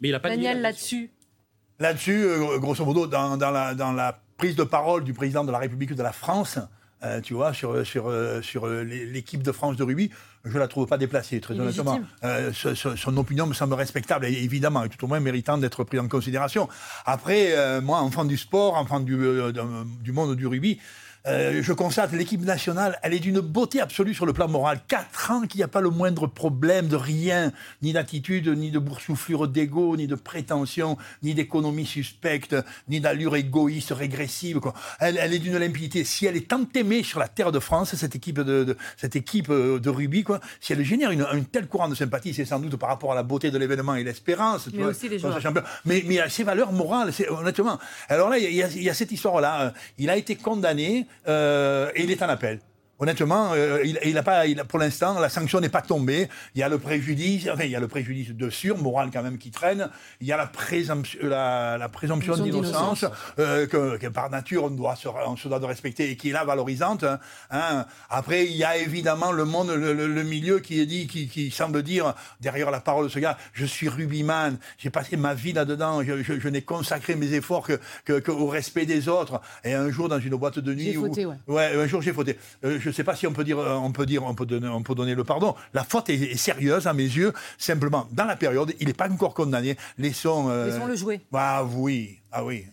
Mais 0.01 0.09
il 0.09 0.15
a 0.15 0.19
pas 0.19 0.29
nié 0.29 0.37
Daniel, 0.43 0.61
là-dessus, 0.61 1.11
Là-dessus, 1.79 2.23
euh, 2.23 2.59
grosso 2.59 2.83
modo, 2.85 3.07
dans, 3.07 3.35
dans 3.37 3.51
la, 3.51 3.73
dans 3.75 3.91
la 3.93 4.19
prise 4.37 4.55
de 4.55 4.63
parole 4.63 5.03
du 5.03 5.13
président 5.13 5.43
de 5.43 5.51
la 5.51 5.57
République 5.57 5.93
de 5.95 6.03
la 6.03 6.11
France, 6.11 6.59
euh, 7.03 7.21
tu 7.21 7.33
vois, 7.33 7.53
sur, 7.53 7.85
sur, 7.85 8.07
euh, 8.09 8.41
sur 8.41 8.65
euh, 8.67 8.83
l'é- 8.83 9.05
l'équipe 9.05 9.43
de 9.43 9.51
France 9.51 9.75
de 9.75 9.83
rugby, 9.83 10.09
je 10.45 10.57
la 10.57 10.67
trouve 10.67 10.87
pas 10.87 10.97
déplacée, 10.97 11.39
très 11.39 11.53
honnêtement. 11.63 11.99
Euh, 12.23 12.51
ce- 12.53 12.75
ce- 12.75 12.95
son 12.95 13.15
opinion 13.17 13.47
me 13.47 13.53
semble 13.53 13.73
respectable, 13.75 14.25
évidemment, 14.25 14.83
et 14.83 14.89
tout 14.89 15.03
au 15.05 15.07
moins 15.07 15.19
méritant 15.19 15.57
d'être 15.57 15.83
pris 15.83 15.99
en 15.99 16.07
considération. 16.07 16.67
Après, 17.05 17.51
euh, 17.57 17.81
moi, 17.81 17.99
enfant 17.99 18.25
du 18.25 18.37
sport, 18.37 18.75
enfant 18.75 18.99
du, 18.99 19.15
du 20.01 20.11
monde 20.11 20.35
du 20.35 20.47
rugby, 20.47 20.79
euh, 21.25 21.61
je 21.63 21.71
constate 21.73 22.11
l'équipe 22.11 22.41
nationale, 22.41 22.99
elle 23.01 23.13
est 23.13 23.19
d'une 23.19 23.39
beauté 23.39 23.79
absolue 23.79 24.13
sur 24.13 24.25
le 24.25 24.33
plan 24.33 24.47
moral. 24.47 24.79
Quatre 24.87 25.31
ans 25.31 25.41
qu'il 25.47 25.59
n'y 25.59 25.63
a 25.63 25.67
pas 25.69 25.79
le 25.81 25.89
moindre 25.89 26.27
problème 26.27 26.87
de 26.87 26.95
rien, 26.97 27.51
ni 27.81 27.93
d'attitude, 27.93 28.47
ni 28.49 28.71
de 28.71 28.79
boursouflure 28.79 29.47
d'ego, 29.47 29.95
ni 29.95 30.07
de 30.07 30.15
prétention, 30.15 30.97
ni 31.21 31.33
d'économie 31.33 31.85
suspecte, 31.85 32.55
ni 32.89 32.99
d'allure 32.99 33.35
égoïste 33.35 33.91
régressive. 33.91 34.59
Quoi. 34.59 34.73
Elle, 34.99 35.17
elle 35.17 35.33
est 35.33 35.39
d'une 35.39 35.57
limpidité. 35.57 36.03
Si 36.03 36.25
elle 36.25 36.35
est 36.35 36.49
tant 36.49 36.65
aimée 36.75 37.03
sur 37.03 37.19
la 37.19 37.27
terre 37.29 37.51
de 37.51 37.59
France, 37.59 37.95
cette 37.95 38.15
équipe 38.15 38.39
de, 38.41 38.63
de- 38.65 38.77
cette 38.97 39.15
équipe 39.15 39.49
euh, 39.49 39.79
de 39.79 39.89
rugby, 39.89 40.23
quoi, 40.23 40.39
si 40.59 40.73
elle 40.73 40.83
génère 40.83 41.11
une, 41.11 41.21
un 41.21 41.41
tel 41.43 41.67
courant 41.67 41.87
de 41.87 41.95
sympathie, 41.95 42.33
c'est 42.33 42.45
sans 42.45 42.59
doute 42.59 42.75
par 42.75 42.89
rapport 42.89 43.13
à 43.13 43.15
la 43.15 43.23
beauté 43.23 43.49
de 43.49 43.57
l'événement 43.57 43.95
et 43.95 44.03
l'espérance. 44.03 44.67
Mais 44.73 44.79
vois, 44.79 44.87
aussi 44.87 45.07
les 45.07 45.19
joueurs. 45.19 45.39
Mais, 45.85 46.03
mais 46.05 46.19
ses 46.29 46.43
valeurs 46.43 46.71
morales, 46.73 47.11
honnêtement. 47.29 47.79
Alors 48.09 48.29
là, 48.29 48.37
il 48.37 48.53
y 48.53 48.61
a, 48.63 48.67
il 48.69 48.83
y 48.83 48.89
a 48.89 48.93
cette 48.93 49.11
histoire-là. 49.11 49.61
euh, 49.61 49.71
Il 49.97 50.09
a 50.09 50.17
été 50.17 50.35
condamné 50.35 51.07
euh, 51.27 51.91
et 51.95 52.03
il 52.03 52.11
est 52.11 52.21
en 52.21 52.29
appel. 52.29 52.59
Honnêtement, 53.03 53.51
euh, 53.53 53.81
il, 53.83 53.99
il 54.05 54.17
a 54.17 54.23
pas, 54.23 54.47
il 54.47 54.57
a, 54.61 54.63
pour 54.63 54.79
l'instant, 54.79 55.19
la 55.19 55.27
sanction 55.27 55.59
n'est 55.59 55.67
pas 55.67 55.81
tombée. 55.81 56.29
Il 56.55 56.59
y 56.61 56.63
a 56.63 56.69
le 56.69 56.77
préjudice, 56.79 57.49
enfin, 57.51 57.65
il 57.65 57.71
y 57.71 57.75
a 57.75 57.81
le 57.81 57.89
préjudice 57.89 58.29
de 58.29 58.49
sûr, 58.49 58.77
moral 58.77 59.09
quand 59.11 59.21
même, 59.21 59.37
qui 59.37 59.51
traîne. 59.51 59.89
Il 60.21 60.27
y 60.27 60.31
a 60.31 60.37
la, 60.37 60.47
présomption, 60.47 61.19
la, 61.21 61.77
la 61.77 61.89
présomption 61.89 62.31
Présomption 62.33 62.61
d'innocence, 62.61 63.05
euh, 63.39 63.67
que, 63.67 63.97
que 63.97 64.07
par 64.07 64.29
nature 64.29 64.63
on 64.63 64.69
doit 64.69 64.95
se, 64.95 65.09
on 65.09 65.35
se 65.35 65.49
doit 65.49 65.59
de 65.59 65.65
respecter 65.65 66.11
et 66.11 66.15
qui 66.15 66.29
est 66.29 66.31
là 66.31 66.45
valorisante. 66.45 67.03
hein, 67.03 67.19
hein. 67.51 67.85
Après, 68.09 68.45
il 68.45 68.55
y 68.55 68.63
a 68.63 68.77
évidemment 68.77 69.33
le 69.33 69.43
monde, 69.43 69.69
le, 69.71 69.93
le- 69.93 70.07
le 70.07 70.23
milieu 70.23 70.59
qui 70.59 70.79
est 70.79 70.85
dit, 70.85 71.07
qui, 71.07 71.27
qui 71.27 71.51
semble 71.51 71.83
dire 71.83 72.13
derrière 72.39 72.71
la 72.71 72.79
parole 72.79 73.05
de 73.07 73.11
ce 73.11 73.19
gars, 73.19 73.37
je 73.51 73.65
suis 73.65 73.89
rugbyman, 73.89 74.57
j'ai 74.77 74.89
passé 74.91 75.17
ma 75.17 75.33
vie 75.33 75.51
là-dedans, 75.51 76.03
je, 76.03 76.23
je- 76.23 76.39
je 76.39 76.47
n'ai 76.47 76.61
consacré 76.61 77.15
mes 77.15 77.33
efforts 77.33 77.67
que, 77.67 77.79
que- 78.05 78.19
que 78.19 78.31
au 78.31 78.47
respect 78.47 78.85
des 78.85 79.09
autres. 79.09 79.41
Et 79.65 79.73
un 79.73 79.89
jour 79.91 80.07
dans 80.07 80.19
une 80.19 80.35
boîte 80.35 80.59
de 80.59 80.73
nuit, 80.73 80.91
J'ai 80.93 80.97
où- 80.97 81.07
fauté, 81.07 81.25
ouais. 81.25 81.35
Ouais, 81.47 81.71
un 81.75 81.87
jour 81.87 82.01
j'ai 82.01 82.13
fauté. 82.13 82.37
Euh, 82.63 82.77
je 82.79 82.91
sais 82.93 83.03
pas 83.03 83.15
si 83.15 83.27
on 83.27 83.33
peut 83.33 83.43
dire, 83.43 83.59
euh, 83.59 83.75
on 83.75 83.91
peut 83.91 84.05
dire, 84.05 84.23
on 84.23 84.33
peut 84.35 84.45
donner, 84.45 84.67
on 84.67 84.81
peut 84.83 84.95
donner 84.95 85.15
le 85.15 85.23
pardon. 85.23 85.55
La 85.73 85.83
faute 85.83 86.09
est, 86.09 86.15
est 86.15 86.37
sérieuse 86.37 86.87
à 86.87 86.93
mes 86.93 87.03
yeux. 87.03 87.33
Simplement, 87.57 88.07
dans 88.11 88.25
la 88.25 88.35
période, 88.35 88.73
il 88.79 88.87
n'est 88.87 88.93
pas 88.93 89.09
encore 89.09 89.33
condamné. 89.33 89.75
Laissons. 89.97 90.49
euh, 90.49 90.67
Laissons-le 90.67 90.95
jouer. 90.95 91.21
Ah 91.33 91.63
oui, 91.65 92.19
ah 92.31 92.45
oui. 92.45 92.65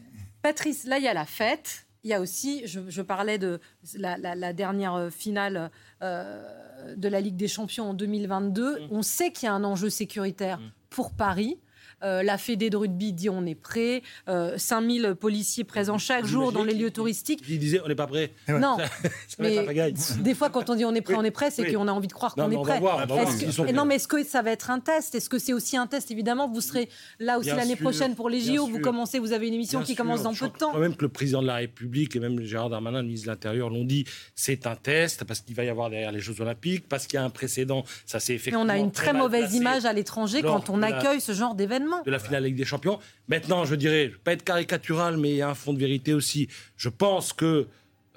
Patrice, 0.43 0.85
là, 0.85 0.99
il 0.99 1.05
y 1.05 1.09
a 1.09 1.14
la 1.14 1.27
fête. 1.27 1.87
Il 2.03 2.09
y 2.11 2.14
a 2.14 2.21
aussi, 2.21 2.62
je, 2.66 2.81
je 2.89 3.03
parlais 3.03 3.37
de 3.37 3.61
la, 3.95 4.16
la- 4.16 4.35
la 4.35 4.53
dernière 4.55 4.95
euh, 4.95 5.11
finale 5.11 5.71
euh, 6.03 6.95
de 6.97 7.09
la 7.09 7.21
Ligue 7.21 7.37
des 7.37 7.49
Champions 7.49 7.91
en 7.91 7.95
2022. 7.95 8.85
On 8.91 9.03
sait 9.03 9.33
qu'il 9.33 9.47
y 9.47 9.49
a 9.51 9.53
un 9.55 9.64
enjeu 9.64 9.91
sécuritaire 9.91 10.59
pour 10.89 11.12
Paris. 11.12 11.59
Euh, 12.03 12.23
la 12.23 12.39
Fédé 12.39 12.71
de 12.71 12.77
rugby 12.77 13.13
dit 13.13 13.29
on 13.29 13.45
est 13.47 13.55
prêt. 13.55 14.03
Euh, 14.29 14.57
5000 14.57 15.15
policiers 15.21 15.65
présents 15.65 15.99
chaque 15.99 16.25
jour 16.25 16.53
dans 16.53 16.65
les 16.65 16.75
lieux 16.75 16.91
touristiques. 16.91 17.43
Il 17.49 17.59
disait, 17.59 17.81
on 17.85 17.89
n'est 17.89 17.95
pas 17.95 18.07
prêt. 18.07 18.31
Non, 18.49 18.77
Ça, 18.79 18.87
ça 19.29 19.43
va 19.43 19.49
être 19.51 19.67
la 19.67 19.85
mais 19.85 19.93
des 20.23 20.35
fois, 20.35 20.51
quand 20.51 20.71
on 20.71 20.75
dit 20.75 20.85
on 20.85 20.95
est 20.95 21.01
prêt, 21.01 21.15
on 21.17 21.25
est 21.25 21.31
prêt, 21.31 21.51
c'est 21.51 21.63
Oui. 21.63 21.73
qu'on 21.75 21.89
a 21.89 21.93
envie 21.93 22.09
de 22.09 22.13
croire 22.13 22.35
Non, 22.37 22.45
qu'on 22.45 22.49
mais 22.51 22.55
est 22.55 22.59
on 22.59 22.63
prêt. 22.63 22.75
va 22.75 23.07
voir 23.07 23.07
que- 23.07 23.73
non, 23.73 23.85
mais 23.85 23.97
est-ce 23.97 24.09
que 24.09 24.23
ça 24.25 24.43
va 24.43 24.51
être 24.51 24.71
un 24.71 24.81
test? 24.81 25.15
Est-ce 25.15 25.29
que 25.29 25.39
c'est 25.39 25.53
aussi 25.53 25.77
un 25.77 25.87
test 25.87 26.11
Évidemment, 26.11 26.49
vous 26.49 26.61
serez 26.61 26.89
là 27.19 27.39
aussi 27.39 27.49
l'année 27.51 27.77
prochaine 27.77 28.15
pour 28.15 28.29
les 28.31 28.41
JO. 28.41 28.67
Vous 28.67 28.75
sûr. 28.77 28.81
commencez, 28.83 29.19
vous 29.19 29.33
avez 29.33 29.49
une 29.49 29.55
émission 29.55 29.81
Bien 29.81 29.87
qui 29.87 29.95
commence 29.95 30.23
dans 30.23 30.33
je 30.33 30.45
peu 30.45 30.51
de 30.53 30.57
temps. 30.59 30.73
Quand 30.73 30.79
même 30.79 30.97
que 30.97 31.03
le 31.03 31.09
président 31.09 31.43
de 31.43 31.47
la 31.47 31.57
République 31.57 32.17
et 32.17 32.21
même 32.21 32.41
Gérard 32.43 32.71
Darmanin, 32.71 32.99
le 33.01 33.05
ministre 33.07 33.27
de 33.27 33.31
l'Intérieur, 33.33 33.69
l'ont 33.71 33.85
dit, 33.85 34.05
c'est 34.35 34.67
un 34.67 34.77
test 34.77 35.25
parce 35.25 35.41
qu'il 35.41 35.55
va 35.55 35.65
y 35.65 35.69
avoir 35.69 35.91
derrière 35.91 36.13
les 36.13 36.21
Jeux 36.21 36.41
Olympiques, 36.41 36.89
parce 36.89 37.07
qu'il 37.07 37.19
y 37.19 37.23
a 37.23 37.25
un 37.25 37.31
précédent. 37.31 37.85
Ça 38.07 38.21
s'est 38.21 38.33
Mais 38.33 38.37
effectivement. 38.37 38.63
on 38.65 38.69
a 38.69 38.79
une 38.79 38.91
très 38.93 39.13
mauvaise 39.13 39.55
image 39.55 39.85
à 39.85 39.93
l'étranger 39.93 40.43
quand 40.43 40.71
on 40.71 40.79
la- 40.79 40.97
accueille 40.97 41.21
ce 41.21 41.33
genre 41.33 41.55
d'événement. 41.55 41.89
De 42.05 42.11
la 42.11 42.18
finale 42.18 42.45
Ligue 42.45 42.57
des 42.57 42.64
Champions. 42.64 42.99
Maintenant, 43.28 43.64
je 43.64 43.74
dirais, 43.74 44.05
je 44.05 44.09
ne 44.09 44.12
vais 44.14 44.18
pas 44.22 44.32
être 44.32 44.45
caricatural, 44.45 45.16
mais 45.16 45.30
il 45.30 45.36
y 45.36 45.43
a 45.43 45.49
un 45.49 45.55
fond 45.55 45.72
de 45.72 45.78
vérité 45.78 46.14
aussi. 46.14 46.49
Je 46.76 46.88
pense 46.88 47.32
que 47.32 47.66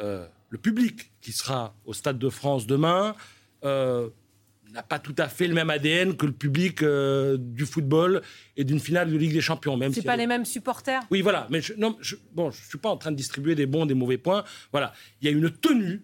euh, 0.02 0.26
le 0.50 0.58
public 0.58 1.12
qui 1.22 1.32
sera 1.32 1.76
au 1.86 1.94
Stade 1.94 2.18
de 2.20 2.30
France 2.30 2.68
demain 2.68 3.16
euh, 3.64 4.10
n'a 4.74 4.84
pas 4.84 5.00
tout 5.00 5.16
à 5.18 5.28
fait 5.28 5.48
le 5.48 5.54
même 5.54 5.70
ADN 5.70 6.16
que 6.18 6.26
le 6.26 6.32
public 6.32 6.82
euh, 6.82 7.38
du 7.40 7.66
football 7.66 8.22
et 8.58 8.64
d'une 8.64 8.80
finale 8.80 9.12
de 9.12 9.18
Ligue 9.18 9.34
des 9.34 9.42
Champions. 9.42 9.78
Même 9.78 9.94
C'est 9.94 10.02
si 10.02 10.06
pas 10.06 10.14
elle 10.14 10.20
les 10.22 10.28
mêmes 10.28 10.46
supporters? 10.46 11.02
oui, 11.12 11.22
voilà. 11.22 11.48
Mais 11.50 11.62
je, 11.62 11.74
non, 11.74 11.96
je, 12.02 12.16
bon, 12.34 12.50
je 12.52 12.62
suis 12.68 12.78
pas 12.80 12.90
en 12.90 12.98
train 12.98 13.12
de 13.12 13.16
distribuer 13.16 13.54
des 13.56 13.66
bons, 13.68 13.86
des 13.86 13.94
mauvais 13.94 14.18
points. 14.18 14.44
Voilà. 14.72 14.94
Il 15.22 15.26
y 15.26 15.28
a 15.28 15.32
une 15.32 15.50
tenue, 15.52 16.04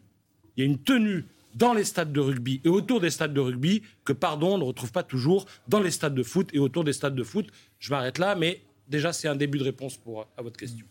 il 0.56 0.64
y 0.64 0.68
a 0.68 0.70
une 0.70 0.78
tenue 0.82 1.26
dans 1.60 1.74
les 1.74 1.84
stades 1.84 2.14
de 2.14 2.22
rugby 2.22 2.62
et 2.64 2.70
autour 2.70 3.02
des 3.02 3.10
stades 3.10 3.34
de 3.34 3.42
rugby 3.42 3.84
que, 4.06 4.14
pardon, 4.14 4.56
on 4.56 4.58
ne 4.58 4.64
retrouve 4.64 4.94
pas 4.94 5.04
toujours 5.04 5.46
dans 5.68 5.82
les 5.82 5.92
stades 5.92 6.16
de 6.16 6.24
foot 6.24 6.50
et 6.54 6.60
autour 6.60 6.86
des 6.86 6.94
stades 6.94 7.16
de 7.16 7.24
foot. 7.24 7.48
Je 7.80 7.92
m'arrête 7.92 8.18
là, 8.18 8.34
mais 8.36 8.62
déjà, 8.88 9.12
c'est 9.12 9.28
un 9.28 9.36
début 9.36 9.60
de 9.60 9.66
réponse 9.66 9.98
pour, 9.98 10.26
à 10.38 10.42
votre 10.42 10.58
question. 10.58 10.86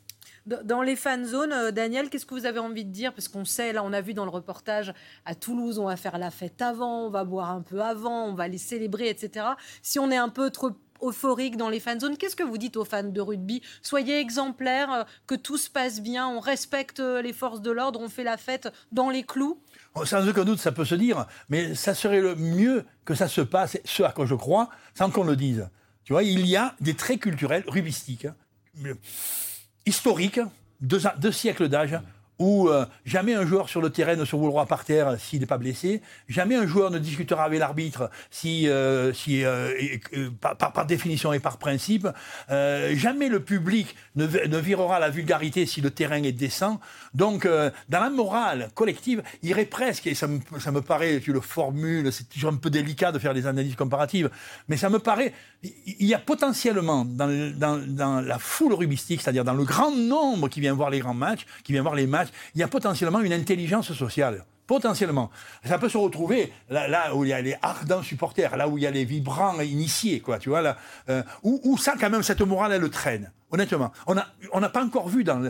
Dans 0.46 0.82
les 0.82 0.96
fan 0.96 1.26
zones, 1.26 1.52
euh, 1.52 1.70
Daniel, 1.70 2.08
qu'est-ce 2.08 2.24
que 2.24 2.34
vous 2.34 2.46
avez 2.46 2.58
envie 2.58 2.84
de 2.84 2.90
dire? 2.90 3.12
Parce 3.12 3.28
qu'on 3.28 3.44
sait, 3.44 3.72
là, 3.72 3.82
on 3.82 3.92
a 3.92 4.00
vu 4.00 4.14
dans 4.14 4.24
le 4.24 4.30
reportage 4.30 4.94
à 5.24 5.34
Toulouse, 5.34 5.78
on 5.78 5.86
va 5.86 5.96
faire 5.96 6.18
la 6.18 6.30
fête 6.30 6.62
avant, 6.62 7.06
on 7.06 7.10
va 7.10 7.24
boire 7.24 7.50
un 7.50 7.62
peu 7.62 7.82
avant, 7.82 8.26
on 8.26 8.34
va 8.34 8.48
les 8.48 8.58
célébrer, 8.58 9.08
etc. 9.08 9.46
Si 9.82 9.98
on 9.98 10.10
est 10.10 10.16
un 10.16 10.30
peu 10.30 10.50
trop 10.50 10.70
euphorique 11.02 11.56
dans 11.56 11.68
les 11.68 11.80
fan 11.80 12.00
zones, 12.00 12.16
qu'est-ce 12.16 12.36
que 12.36 12.42
vous 12.42 12.58
dites 12.58 12.76
aux 12.76 12.84
fans 12.84 13.02
de 13.02 13.20
rugby? 13.20 13.62
Soyez 13.82 14.18
exemplaires, 14.18 14.92
euh, 14.92 15.04
que 15.26 15.34
tout 15.34 15.58
se 15.58 15.70
passe 15.70 16.00
bien, 16.00 16.28
on 16.28 16.40
respecte 16.40 17.00
euh, 17.00 17.22
les 17.22 17.32
forces 17.32 17.60
de 17.60 17.70
l'ordre, 17.70 18.00
on 18.00 18.08
fait 18.08 18.24
la 18.24 18.36
fête 18.36 18.68
dans 18.92 19.10
les 19.10 19.22
clous? 19.22 19.60
Oh, 19.94 20.04
Sans 20.04 20.26
aucun 20.28 20.44
doute, 20.44 20.60
ça 20.60 20.72
peut 20.72 20.84
se 20.84 20.94
dire, 20.94 21.26
mais 21.48 21.74
ça 21.74 21.94
serait 21.94 22.20
le 22.20 22.34
mieux 22.36 22.84
que 23.04 23.14
ça 23.14 23.28
se 23.28 23.40
passe, 23.40 23.78
ce 23.84 24.02
à 24.02 24.12
quoi 24.12 24.26
je 24.26 24.34
crois, 24.34 24.70
sans 24.94 25.10
qu'on 25.10 25.24
le 25.24 25.36
dise. 25.36 25.68
Tu 26.04 26.12
vois, 26.12 26.22
il 26.22 26.46
y 26.46 26.56
a 26.56 26.74
des 26.80 26.94
traits 26.94 27.20
culturels, 27.20 27.64
rubistiques, 27.66 28.26
hein, 28.26 28.94
historiques, 29.86 30.40
deux 30.80 31.32
siècles 31.32 31.68
d'âge, 31.68 31.98
où 32.38 32.68
euh, 32.68 32.86
jamais 33.04 33.34
un 33.34 33.44
joueur 33.46 33.68
sur 33.68 33.80
le 33.80 33.90
terrain 33.90 34.16
ne 34.16 34.24
se 34.24 34.36
roulera 34.36 34.66
par 34.66 34.84
terre 34.84 35.18
s'il 35.18 35.40
n'est 35.40 35.46
pas 35.46 35.58
blessé, 35.58 36.02
jamais 36.28 36.54
un 36.54 36.66
joueur 36.66 36.90
ne 36.90 36.98
discutera 36.98 37.44
avec 37.44 37.58
l'arbitre 37.58 38.10
si, 38.30 38.68
euh, 38.68 39.12
si 39.12 39.44
euh, 39.44 39.72
par, 40.40 40.86
définition 40.86 41.32
et 41.32 41.40
par 41.40 41.58
principe, 41.58 42.08
jamais 42.48 43.28
le 43.28 43.40
public 43.40 43.94
ne, 44.16 44.26
virera 44.26 44.98
la 44.98 45.10
vulgarité 45.10 45.66
si 45.66 45.80
le 45.80 45.90
terrain 45.90 46.22
est 46.22 46.32
décent. 46.32 46.80
Donc, 47.14 47.46
dans 47.46 48.00
la 48.00 48.10
morale 48.10 48.70
collective, 48.74 49.22
il 49.42 49.50
irait 49.50 49.64
presque, 49.64 50.06
et 50.06 50.14
ça 50.14 50.26
me, 50.26 50.40
ça 50.60 50.70
me 50.70 50.80
paraît, 50.80 51.20
tu 51.20 51.32
le 51.32 51.40
formules, 51.40 52.12
c'est 52.12 52.28
toujours 52.28 52.52
un 52.52 52.56
peu 52.56 52.70
délicat 52.70 53.12
de 53.12 53.18
faire 53.18 53.34
des 53.34 53.46
analyses 53.46 53.76
comparatives, 53.76 54.30
mais 54.68 54.76
ça 54.76 54.88
me 54.90 54.98
paraît, 54.98 55.32
il 55.62 56.06
y 56.06 56.14
a 56.14 56.18
potentiellement 56.18 57.04
dans, 57.04 57.28
dans- 57.56 57.84
dans 57.86 58.20
la 58.20 58.38
foule 58.38 58.74
rubistique, 58.74 59.20
c'est-à-dire 59.22 59.44
dans 59.44 59.54
le 59.54 59.64
grand 59.64 59.90
nombre 59.94 60.48
qui 60.48 60.60
vient 60.60 60.74
voir 60.74 60.90
les 60.90 61.00
grands 61.00 61.14
matchs, 61.14 61.46
qui 61.64 61.72
vient 61.72 61.82
voir 61.82 61.94
les 61.94 62.06
matchs, 62.06 62.27
il 62.54 62.60
y 62.60 62.64
a 62.64 62.68
potentiellement 62.68 63.20
une 63.20 63.32
intelligence 63.32 63.92
sociale. 63.92 64.44
Potentiellement. 64.68 65.30
Ça 65.64 65.78
peut 65.78 65.88
se 65.88 65.96
retrouver 65.96 66.52
là, 66.68 67.14
où 67.14 67.24
il 67.24 67.28
y 67.28 67.32
a 67.32 67.40
les 67.40 67.56
ardents 67.62 68.02
supporters, 68.02 68.54
là 68.54 68.68
où 68.68 68.76
il 68.76 68.84
y 68.84 68.86
a 68.86 68.90
les 68.90 69.06
vibrants 69.06 69.58
initiés, 69.62 70.20
quoi, 70.20 70.38
tu 70.38 70.50
vois, 70.50 70.60
là, 70.60 70.76
euh, 71.08 71.22
où, 71.42 71.78
ça, 71.78 71.94
quand 71.98 72.10
même, 72.10 72.22
cette 72.22 72.42
morale, 72.42 72.72
elle 72.72 72.90
traîne. 72.90 73.32
Honnêtement, 73.50 73.92
on 74.06 74.60
n'a 74.60 74.68
pas 74.68 74.84
encore 74.84 75.08
vu 75.08 75.24
dans, 75.24 75.40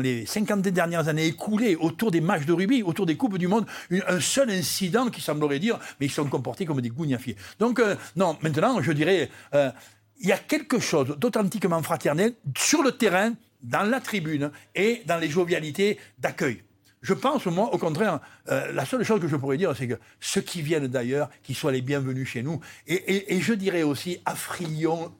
les 0.00 0.24
50 0.24 0.60
dernières 0.60 1.08
années 1.08 1.26
écoulées 1.26 1.74
autour 1.74 2.12
des 2.12 2.20
matchs 2.20 2.46
de 2.46 2.52
rugby, 2.52 2.84
autour 2.84 3.06
des 3.06 3.16
Coupes 3.16 3.38
du 3.38 3.48
Monde, 3.48 3.66
un 3.90 4.20
seul 4.20 4.50
incident 4.50 5.08
qui 5.08 5.20
semblerait 5.20 5.58
dire, 5.58 5.80
mais 5.98 6.06
ils 6.06 6.12
sont 6.12 6.26
comportés 6.26 6.64
comme 6.64 6.80
des 6.80 6.90
gougnafiers. 6.90 7.34
Donc, 7.58 7.80
euh, 7.80 7.96
non, 8.14 8.38
maintenant, 8.42 8.80
je 8.80 8.92
dirais, 8.92 9.30
euh, 9.54 9.72
il 10.20 10.28
y 10.28 10.32
a 10.32 10.38
quelque 10.38 10.78
chose 10.78 11.16
d'authentiquement 11.18 11.82
fraternel 11.82 12.34
sur 12.56 12.84
le 12.84 12.92
terrain, 12.92 13.32
dans 13.62 13.82
la 13.82 14.00
tribune 14.00 14.50
et 14.74 15.02
dans 15.06 15.18
les 15.18 15.28
jovialités 15.28 15.98
d'accueil. 16.18 16.62
Je 17.00 17.14
pense, 17.14 17.46
moi, 17.46 17.72
au 17.72 17.78
contraire, 17.78 18.18
euh, 18.48 18.72
la 18.72 18.84
seule 18.84 19.04
chose 19.04 19.20
que 19.20 19.28
je 19.28 19.36
pourrais 19.36 19.56
dire, 19.56 19.74
c'est 19.76 19.86
que 19.86 19.98
ceux 20.18 20.40
qui 20.40 20.62
viennent 20.62 20.88
d'ailleurs, 20.88 21.30
qu'ils 21.44 21.54
soient 21.54 21.70
les 21.70 21.80
bienvenus 21.80 22.28
chez 22.28 22.42
nous. 22.42 22.60
Et, 22.88 23.40
je 23.40 23.52
dirais 23.52 23.84
aussi, 23.84 24.20
affrions. 24.24 25.12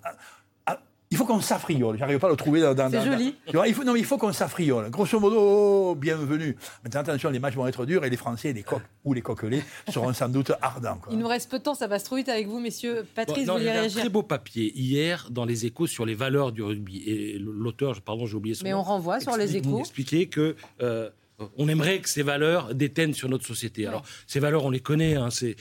Il 1.11 1.16
faut 1.16 1.24
qu'on 1.24 1.40
s'affriole. 1.40 1.96
J'arrive 1.98 2.18
pas 2.18 2.26
à 2.26 2.30
le 2.30 2.36
trouver 2.36 2.61
dans. 2.61 2.74
dans- 2.74 2.90
C'est 2.90 3.04
joli. 3.04 3.34
il 3.66 3.74
faut, 3.74 3.84
non, 3.84 3.92
mais 3.94 4.00
il 4.00 4.04
faut 4.04 4.18
qu'on 4.18 4.32
s'affriole. 4.32 4.90
Grosso 4.90 5.18
modo, 5.18 5.36
oh, 5.38 5.94
bienvenue. 5.94 6.56
Maintenant, 6.84 7.00
attention, 7.00 7.30
les 7.30 7.38
matchs 7.38 7.54
vont 7.54 7.66
être 7.66 7.86
durs 7.86 8.04
et 8.04 8.11
les 8.11 8.16
Français, 8.16 8.52
les 8.52 8.62
coqs 8.62 8.82
ou 9.04 9.14
les 9.14 9.22
coquelets 9.22 9.62
seront 9.90 10.12
sans 10.12 10.28
doute 10.28 10.52
ardents. 10.61 10.98
quoi. 10.98 11.12
Il 11.12 11.18
nous 11.18 11.28
reste 11.28 11.50
peu 11.50 11.59
de 11.59 11.62
temps, 11.64 11.74
ça 11.74 11.88
passe 11.88 12.04
trop 12.04 12.16
vite 12.16 12.28
avec 12.28 12.46
vous, 12.46 12.61
messieurs. 12.61 13.06
Patrice, 13.14 13.46
Bon, 13.46 13.52
non, 13.52 13.52
vous 13.54 13.59
voulez 13.61 13.70
avait 13.70 13.78
un 13.78 13.82
réagir 13.82 14.00
très 14.00 14.11
beau 14.11 14.22
papier 14.22 14.72
hier 14.78 15.28
dans 15.30 15.44
les 15.46 15.64
échos 15.66 15.86
sur 15.86 16.04
les 16.04 16.14
valeurs 16.14 16.52
du 16.52 16.62
rugby. 16.62 17.02
Et 17.06 17.38
l'auteur, 17.38 17.98
pardon, 18.02 18.26
j'ai 18.26 18.34
oublié 18.36 18.54
son 18.54 18.64
Mais 18.64 18.72
nom, 18.72 18.80
on 18.80 18.82
renvoie 18.82 19.20
sur 19.20 19.36
les 19.36 19.56
échos. 19.56 19.78
expliquait 19.80 20.26
que 20.26 20.56
euh, 20.82 21.09
on 21.56 21.68
aimerait 21.68 22.00
que 22.00 22.09
ces 22.09 22.22
valeurs 22.22 22.74
déteignent 22.74 23.14
sur 23.14 23.28
notre 23.28 23.46
société. 23.46 23.86
Alors, 23.86 24.02
ces 24.26 24.40
valeurs, 24.40 24.64
on 24.64 24.70
les 24.70 24.80
connaît. 24.80 25.14
hein, 25.14 25.30
c'est 25.30 25.56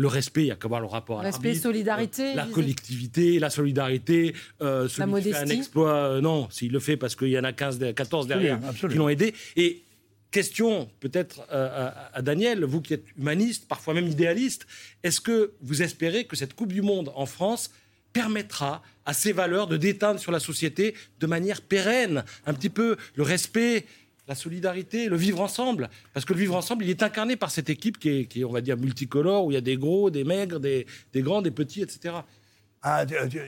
le 0.00 0.06
respect, 0.08 0.42
il 0.44 0.46
y 0.46 0.50
a 0.52 0.54
qu'à 0.56 0.68
voir 0.68 0.80
le 0.80 0.86
rapport 0.86 1.18
à 1.18 1.22
Respect, 1.24 1.54
solidarité. 1.56 2.34
la 2.34 2.42
disait. 2.44 2.54
collectivité, 2.54 3.38
la 3.40 3.50
solidarité, 3.50 4.32
euh, 4.62 4.88
celui 4.88 5.22
qui 5.22 5.32
fait 5.32 5.36
un 5.36 5.46
exploit, 5.48 5.92
euh, 5.92 6.20
non, 6.20 6.48
s'il 6.50 6.70
le 6.72 6.78
fait 6.80 6.96
parce 6.96 7.14
qu'il 7.16 7.28
y 7.28 7.38
en 7.38 7.42
a 7.44 7.52
15, 7.52 7.78
de- 7.80 7.90
14 7.90 8.26
derrière 8.28 8.54
Absolument, 8.54 8.70
absolument. 8.70 8.92
qui 8.92 8.98
l'ont 8.98 9.08
aidé. 9.08 9.34
Et 9.56 9.82
question 10.30 10.88
peut-être 11.00 11.40
euh, 11.52 11.88
à, 11.88 12.16
à 12.16 12.22
Daniel, 12.22 12.64
vous 12.64 12.80
qui 12.80 12.94
êtes 12.94 13.06
humaniste, 13.18 13.66
parfois 13.66 13.92
même 13.92 14.06
idéaliste, 14.06 14.66
est-ce 15.02 15.20
que 15.20 15.52
vous 15.62 15.82
espérez 15.82 16.24
que 16.26 16.36
cette 16.36 16.54
Coupe 16.54 16.72
du 16.72 16.82
Monde 16.82 17.10
en 17.16 17.26
France 17.26 17.70
permettra 18.12 18.82
à 19.04 19.12
ces 19.14 19.32
valeurs 19.32 19.66
de 19.66 19.76
déteindre 19.76 20.20
sur 20.20 20.32
la 20.32 20.40
société 20.40 20.94
de 21.20 21.26
manière 21.26 21.60
pérenne 21.60 22.24
un 22.46 22.54
petit 22.54 22.68
peu 22.70 22.96
le 23.16 23.22
respect 23.22 23.84
la 24.28 24.34
solidarité, 24.34 25.08
le 25.08 25.16
vivre 25.16 25.40
ensemble. 25.40 25.88
Parce 26.14 26.24
que 26.26 26.32
le 26.34 26.38
vivre 26.40 26.54
ensemble, 26.54 26.84
il 26.84 26.90
est 26.90 27.02
incarné 27.02 27.36
par 27.36 27.50
cette 27.50 27.70
équipe 27.70 27.98
qui 27.98 28.08
est, 28.10 28.24
qui 28.26 28.42
est, 28.42 28.44
on 28.44 28.52
va 28.52 28.60
dire, 28.60 28.76
multicolore, 28.76 29.44
où 29.46 29.50
il 29.50 29.54
y 29.54 29.58
a 29.58 29.62
des 29.62 29.76
gros, 29.76 30.10
des 30.10 30.22
maigres, 30.24 30.60
des, 30.60 30.86
des 31.12 31.22
grands, 31.22 31.42
des 31.42 31.50
petits, 31.50 31.82
etc. 31.82 32.14
Ah, 32.82 33.04
tu- 33.06 33.14
tu- 33.30 33.40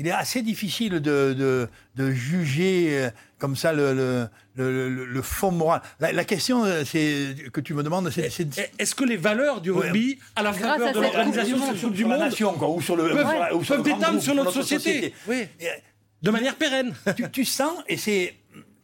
il 0.00 0.06
est 0.06 0.12
assez 0.12 0.42
difficile 0.42 1.00
de, 1.00 1.32
de- 1.32 1.68
de 1.96 2.10
juger 2.12 2.90
euh, 3.04 3.10
comme 3.38 3.56
ça 3.56 3.72
le, 3.72 4.28
le, 4.54 5.04
le- 5.06 5.22
fond 5.22 5.50
moral. 5.50 5.82
La, 5.98 6.12
la 6.12 6.24
question 6.24 6.64
euh, 6.64 6.84
c'est, 6.84 7.34
que 7.52 7.60
tu 7.60 7.74
me 7.74 7.82
demandes, 7.82 8.08
c'est... 8.10 8.30
c'est- 8.30 8.70
Est-ce 8.78 8.94
que 8.94 9.04
les 9.04 9.16
valeurs 9.16 9.60
du 9.60 9.72
rugby, 9.72 10.18
à 10.36 10.42
la 10.44 10.52
Grâce 10.52 10.62
faveur 10.78 10.88
à 10.88 10.92
de 10.92 11.00
l'organisation 11.00 11.56
du 11.90 11.98
sur 11.98 12.08
la 12.08 12.16
Monde, 12.16 12.24
nation, 12.26 12.52
quoi, 12.52 12.68
ou 12.68 12.80
sur 12.80 12.94
le- 12.96 13.08
peuvent, 13.10 13.26
ou 13.54 13.64
sur 13.64 13.74
peuvent 13.76 13.84
le 13.84 13.90
grand 13.90 13.98
déteindre 13.98 14.18
groupe, 14.18 14.22
sur 14.22 14.22
sur 14.22 14.34
notre 14.34 14.56
notre 14.56 14.62
société, 14.68 15.14
société. 15.26 15.48
Oui. 15.60 15.66
de 16.22 16.30
manière 16.30 16.54
pérenne. 16.54 16.94
tu, 17.16 17.28
tu 17.32 17.44
sens, 17.44 17.72
et 17.88 17.96
c'est 17.96 18.34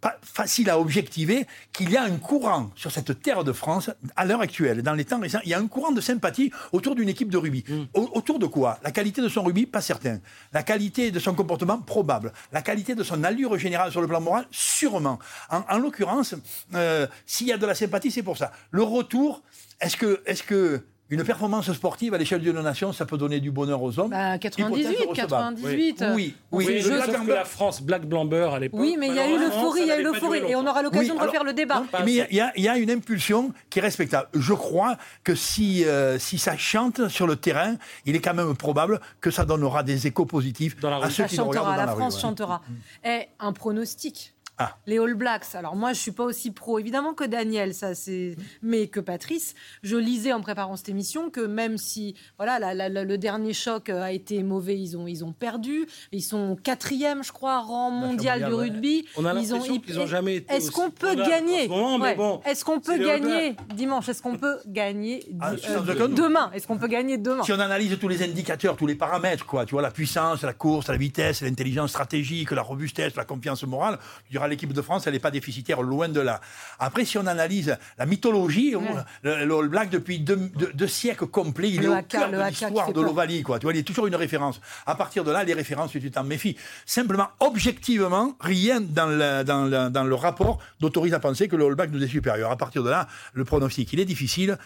pas 0.05 0.19
facile 0.23 0.69
à 0.69 0.79
objectiver, 0.79 1.47
qu'il 1.73 1.89
y 1.91 1.97
a 1.97 2.03
un 2.03 2.17
courant 2.19 2.71
sur 2.77 2.91
cette 2.93 3.23
terre 3.23 3.43
de 3.43 3.53
France, 3.53 3.89
à 4.17 4.27
l'heure 4.27 4.43
actuelle, 4.43 4.83
dans 4.83 4.93
les 4.93 5.07
temps 5.07 5.19
récents, 5.19 5.39
il 5.45 5.49
y 5.49 5.55
a 5.55 5.59
un 5.59 5.67
courant 5.67 5.93
de 5.93 6.03
sympathie 6.03 6.53
autour 6.73 6.95
d'une 6.95 7.09
équipe 7.09 7.31
de 7.31 7.39
rugby. 7.39 7.65
Au- 7.95 8.11
autour 8.13 8.39
de 8.39 8.45
quoi? 8.45 8.79
La 8.83 8.91
qualité 8.91 9.23
de 9.23 9.31
son 9.31 9.43
rugby, 9.43 9.65
pas 9.65 9.81
certain. 9.81 10.19
La 10.53 10.63
qualité 10.63 11.11
de 11.11 11.19
son 11.19 11.35
comportement, 11.35 11.79
probable. 11.81 12.35
La 12.53 12.61
qualité 12.61 12.95
de 12.95 13.03
son 13.03 13.25
allure 13.25 13.57
générale 13.59 13.91
sur 13.93 14.03
le 14.03 14.07
plan 14.07 14.21
moral, 14.21 14.45
sûrement. 14.51 15.19
En, 15.51 15.63
en 15.71 15.79
l'occurrence, 15.79 16.35
euh, 16.75 17.07
s'il 17.25 17.47
y 17.47 17.53
a 17.53 17.57
de 17.57 17.65
la 17.65 17.75
sympathie, 17.75 18.11
c'est 18.11 18.23
pour 18.23 18.37
ça. 18.37 18.53
Le 18.73 18.83
retour, 18.83 19.43
est-ce 19.81 19.97
que, 19.97 20.23
est-ce 20.27 20.43
que 20.43 20.85
une 21.11 21.23
performance 21.23 21.71
sportive 21.73 22.15
à 22.15 22.19
l'échelle 22.19 22.41
d'une 22.41 22.59
nation, 22.61 22.93
ça 22.93 23.05
peut 23.05 23.19
donner 23.19 23.39
du 23.39 23.51
bonheur 23.51 23.83
aux 23.83 23.99
hommes 23.99 24.11
Bah, 24.11 24.39
98, 24.39 24.81
Hypothèse 24.83 25.07
recevable. 25.09 25.55
98. 25.57 26.03
euh, 26.03 26.15
Oui, 26.15 26.35
oui. 26.51 26.83
sur- 26.83 26.91
que 27.25 27.31
la 27.31 27.45
France, 27.45 27.83
Black 27.83 28.07
Blamber 28.07 28.51
à 28.55 28.59
l'époque. 28.59 28.81
Oui, 28.81 28.97
mais 28.99 29.09
il 29.09 29.15
y 29.15 29.19
a 29.19 29.29
eu 29.29 29.39
l'euphorie, 29.39 29.83
il 29.83 29.89
y 29.89 29.91
a 29.93 30.01
eu 30.01 30.03
l'euphorie. 30.03 30.41
Et 30.49 30.57
on 30.57 30.67
aura 30.67 30.83
l'occasion 30.83 31.15
Oui, 31.15 31.21
de 31.21 31.25
refaire 31.25 31.41
alors- 31.43 31.47
le 31.47 31.53
débat. 31.53 31.85
Mais 32.05 32.13
il 32.31 32.37
y 32.37 32.41
a- 32.41 32.77
y, 32.77 32.81
une 32.83 32.91
impulsion 32.91 33.53
qui 33.71 33.79
est 33.79 33.83
respectable. 33.83 34.29
Je 34.35 34.55
crois 34.55 34.97
que 35.23 35.35
si, 35.35 35.85
euh, 35.85 36.19
si 36.19 36.39
ça 36.39 36.57
chante 36.57 37.09
sur 37.09 37.27
le 37.27 37.37
terrain, 37.37 37.77
il 38.07 38.17
est 38.17 38.21
quand 38.21 38.35
même 38.35 38.57
probable 38.57 39.01
que 39.21 39.31
ça 39.31 39.45
donnera 39.45 39.83
des 39.83 40.07
échos 40.07 40.25
positifs 40.27 40.77
à 40.83 41.11
ceux 41.11 41.23
Ça 41.25 41.29
qui 41.29 41.37
le 41.37 41.43
regardent 41.43 41.67
chantera, 41.67 41.71
dans 41.73 41.81
la 41.81 41.87
la 41.87 41.93
France 41.93 42.15
rue. 42.15 42.17
ouais. 42.17 42.23
chantera. 42.23 42.61
Et 43.05 43.29
un 43.41 43.53
pronostic. 43.53 44.34
Ah. 44.59 44.77
Les 44.87 44.99
All 44.99 45.15
Blacks. 45.15 45.55
Alors 45.55 45.75
moi, 45.75 45.93
je 45.93 45.99
suis 46.01 46.13
pas 46.13 46.25
aussi 46.25 46.53
pro 46.53 46.79
évidemment 46.79 47.13
que 47.15 47.25
Daniel, 47.25 47.75
ça 47.75 47.95
c'est, 47.95 48.37
mais 48.63 48.87
que 48.87 49.01
Patrice. 49.01 49.55
Je 49.83 49.97
lisais 49.97 50.33
en 50.33 50.41
préparant 50.43 50.77
cette 50.77 50.89
émission 50.89 51.29
que 51.31 51.41
même 51.41 51.77
si 51.77 52.15
voilà 52.39 52.59
la- 52.61 52.73
la- 52.75 52.89
la- 52.89 53.03
le 53.05 53.19
dernier 53.19 53.53
choc 53.53 53.89
euh, 53.89 54.01
a 54.03 54.13
été 54.13 54.43
mauvais, 54.45 54.79
ils 54.79 54.97
ont 54.97 55.07
ils 55.09 55.25
ont 55.25 55.33
perdu. 55.33 55.87
Ils 56.13 56.23
sont 56.23 56.57
quatrième, 56.63 57.25
je 57.25 57.33
crois, 57.33 57.59
rang 57.61 57.91
mondial 57.91 58.45
du 58.45 58.53
rugby. 58.55 59.07
On 59.17 59.25
a 59.25 59.33
Ils 59.35 59.53
ont- 59.53 59.57
l'impression 59.59 59.83
ils- 59.89 59.99
ont 59.99 60.07
jamais 60.07 60.37
été 60.37 60.55
Est-ce 60.55 60.71
qu'on 60.71 60.91
peut 60.91 61.15
gagner 61.17 61.67
moment, 61.69 61.99
Ouais. 61.99 62.15
bon, 62.15 62.41
Est-ce 62.45 62.65
qu'on 62.65 62.79
peut 62.81 62.99
gagner 62.99 63.57
dimanche? 63.75 64.09
Est-ce 64.09 64.23
qu'on 64.23 64.37
peut 64.37 64.59
gagner 64.67 65.25
Ah, 65.41 65.53
euh, 65.53 66.09
demain? 66.09 66.51
Est-ce 66.55 66.67
qu'on 66.69 66.79
peut 66.79 66.87
gagner 66.89 67.19
demain? 67.19 67.43
Si 67.43 67.53
on 67.53 67.59
analyse 67.59 67.99
tous 67.99 68.09
les 68.09 68.23
indicateurs, 68.23 68.77
tous 68.77 68.87
les 68.87 68.95
paramètres, 68.95 69.47
quoi, 69.47 69.67
tu 69.67 69.73
vois, 69.73 69.83
la 69.83 69.91
puissance, 69.91 70.43
la 70.43 70.53
course, 70.53 70.89
la 70.89 70.97
vitesse, 70.97 71.43
l'intelligence 71.43 71.91
stratégique, 71.91 72.51
la 72.53 72.63
robustesse, 72.63 73.17
la 73.17 73.25
confiance 73.25 73.65
morale, 73.65 73.99
tu 74.31 74.39
diras 74.45 74.49
l'équipe 74.49 74.73
de 74.73 74.83
France, 74.83 75.07
elle 75.07 75.15
n'est 75.15 75.19
pas 75.19 75.31
déficitaire, 75.31 75.83
loin 75.83 76.09
de 76.09 76.21
là. 76.21 76.41
Après, 76.79 77.05
si 77.05 77.19
on 77.19 77.27
analyse 77.27 77.77
la 77.99 78.07
mythologie, 78.07 78.75
le, 79.23 79.45
le 79.45 79.55
All 79.55 79.69
Black, 79.69 79.91
depuis 79.91 80.19
deux, 80.21 80.37
deux- 80.37 80.73
deux 80.75 80.87
siècles 80.87 81.27
complets, 81.27 81.71
il 81.71 81.81
Le 81.81 81.85
est 81.85 81.99
au 81.99 82.03
cœur 82.03 82.31
de 82.31 82.37
l'histoire 82.49 82.93
de 82.93 83.01
l'Ovalie, 83.01 83.43
quoi. 83.43 83.59
Tu 83.59 83.65
vois, 83.67 83.73
il 83.73 83.79
est 83.79 83.83
toujours 83.83 84.07
une 84.07 84.17
référence. 84.17 84.61
À 84.87 84.95
partir 84.95 85.25
de 85.25 85.31
là, 85.31 85.45
les 85.45 85.55
références, 85.55 85.91
tu 85.93 86.11
t'en 86.11 86.25
méfies. 86.25 86.57
Simplement, 86.87 87.29
objectivement, 87.41 88.37
rien 88.41 88.81
dans 88.81 89.07
le, 89.07 89.43
dans 89.45 89.65
le- 89.65 89.91
dans 89.91 90.05
le 90.05 90.15
rapport 90.15 90.59
n'autorise 90.81 91.15
à 91.15 91.21
penser 91.21 91.49
que 91.49 91.57
le 91.57 91.65
All 91.67 91.75
Black 91.75 91.91
nous 91.91 92.03
est 92.03 92.09
supérieur. 92.09 92.51
À 92.51 92.57
partir 92.57 92.83
de 92.83 92.91
là, 92.91 93.09
le 93.33 93.45
pronostic, 93.45 93.93
il 93.93 94.01
est 94.01 94.05
difficile. 94.05 94.59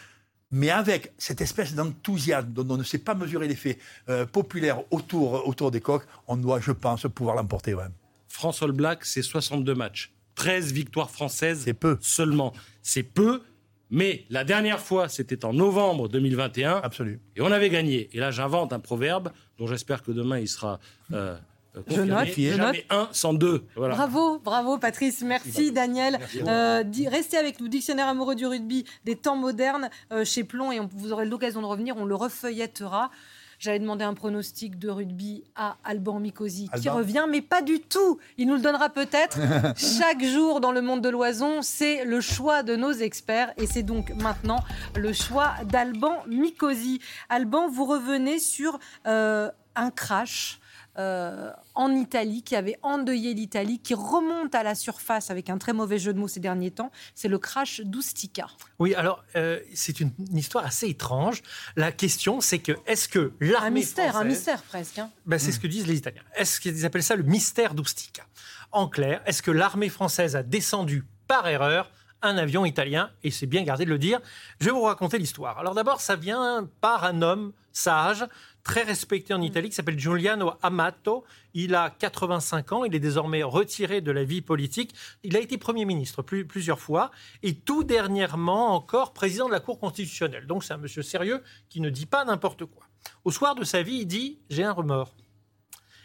Mais 0.51 0.71
avec 0.71 1.13
cette 1.19 1.43
espèce 1.43 1.75
d'enthousiasme 1.75 2.49
dont 2.53 2.67
on 2.71 2.79
ne 2.79 2.83
sait 2.83 2.97
pas 2.99 3.15
mesurer 3.15 3.49
l'effet 3.49 3.79
euh, 4.09 4.25
populaire 4.25 4.81
autour, 4.91 5.47
autour 5.47 5.71
des 5.71 5.83
coqs, 5.83 6.05
on 6.27 6.39
doit, 6.39 6.59
je 6.61 6.73
pense, 6.73 7.07
pouvoir 7.15 7.37
l'emporter. 7.37 7.75
Ouais. 7.75 7.85
France 8.29 8.63
All 8.63 8.73
Black, 8.73 9.05
c'est 9.05 9.23
62 9.23 9.75
matchs. 9.75 10.13
13 10.37 10.73
victoires 10.73 11.11
françaises 11.11 11.63
C'est 11.65 11.75
peu. 11.75 11.99
seulement. 12.01 12.53
C'est 12.83 13.03
peu, 13.03 13.43
mais 13.91 14.25
la 14.31 14.45
dernière 14.45 14.79
fois, 14.81 15.09
c'était 15.09 15.45
en 15.45 15.53
novembre 15.53 16.09
2021. 16.09 16.77
Absolument. 16.83 17.19
Et 17.37 17.41
on 17.41 17.51
avait 17.51 17.71
gagné. 17.71 18.09
Et 18.13 18.19
là, 18.21 18.31
j'invente 18.31 18.73
un 18.73 18.79
proverbe 18.81 19.31
dont 19.59 19.67
j'espère 19.67 20.03
que 20.03 20.13
demain, 20.13 20.39
il 20.39 20.47
sera 20.47 20.79
euh, 21.13 21.37
Je 21.75 21.81
confirmé. 21.81 22.11
note, 22.11 22.29
je 22.37 22.57
Jamais 22.57 22.87
un 22.91 23.09
sans 23.13 23.35
deux. 23.35 23.65
Voilà. 23.75 23.95
Bravo, 23.97 24.39
bravo 24.39 24.79
Patrice, 24.79 25.23
merci 25.23 25.73
Daniel. 25.73 26.17
Merci. 26.21 26.41
Euh, 26.47 26.83
di- 26.85 27.09
restez 27.09 27.37
avec 27.37 27.59
nous, 27.61 27.67
Dictionnaire 27.69 28.07
amoureux 28.09 28.35
du 28.37 28.47
rugby 28.47 28.85
des 29.05 29.17
temps 29.17 29.37
modernes 29.37 29.91
euh, 30.13 30.25
chez 30.25 30.45
Plomb 30.45 30.71
et 30.71 30.79
on, 30.81 30.89
vous 30.95 31.13
aurez 31.13 31.27
l'occasion 31.27 31.61
de 31.63 31.67
revenir, 31.67 31.97
on 31.97 32.05
le 32.05 32.15
refeuillettera. 32.15 33.11
J'avais 33.59 33.81
demandé 33.81 34.05
un 34.05 34.15
pronostic 34.15 34.79
de 34.79 34.89
rugby 34.89 35.43
à 35.57 35.77
Alban 35.83 36.21
Mikosi 36.21 36.71
qui 36.81 36.89
revient, 36.89 37.27
mais 37.29 37.41
pas 37.41 37.61
du 37.61 37.81
tout. 37.81 38.19
Il 38.37 38.47
nous 38.47 38.55
le 38.55 38.61
donnera 38.61 38.89
peut-être. 38.89 39.39
Chaque 39.77 40.23
jour 40.23 40.61
dans 40.61 40.71
le 40.71 40.81
monde 40.81 41.01
de 41.01 41.09
l'oison, 41.09 41.61
c'est 41.63 42.05
le 42.05 42.21
choix 42.21 42.63
de 42.63 42.77
nos 42.77 42.93
experts 42.93 43.53
et 43.57 43.67
c'est 43.67 43.83
donc 43.83 44.11
maintenant 44.15 44.63
le 44.95 45.13
choix 45.13 45.55
d'Alban 45.65 46.23
Mikosi. 46.29 47.01
Alban, 47.29 47.69
vous 47.69 47.85
revenez 47.85 48.39
sur 48.39 48.79
euh, 49.07 49.51
un 49.75 49.91
crash 49.91 50.61
euh, 50.99 51.53
en 51.75 51.93
Italie, 51.93 52.43
qui 52.43 52.57
avait 52.57 52.79
endeuillé 52.83 53.33
l'Italie, 53.35 53.79
qui 53.79 53.95
remonte 53.95 54.55
à 54.55 54.63
la 54.63 54.75
surface 54.75 55.31
avec 55.31 55.49
un 55.49 55.59
très 55.59 55.73
mauvais 55.73 55.99
jeu 55.99 56.13
de 56.13 56.19
mots 56.19 56.29
ces 56.29 56.41
derniers 56.41 56.71
temps. 56.73 56.91
C'est 57.15 57.29
le 57.29 57.39
crash 57.39 57.81
d'Ustica. 57.83 58.49
Oui, 58.79 58.95
alors 58.95 59.23
euh, 59.37 59.61
c'est 59.75 60.01
une, 60.01 60.11
une 60.31 60.39
histoire 60.39 60.65
assez 60.67 60.89
étrange. 60.89 61.43
La 61.77 61.93
question, 61.93 62.41
c'est 62.41 62.59
que 62.59 62.73
est-ce 62.87 63.09
que 63.09 63.33
l'armée 63.41 63.67
Un 63.67 63.71
mystère, 63.71 64.17
un 64.17 64.25
mystère 64.25 64.63
presque. 64.63 64.99
hein. 64.99 65.11
Ben, 65.27 65.39
c'est 65.39 65.53
ce 65.53 65.61
que 65.61 65.67
disent 65.69 65.87
les 65.87 65.97
Italiens. 65.99 66.23
Est-ce 66.37 66.61
qu'ils 66.61 66.85
appellent 66.85 67.03
ça 67.03 67.17
le 67.17 67.23
mystère 67.23 67.75
d'Ustica 67.75 68.25
En 68.73 68.89
clair, 68.89 69.23
est-ce 69.27 69.43
que 69.43 69.51
l'armée 69.53 69.89
française 69.89 70.35
a 70.37 70.43
descendu 70.43 71.05
par 71.29 71.47
erreur 71.47 71.91
un 72.23 72.37
avion 72.37 72.65
italien? 72.65 73.11
Et 73.23 73.31
c'est 73.31 73.47
bien 73.47 73.63
gardé 73.63 73.85
de 73.85 73.91
le 73.91 73.99
dire. 73.99 74.21
Je 74.61 74.65
vais 74.67 74.73
vous 74.73 74.83
raconter 74.83 75.19
l'histoire. 75.19 75.59
Alors 75.59 75.75
d'abord, 75.75 76.01
ça 76.01 76.17
vient 76.17 76.69
par 76.81 77.05
un 77.05 77.23
homme 77.23 77.53
sage, 77.73 78.25
très 78.69 78.83
respecté 78.83 79.33
en 79.33 79.41
Italie, 79.41 79.71
qui 79.71 79.75
s'appelle 79.75 79.99
Giuliano 79.99 80.53
Amato. 80.63 81.25
Il 81.55 81.75
a 81.75 81.89
85 81.89 82.73
ans, 82.73 82.85
il 82.85 82.95
est 82.95 83.01
désormais 83.01 83.43
retiré 83.43 84.03
de 84.03 84.11
la 84.11 84.25
vie 84.25 84.43
politique. 84.43 84.95
Il 85.23 85.39
a 85.39 85.41
été 85.41 85.57
Premier 85.57 85.87
ministre 85.87 86.21
plus- 86.21 86.47
plusieurs 86.47 86.79
fois 86.79 87.11
et 87.43 87.55
tout 87.55 87.83
dernièrement 87.83 88.75
encore 88.75 89.15
président 89.15 89.47
de 89.47 89.53
la 89.53 89.61
Cour 89.61 89.79
constitutionnelle. 89.81 90.47
Donc 90.47 90.65
c'est 90.65 90.75
un 90.75 90.77
monsieur 90.77 91.01
sérieux 91.03 91.43
qui 91.71 91.81
ne 91.81 91.89
dit 91.89 92.05
pas 92.05 92.27
n'importe 92.27 92.67
quoi. 92.67 92.85
Au 93.25 93.31
soir 93.31 93.55
de 93.55 93.65
sa 93.65 93.83
vie, 93.83 94.01
il 94.01 94.07
dit 94.07 94.39
J'ai 94.51 94.65
un 94.65 94.73
remords. 94.73 95.15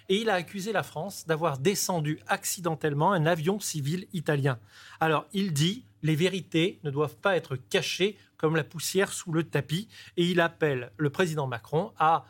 Et 0.08 0.22
il 0.22 0.30
a 0.30 0.36
accusé 0.36 0.72
la 0.72 0.84
France 0.84 1.26
d'avoir 1.28 1.58
descendu 1.58 2.20
accidentellement 2.28 3.12
un 3.12 3.26
avion 3.26 3.60
civil 3.60 4.08
italien. 4.14 4.58
Alors 5.02 5.26
il 5.34 5.52
dit 5.52 5.84
Les 6.02 6.16
vérités 6.16 6.80
ne 6.86 6.92
doivent 6.92 7.18
pas 7.18 7.36
être 7.36 7.58
cachées 7.58 8.18
comme 8.38 8.56
la 8.56 8.64
poussière 8.64 9.12
sous 9.12 9.34
le 9.34 9.44
tapis. 9.44 9.90
Et 10.16 10.26
il 10.28 10.40
appelle 10.40 10.94
le 10.96 11.10
président 11.10 11.46
Macron 11.48 11.92
à 12.00 12.24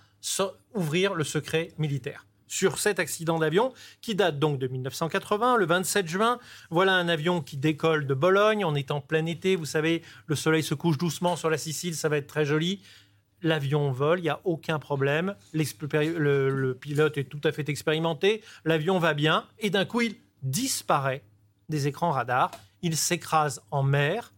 ouvrir 0.73 1.13
le 1.13 1.23
secret 1.23 1.71
militaire 1.77 2.25
sur 2.53 2.77
cet 2.77 2.99
accident 2.99 3.39
d'avion 3.39 3.73
qui 3.99 4.13
date 4.13 4.37
donc 4.37 4.59
de 4.59 4.67
1980, 4.67 5.57
le 5.57 5.65
27 5.65 6.07
juin. 6.07 6.39
Voilà 6.69 6.93
un 6.93 7.07
avion 7.07 7.41
qui 7.41 7.57
décolle 7.57 8.05
de 8.05 8.13
Bologne. 8.13 8.63
On 8.63 8.75
est 8.75 8.91
en 8.91 9.01
plein 9.01 9.25
été, 9.25 9.55
vous 9.55 9.65
savez, 9.65 10.03
le 10.27 10.35
soleil 10.35 10.61
se 10.61 10.75
couche 10.75 10.99
doucement 10.99 11.35
sur 11.35 11.49
la 11.49 11.57
Sicile, 11.57 11.95
ça 11.95 12.09
va 12.09 12.17
être 12.17 12.27
très 12.27 12.45
joli. 12.45 12.81
L'avion 13.41 13.91
vole, 13.91 14.19
il 14.19 14.23
n'y 14.23 14.29
a 14.29 14.39
aucun 14.43 14.77
problème. 14.77 15.35
Le, 15.51 16.49
le 16.49 16.75
pilote 16.75 17.17
est 17.17 17.23
tout 17.23 17.41
à 17.43 17.51
fait 17.51 17.67
expérimenté. 17.69 18.43
L'avion 18.65 18.99
va 18.99 19.15
bien. 19.15 19.47
Et 19.57 19.71
d'un 19.71 19.85
coup, 19.85 20.01
il 20.01 20.15
disparaît 20.43 21.23
des 21.69 21.87
écrans 21.87 22.11
radars. 22.11 22.51
Il 22.83 22.95
s'écrase 22.95 23.61
en 23.71 23.81
mer. 23.81 24.31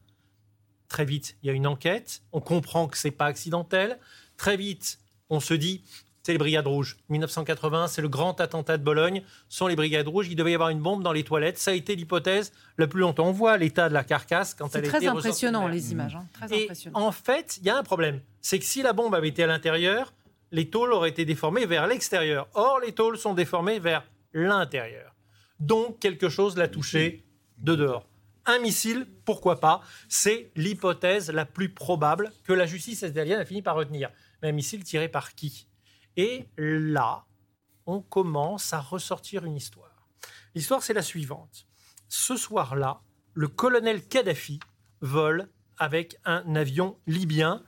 Très 0.88 1.04
vite, 1.04 1.38
il 1.44 1.48
y 1.48 1.50
a 1.50 1.54
une 1.54 1.68
enquête. 1.68 2.24
On 2.32 2.40
comprend 2.40 2.88
que 2.88 2.98
c'est 2.98 3.12
pas 3.12 3.26
accidentel. 3.26 4.00
Très 4.38 4.56
vite, 4.56 5.00
on 5.30 5.40
se 5.40 5.54
dit, 5.54 5.84
c'est 6.24 6.32
les 6.32 6.38
Brigades 6.40 6.66
Rouges. 6.66 6.98
1980, 7.10 7.88
c'est 7.88 8.02
le 8.02 8.10
grand 8.10 8.42
attentat 8.42 8.78
de 8.78 8.84
Bologne. 8.84 9.22
Ce 9.48 9.60
sont 9.60 9.68
les 9.68 9.76
Brigades 9.76 10.08
Rouges. 10.08 10.28
Il 10.28 10.36
devait 10.36 10.52
y 10.52 10.56
avoir 10.56 10.70
une 10.70 10.82
bombe 10.82 11.04
dans 11.04 11.12
les 11.12 11.24
toilettes. 11.24 11.60
Ça 11.60 11.70
a 11.70 11.74
été 11.76 11.96
l'hypothèse 11.96 12.52
la 12.80 12.88
plus 12.88 13.02
longtemps. 13.02 13.28
On 13.28 13.32
voit 13.32 13.58
l'état 13.58 13.90
de 13.90 13.94
la 13.94 14.04
carcasse 14.04 14.56
quand 14.56 14.76
elle 14.76 14.82
très 14.84 14.98
ressortie 14.98 15.06
de 15.06 15.12
impressionnant 15.20 15.68
les 15.68 15.92
images. 15.92 16.16
hein. 16.16 16.26
Très 16.34 16.58
Et 16.58 16.70
en 16.96 17.12
fait, 17.12 17.58
il 17.58 17.66
y 17.68 17.70
a 17.70 17.78
un 17.78 17.84
problème. 17.84 18.22
C'est 18.42 18.58
que 18.58 18.66
si 18.66 18.82
la 18.82 18.94
bombe 18.94 19.14
avait 19.14 19.28
été 19.28 19.44
à 19.44 19.48
l'intérieur, 19.48 20.14
les 20.52 20.68
tôles 20.70 20.94
auraient 20.94 21.10
été 21.10 21.26
déformées 21.26 21.68
vers 21.68 21.86
l'extérieur. 21.86 22.48
Or, 22.56 22.80
les 22.80 22.94
tôles 22.94 23.20
sont 23.20 23.36
déformées 23.36 23.78
vers 23.78 24.04
l'intérieur. 24.34 25.14
Donc, 25.60 26.00
quelque 26.00 26.30
chose 26.30 26.58
l'a 26.58 26.68
touché 26.68 27.24
de 27.60 27.76
dehors. 27.76 28.08
Un 28.48 28.60
missile, 28.60 29.08
pourquoi 29.26 29.60
pas? 29.60 29.82
C'est 30.08 30.52
l'hypothèse 30.56 31.32
la 31.32 31.46
plus 31.46 31.74
probable 31.74 32.32
que 32.44 32.54
la 32.54 32.66
justice 32.66 33.02
italienne 33.02 33.40
a 33.40 33.46
fini 33.46 33.62
par 33.62 33.76
retenir. 33.76 34.12
Mais 34.42 34.50
un 34.50 34.52
missile 34.52 34.84
tiré 34.84 35.10
par 35.10 35.34
qui? 35.34 35.68
Et 36.16 36.48
là, 36.58 37.26
on 37.88 38.02
commence 38.02 38.72
à 38.74 38.80
ressortir 38.80 39.46
une 39.46 39.56
histoire. 39.56 40.08
L'histoire, 40.54 40.84
c'est 40.84 40.94
la 40.94 41.02
suivante. 41.02 41.68
Ce 42.08 42.38
soir-là, 42.38 43.02
le 43.34 43.48
colonel 43.48 44.08
Kadhafi 44.08 44.60
vole 45.02 45.50
avec 45.78 46.18
un 46.24 46.56
avion 46.56 46.98
libyen 47.08 47.64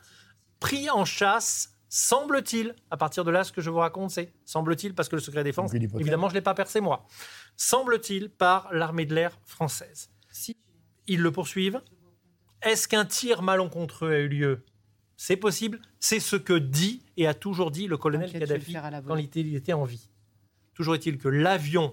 pris 0.60 0.90
en 0.90 1.06
chasse, 1.06 1.74
semble-t-il. 1.90 2.76
À 2.92 2.98
partir 2.98 3.26
de 3.26 3.32
là, 3.32 3.44
ce 3.44 3.52
que 3.52 3.62
je 3.62 3.70
vous 3.70 3.78
raconte, 3.80 4.12
c'est 4.12 4.34
semble-t-il, 4.46 4.94
parce 4.94 5.10
que 5.10 5.16
le 5.16 5.22
secret 5.22 5.44
défense, 5.44 5.74
évidemment, 5.74 6.30
je 6.30 6.34
ne 6.34 6.40
l'ai 6.40 6.44
pas 6.44 6.54
percé 6.54 6.82
moi. 6.82 7.06
Semble-t-il 7.56 8.30
par 8.30 8.72
l'armée 8.72 9.06
de 9.06 9.16
l'air 9.16 9.38
française. 9.44 10.10
Ils 11.08 11.22
le 11.22 11.32
poursuivent. 11.32 11.82
Est-ce 12.62 12.88
qu'un 12.88 13.06
tir 13.06 13.42
malencontreux 13.42 14.12
a 14.12 14.20
eu 14.20 14.28
lieu? 14.28 14.64
C'est 15.16 15.38
possible. 15.38 15.80
C'est 16.00 16.20
ce 16.20 16.36
que 16.36 16.54
dit 16.54 17.04
et 17.18 17.28
a 17.28 17.34
toujours 17.34 17.72
dit 17.72 17.88
le 17.88 17.98
colonel 17.98 18.32
le 18.34 18.40
Kadhafi 18.40 18.74
quand 18.74 19.02
volée. 19.02 19.24
il 19.24 19.26
était- 19.26 19.42
il 19.42 19.56
était 19.56 19.74
en 19.74 19.84
vie. 19.84 20.10
Toujours 20.74 20.96
est-il 20.96 21.18
que 21.18 21.28
l'avion 21.28 21.92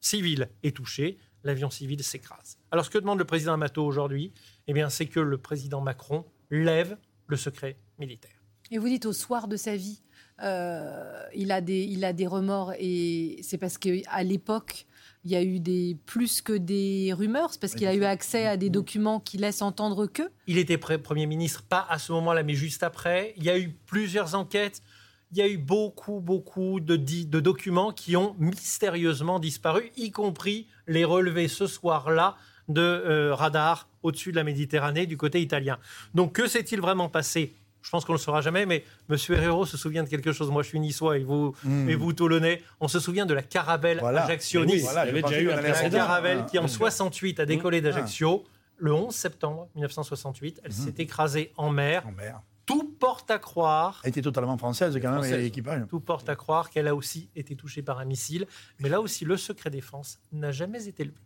civil 0.00 0.48
est 0.62 0.74
touché, 0.74 1.18
l'avion 1.44 1.70
civil 1.70 2.02
s'écrase. 2.02 2.58
Alors 2.70 2.84
ce 2.84 2.90
que 2.90 2.98
demande 2.98 3.18
le 3.18 3.24
président 3.24 3.52
Amato 3.52 3.84
aujourd'hui, 3.84 4.32
eh 4.66 4.72
bien, 4.72 4.88
c'est 4.90 5.06
que 5.06 5.20
le 5.20 5.38
président 5.38 5.80
Macron 5.80 6.24
lève 6.50 6.96
le 7.26 7.36
secret 7.36 7.76
militaire. 7.98 8.36
Et 8.72 8.78
vous 8.78 8.88
dites 8.88 9.06
au 9.06 9.12
soir 9.12 9.46
de 9.48 9.56
sa 9.56 9.76
vie, 9.76 10.02
euh, 10.42 11.22
il, 11.34 11.52
a 11.52 11.60
des, 11.60 11.82
il 11.84 12.04
a 12.04 12.12
des 12.12 12.26
remords 12.26 12.72
et 12.78 13.38
c'est 13.42 13.58
parce 13.58 13.78
qu'à 13.78 14.22
l'époque, 14.24 14.86
il 15.24 15.30
y 15.30 15.36
a 15.36 15.42
eu 15.42 15.60
des, 15.60 15.98
plus 16.06 16.40
que 16.40 16.52
des 16.52 17.12
rumeurs, 17.12 17.50
parce 17.60 17.74
qu'il 17.74 17.86
a 17.86 17.94
eu 17.94 18.04
accès 18.04 18.46
à 18.46 18.56
des 18.56 18.70
documents 18.70 19.20
qui 19.20 19.36
laissent 19.36 19.62
entendre 19.62 20.06
que. 20.06 20.22
Il 20.46 20.58
était 20.58 20.78
Premier 20.78 21.26
ministre, 21.26 21.62
pas 21.62 21.86
à 21.88 21.98
ce 21.98 22.12
moment-là, 22.12 22.42
mais 22.42 22.54
juste 22.54 22.82
après. 22.82 23.34
Il 23.36 23.44
y 23.44 23.50
a 23.50 23.58
eu 23.58 23.70
plusieurs 23.86 24.34
enquêtes. 24.34 24.82
Il 25.32 25.38
y 25.38 25.42
a 25.42 25.48
eu 25.48 25.58
beaucoup, 25.58 26.20
beaucoup 26.20 26.80
de, 26.80 26.96
de 26.96 27.40
documents 27.40 27.92
qui 27.92 28.16
ont 28.16 28.34
mystérieusement 28.38 29.38
disparu, 29.38 29.92
y 29.96 30.10
compris 30.10 30.66
les 30.86 31.04
relevés 31.04 31.48
ce 31.48 31.66
soir-là 31.66 32.36
de 32.68 32.80
euh, 32.80 33.34
radars 33.34 33.88
au-dessus 34.02 34.30
de 34.30 34.36
la 34.36 34.44
Méditerranée 34.44 35.06
du 35.06 35.16
côté 35.16 35.40
italien. 35.40 35.78
Donc 36.14 36.32
que 36.32 36.46
s'est-il 36.46 36.80
vraiment 36.80 37.08
passé 37.08 37.54
je 37.82 37.90
pense 37.90 38.04
qu'on 38.04 38.12
ne 38.12 38.18
le 38.18 38.22
saura 38.22 38.40
jamais, 38.40 38.66
mais 38.66 38.84
M. 39.08 39.16
Herrero 39.30 39.64
se 39.66 39.76
souvient 39.76 40.02
de 40.02 40.08
quelque 40.08 40.32
chose. 40.32 40.50
Moi, 40.50 40.62
je 40.62 40.68
suis 40.68 40.80
niçois 40.80 41.16
et 41.18 41.22
vous, 41.24 41.54
Mm. 41.64 41.88
et 41.88 41.94
vous 41.94 42.12
Toulonnais. 42.12 42.62
On 42.80 42.88
se 42.88 43.00
souvient 43.00 43.26
de 43.26 43.34
la 43.34 43.42
caravelle 43.42 43.98
Voilà. 44.00 44.24
Ajaccio 44.24 44.64
Mais 44.64 44.72
oui, 44.72 44.80
voilà, 44.80 45.00
avait 45.02 45.22
déjà 45.22 45.40
eu 45.40 45.50
un 45.50 45.60
la 45.60 45.90
caravelle 45.90 46.46
qui, 46.46 46.58
en 46.58 46.64
Ah. 46.64 46.68
68, 46.68 47.40
a 47.40 47.46
décollé 47.46 47.80
d'Ajaccio. 47.80 48.44
Le 48.76 48.92
11 48.94 49.14
septembre 49.14 49.68
1968, 49.74 50.60
elle 50.64 50.72
s'est 50.72 50.94
écrasée 50.98 51.52
en 51.56 51.70
mer. 51.70 52.04
Tout 52.66 52.84
porte 53.00 53.30
à 53.32 53.38
croire. 53.38 54.00
Elle 54.04 54.10
était 54.10 54.22
totalement 54.22 54.56
française 54.56 54.94
quand 55.02 55.08
même, 55.10 55.14
Française. 55.18 55.32
et 55.40 55.42
l'équipage. 55.42 55.82
Tout 55.88 55.98
porte 56.00 56.28
à 56.28 56.36
croire 56.36 56.70
qu'elle 56.70 56.86
a 56.86 56.94
aussi 56.94 57.28
été 57.34 57.56
touchée 57.56 57.82
par 57.82 57.98
un 57.98 58.04
missile. 58.04 58.46
Mais 58.78 58.88
là 58.88 59.00
aussi, 59.00 59.24
le 59.24 59.36
secret 59.36 59.70
défense 59.70 60.20
n'a 60.32 60.52
jamais 60.52 60.86
été 60.86 61.02
levé. 61.04 61.16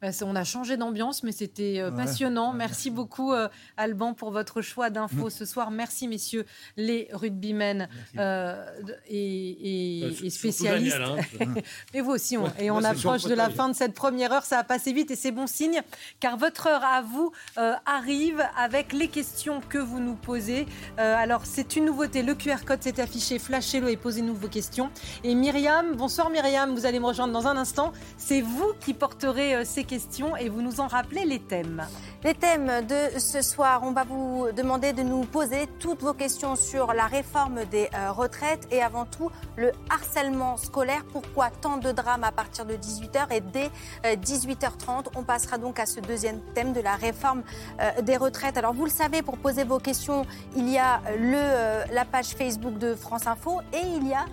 Bah, 0.00 0.08
on 0.22 0.36
a 0.36 0.44
changé 0.44 0.76
d'ambiance, 0.76 1.24
mais 1.24 1.32
c'était 1.32 1.80
euh, 1.80 1.90
Ouais. 1.90 1.96
passionnant. 1.96 2.52
Merci 2.52 2.90
beaucoup, 2.90 3.32
euh, 3.32 3.48
Alban, 3.76 4.14
pour 4.14 4.30
votre 4.30 4.62
choix 4.62 4.90
d'infos 4.90 5.26
Mm. 5.26 5.30
ce 5.30 5.44
soir. 5.44 5.70
Merci, 5.72 6.06
messieurs 6.06 6.46
les 6.76 7.08
rugbymen 7.12 7.88
euh, 8.16 8.64
et, 9.08 9.98
et- 10.00 10.04
Euh, 10.04 10.10
et 10.24 10.30
spécialistes. 10.30 10.96
Daniel, 10.98 11.18
hein. 11.40 11.54
Vous 12.00 12.10
aussi, 12.12 12.36
on- 12.36 12.44
Ouais, 12.44 12.50
et 12.60 12.70
on 12.70 12.84
approche 12.84 13.24
de 13.24 13.34
la 13.34 13.50
fin 13.50 13.68
de 13.68 13.74
cette 13.74 13.92
première 13.94 14.32
heure. 14.32 14.44
Ça 14.44 14.58
a 14.60 14.64
passé 14.64 14.92
vite 14.92 15.10
et 15.10 15.16
c'est 15.16 15.32
bon 15.32 15.46
signe, 15.48 15.82
car 16.20 16.36
votre 16.36 16.68
heure 16.68 16.84
à 16.84 17.02
vous 17.02 17.32
euh, 17.58 17.74
arrive 17.84 18.42
avec 18.56 18.92
les 18.92 19.08
questions 19.08 19.60
que 19.68 19.78
vous 19.78 19.98
nous 19.98 20.14
posez. 20.14 20.66
Euh, 21.00 21.16
alors, 21.16 21.44
c'est 21.44 21.74
une 21.74 21.86
nouveauté. 21.86 22.22
Le 22.22 22.34
QR 22.36 22.64
code 22.64 22.82
s'est 22.84 23.00
affiché. 23.00 23.38
Flashez-le 23.40 23.88
et 23.90 23.96
posez-nous 23.96 24.34
vos 24.34 24.48
questions. 24.48 24.90
Et 25.24 25.34
Myriam, 25.34 25.96
bonsoir 25.96 26.30
Myriam, 26.30 26.72
vous 26.74 26.86
allez 26.86 27.00
me 27.00 27.06
rejoindre 27.06 27.32
dans 27.32 27.48
un 27.48 27.56
instant. 27.56 27.92
C'est 28.16 28.40
vous 28.42 28.72
qui 28.80 28.94
porterez 28.94 29.56
euh, 29.56 29.64
ces 29.64 29.84
questions 29.88 30.36
et 30.36 30.48
vous 30.48 30.62
nous 30.62 30.80
en 30.80 30.86
rappelez 30.86 31.24
les 31.24 31.40
thèmes. 31.40 31.84
Les 32.22 32.34
thèmes 32.34 32.86
de 32.86 33.18
ce 33.18 33.42
soir, 33.42 33.80
on 33.82 33.92
va 33.92 34.04
vous 34.04 34.48
demander 34.54 34.92
de 34.92 35.02
nous 35.02 35.22
poser 35.22 35.66
toutes 35.80 36.02
vos 36.02 36.12
questions 36.12 36.54
sur 36.54 36.92
la 36.92 37.06
réforme 37.06 37.64
des 37.64 37.88
euh, 37.94 38.12
retraites 38.12 38.68
et 38.70 38.82
avant 38.82 39.06
tout 39.06 39.30
le 39.56 39.72
harcèlement 39.88 40.56
scolaire. 40.56 41.04
Pourquoi 41.12 41.50
tant 41.50 41.78
de 41.78 41.90
drames 41.90 42.24
à 42.24 42.32
partir 42.32 42.66
de 42.66 42.74
18h 42.74 43.32
et 43.32 43.40
dès 43.40 43.70
18h30 44.04 45.06
On 45.16 45.22
passera 45.22 45.58
donc 45.58 45.80
à 45.80 45.86
ce 45.86 46.00
deuxième 46.00 46.40
thème 46.54 46.72
de 46.72 46.80
la 46.80 46.94
réforme 46.94 47.42
euh, 47.80 48.02
des 48.02 48.16
retraites. 48.16 48.58
Alors 48.58 48.74
vous 48.74 48.84
le 48.84 48.90
savez, 48.90 49.22
pour 49.22 49.38
poser 49.38 49.64
vos 49.64 49.78
questions, 49.78 50.26
il 50.54 50.68
y 50.68 50.78
a 50.78 51.00
le, 51.18 51.36
euh, 51.36 51.84
la 51.92 52.04
page 52.04 52.28
Facebook 52.28 52.78
de 52.78 52.94
France 52.94 53.26
Info 53.26 53.60
et 53.72 53.86
il 53.96 54.06
y 54.06 54.12
a 54.12 54.26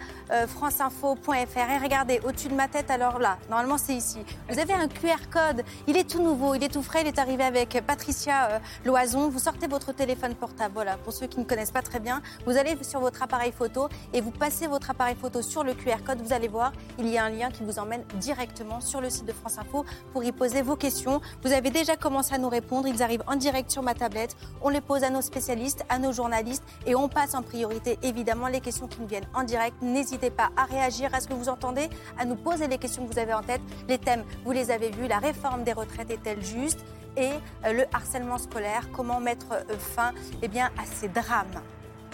franceinfo.fr. 0.47 1.69
Et 1.69 1.77
regardez, 1.81 2.19
au-dessus 2.25 2.47
de 2.47 2.55
ma 2.55 2.67
tête, 2.67 2.89
alors 2.91 3.19
là, 3.19 3.37
normalement 3.49 3.77
c'est 3.77 3.93
ici, 3.93 4.19
vous 4.49 4.59
avez 4.59 4.73
un 4.73 4.87
QR 4.87 5.29
code. 5.31 5.63
Il 5.87 5.97
est 5.97 6.09
tout 6.09 6.21
nouveau, 6.21 6.55
il 6.55 6.63
est 6.63 6.73
tout 6.73 6.83
frais, 6.83 7.01
il 7.01 7.07
est 7.07 7.19
arrivé 7.19 7.43
avec 7.43 7.81
Patricia 7.85 8.61
Loison. 8.83 9.29
Vous 9.29 9.39
sortez 9.39 9.67
votre 9.67 9.91
téléphone 9.91 10.35
portable, 10.35 10.73
voilà, 10.73 10.97
pour 10.97 11.13
ceux 11.13 11.27
qui 11.27 11.39
ne 11.39 11.45
connaissent 11.45 11.71
pas 11.71 11.81
très 11.81 11.99
bien. 11.99 12.21
Vous 12.45 12.57
allez 12.57 12.77
sur 12.81 12.99
votre 12.99 13.21
appareil 13.21 13.51
photo 13.51 13.89
et 14.13 14.21
vous 14.21 14.31
passez 14.31 14.67
votre 14.67 14.91
appareil 14.91 15.15
photo 15.15 15.41
sur 15.41 15.63
le 15.63 15.73
QR 15.73 16.03
code. 16.05 16.21
Vous 16.21 16.33
allez 16.33 16.47
voir, 16.47 16.71
il 16.97 17.07
y 17.07 17.17
a 17.17 17.25
un 17.25 17.29
lien 17.29 17.49
qui 17.49 17.63
vous 17.63 17.79
emmène 17.79 18.03
directement 18.15 18.81
sur 18.81 19.01
le 19.01 19.09
site 19.09 19.25
de 19.25 19.33
France 19.33 19.57
Info 19.57 19.85
pour 20.13 20.23
y 20.23 20.31
poser 20.31 20.61
vos 20.61 20.75
questions. 20.75 21.21
Vous 21.43 21.51
avez 21.51 21.69
déjà 21.69 21.95
commencé 21.95 22.33
à 22.33 22.37
nous 22.37 22.49
répondre. 22.49 22.87
Ils 22.87 23.03
arrivent 23.03 23.23
en 23.27 23.35
direct 23.35 23.71
sur 23.71 23.83
ma 23.83 23.93
tablette. 23.93 24.35
On 24.61 24.69
les 24.69 24.81
pose 24.81 25.03
à 25.03 25.09
nos 25.09 25.21
spécialistes, 25.21 25.83
à 25.89 25.99
nos 25.99 26.11
journalistes 26.11 26.63
et 26.85 26.95
on 26.95 27.09
passe 27.09 27.35
en 27.35 27.41
priorité 27.41 27.99
évidemment 28.03 28.47
les 28.47 28.61
questions 28.61 28.87
qui 28.87 28.99
nous 29.01 29.07
viennent 29.07 29.27
en 29.33 29.43
direct. 29.43 29.75
N'hésitez 29.81 30.14
pas 30.17 30.49
à 30.55 30.65
réagir 30.65 31.13
à 31.13 31.19
ce 31.19 31.27
que 31.27 31.33
vous 31.33 31.49
entendez, 31.49 31.89
à 32.17 32.25
nous 32.25 32.35
poser 32.35 32.67
les 32.67 32.77
questions 32.77 33.05
que 33.05 33.13
vous 33.13 33.19
avez 33.19 33.33
en 33.33 33.43
tête. 33.43 33.61
Les 33.87 33.97
thèmes, 33.97 34.23
vous 34.43 34.51
les 34.51 34.71
avez 34.71 34.89
vus. 34.89 35.07
La 35.07 35.19
réforme 35.19 35.63
des 35.63 35.73
retraites 35.73 36.11
est-elle 36.11 36.43
juste 36.43 36.79
Et 37.17 37.31
euh, 37.65 37.73
le 37.73 37.85
harcèlement 37.93 38.37
scolaire, 38.37 38.89
comment 38.93 39.19
mettre 39.19 39.53
euh, 39.53 39.77
fin 39.77 40.11
eh 40.41 40.59
à 40.59 40.85
ces 40.85 41.07
drames 41.07 41.61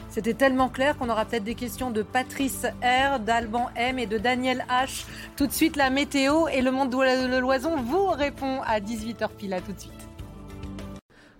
c'était 0.10 0.34
tellement 0.34 0.68
clair 0.68 0.98
qu'on 0.98 1.10
aura 1.10 1.24
peut-être 1.24 1.46
des 1.46 1.56
questions 1.56 1.90
de 1.90 2.02
Patrice 2.02 2.66
R, 2.84 3.22
d'Alban 3.22 3.70
M 3.78 3.98
et 3.98 4.08
de 4.08 4.18
Daniel 4.18 4.66
H. 4.70 5.06
Tout 5.38 5.48
de 5.48 5.54
suite, 5.54 5.78
la 5.78 5.90
météo 5.90 6.50
et 6.50 6.62
le 6.62 6.70
monde 6.70 6.90
de 6.90 7.38
l'oison 7.40 7.78
vous 7.78 8.08
répond 8.08 8.62
à 8.64 8.82
18h 8.82 9.30
pile. 9.38 9.54
À 9.54 9.62
tout 9.62 9.72
de 9.72 9.80
suite. 9.80 10.01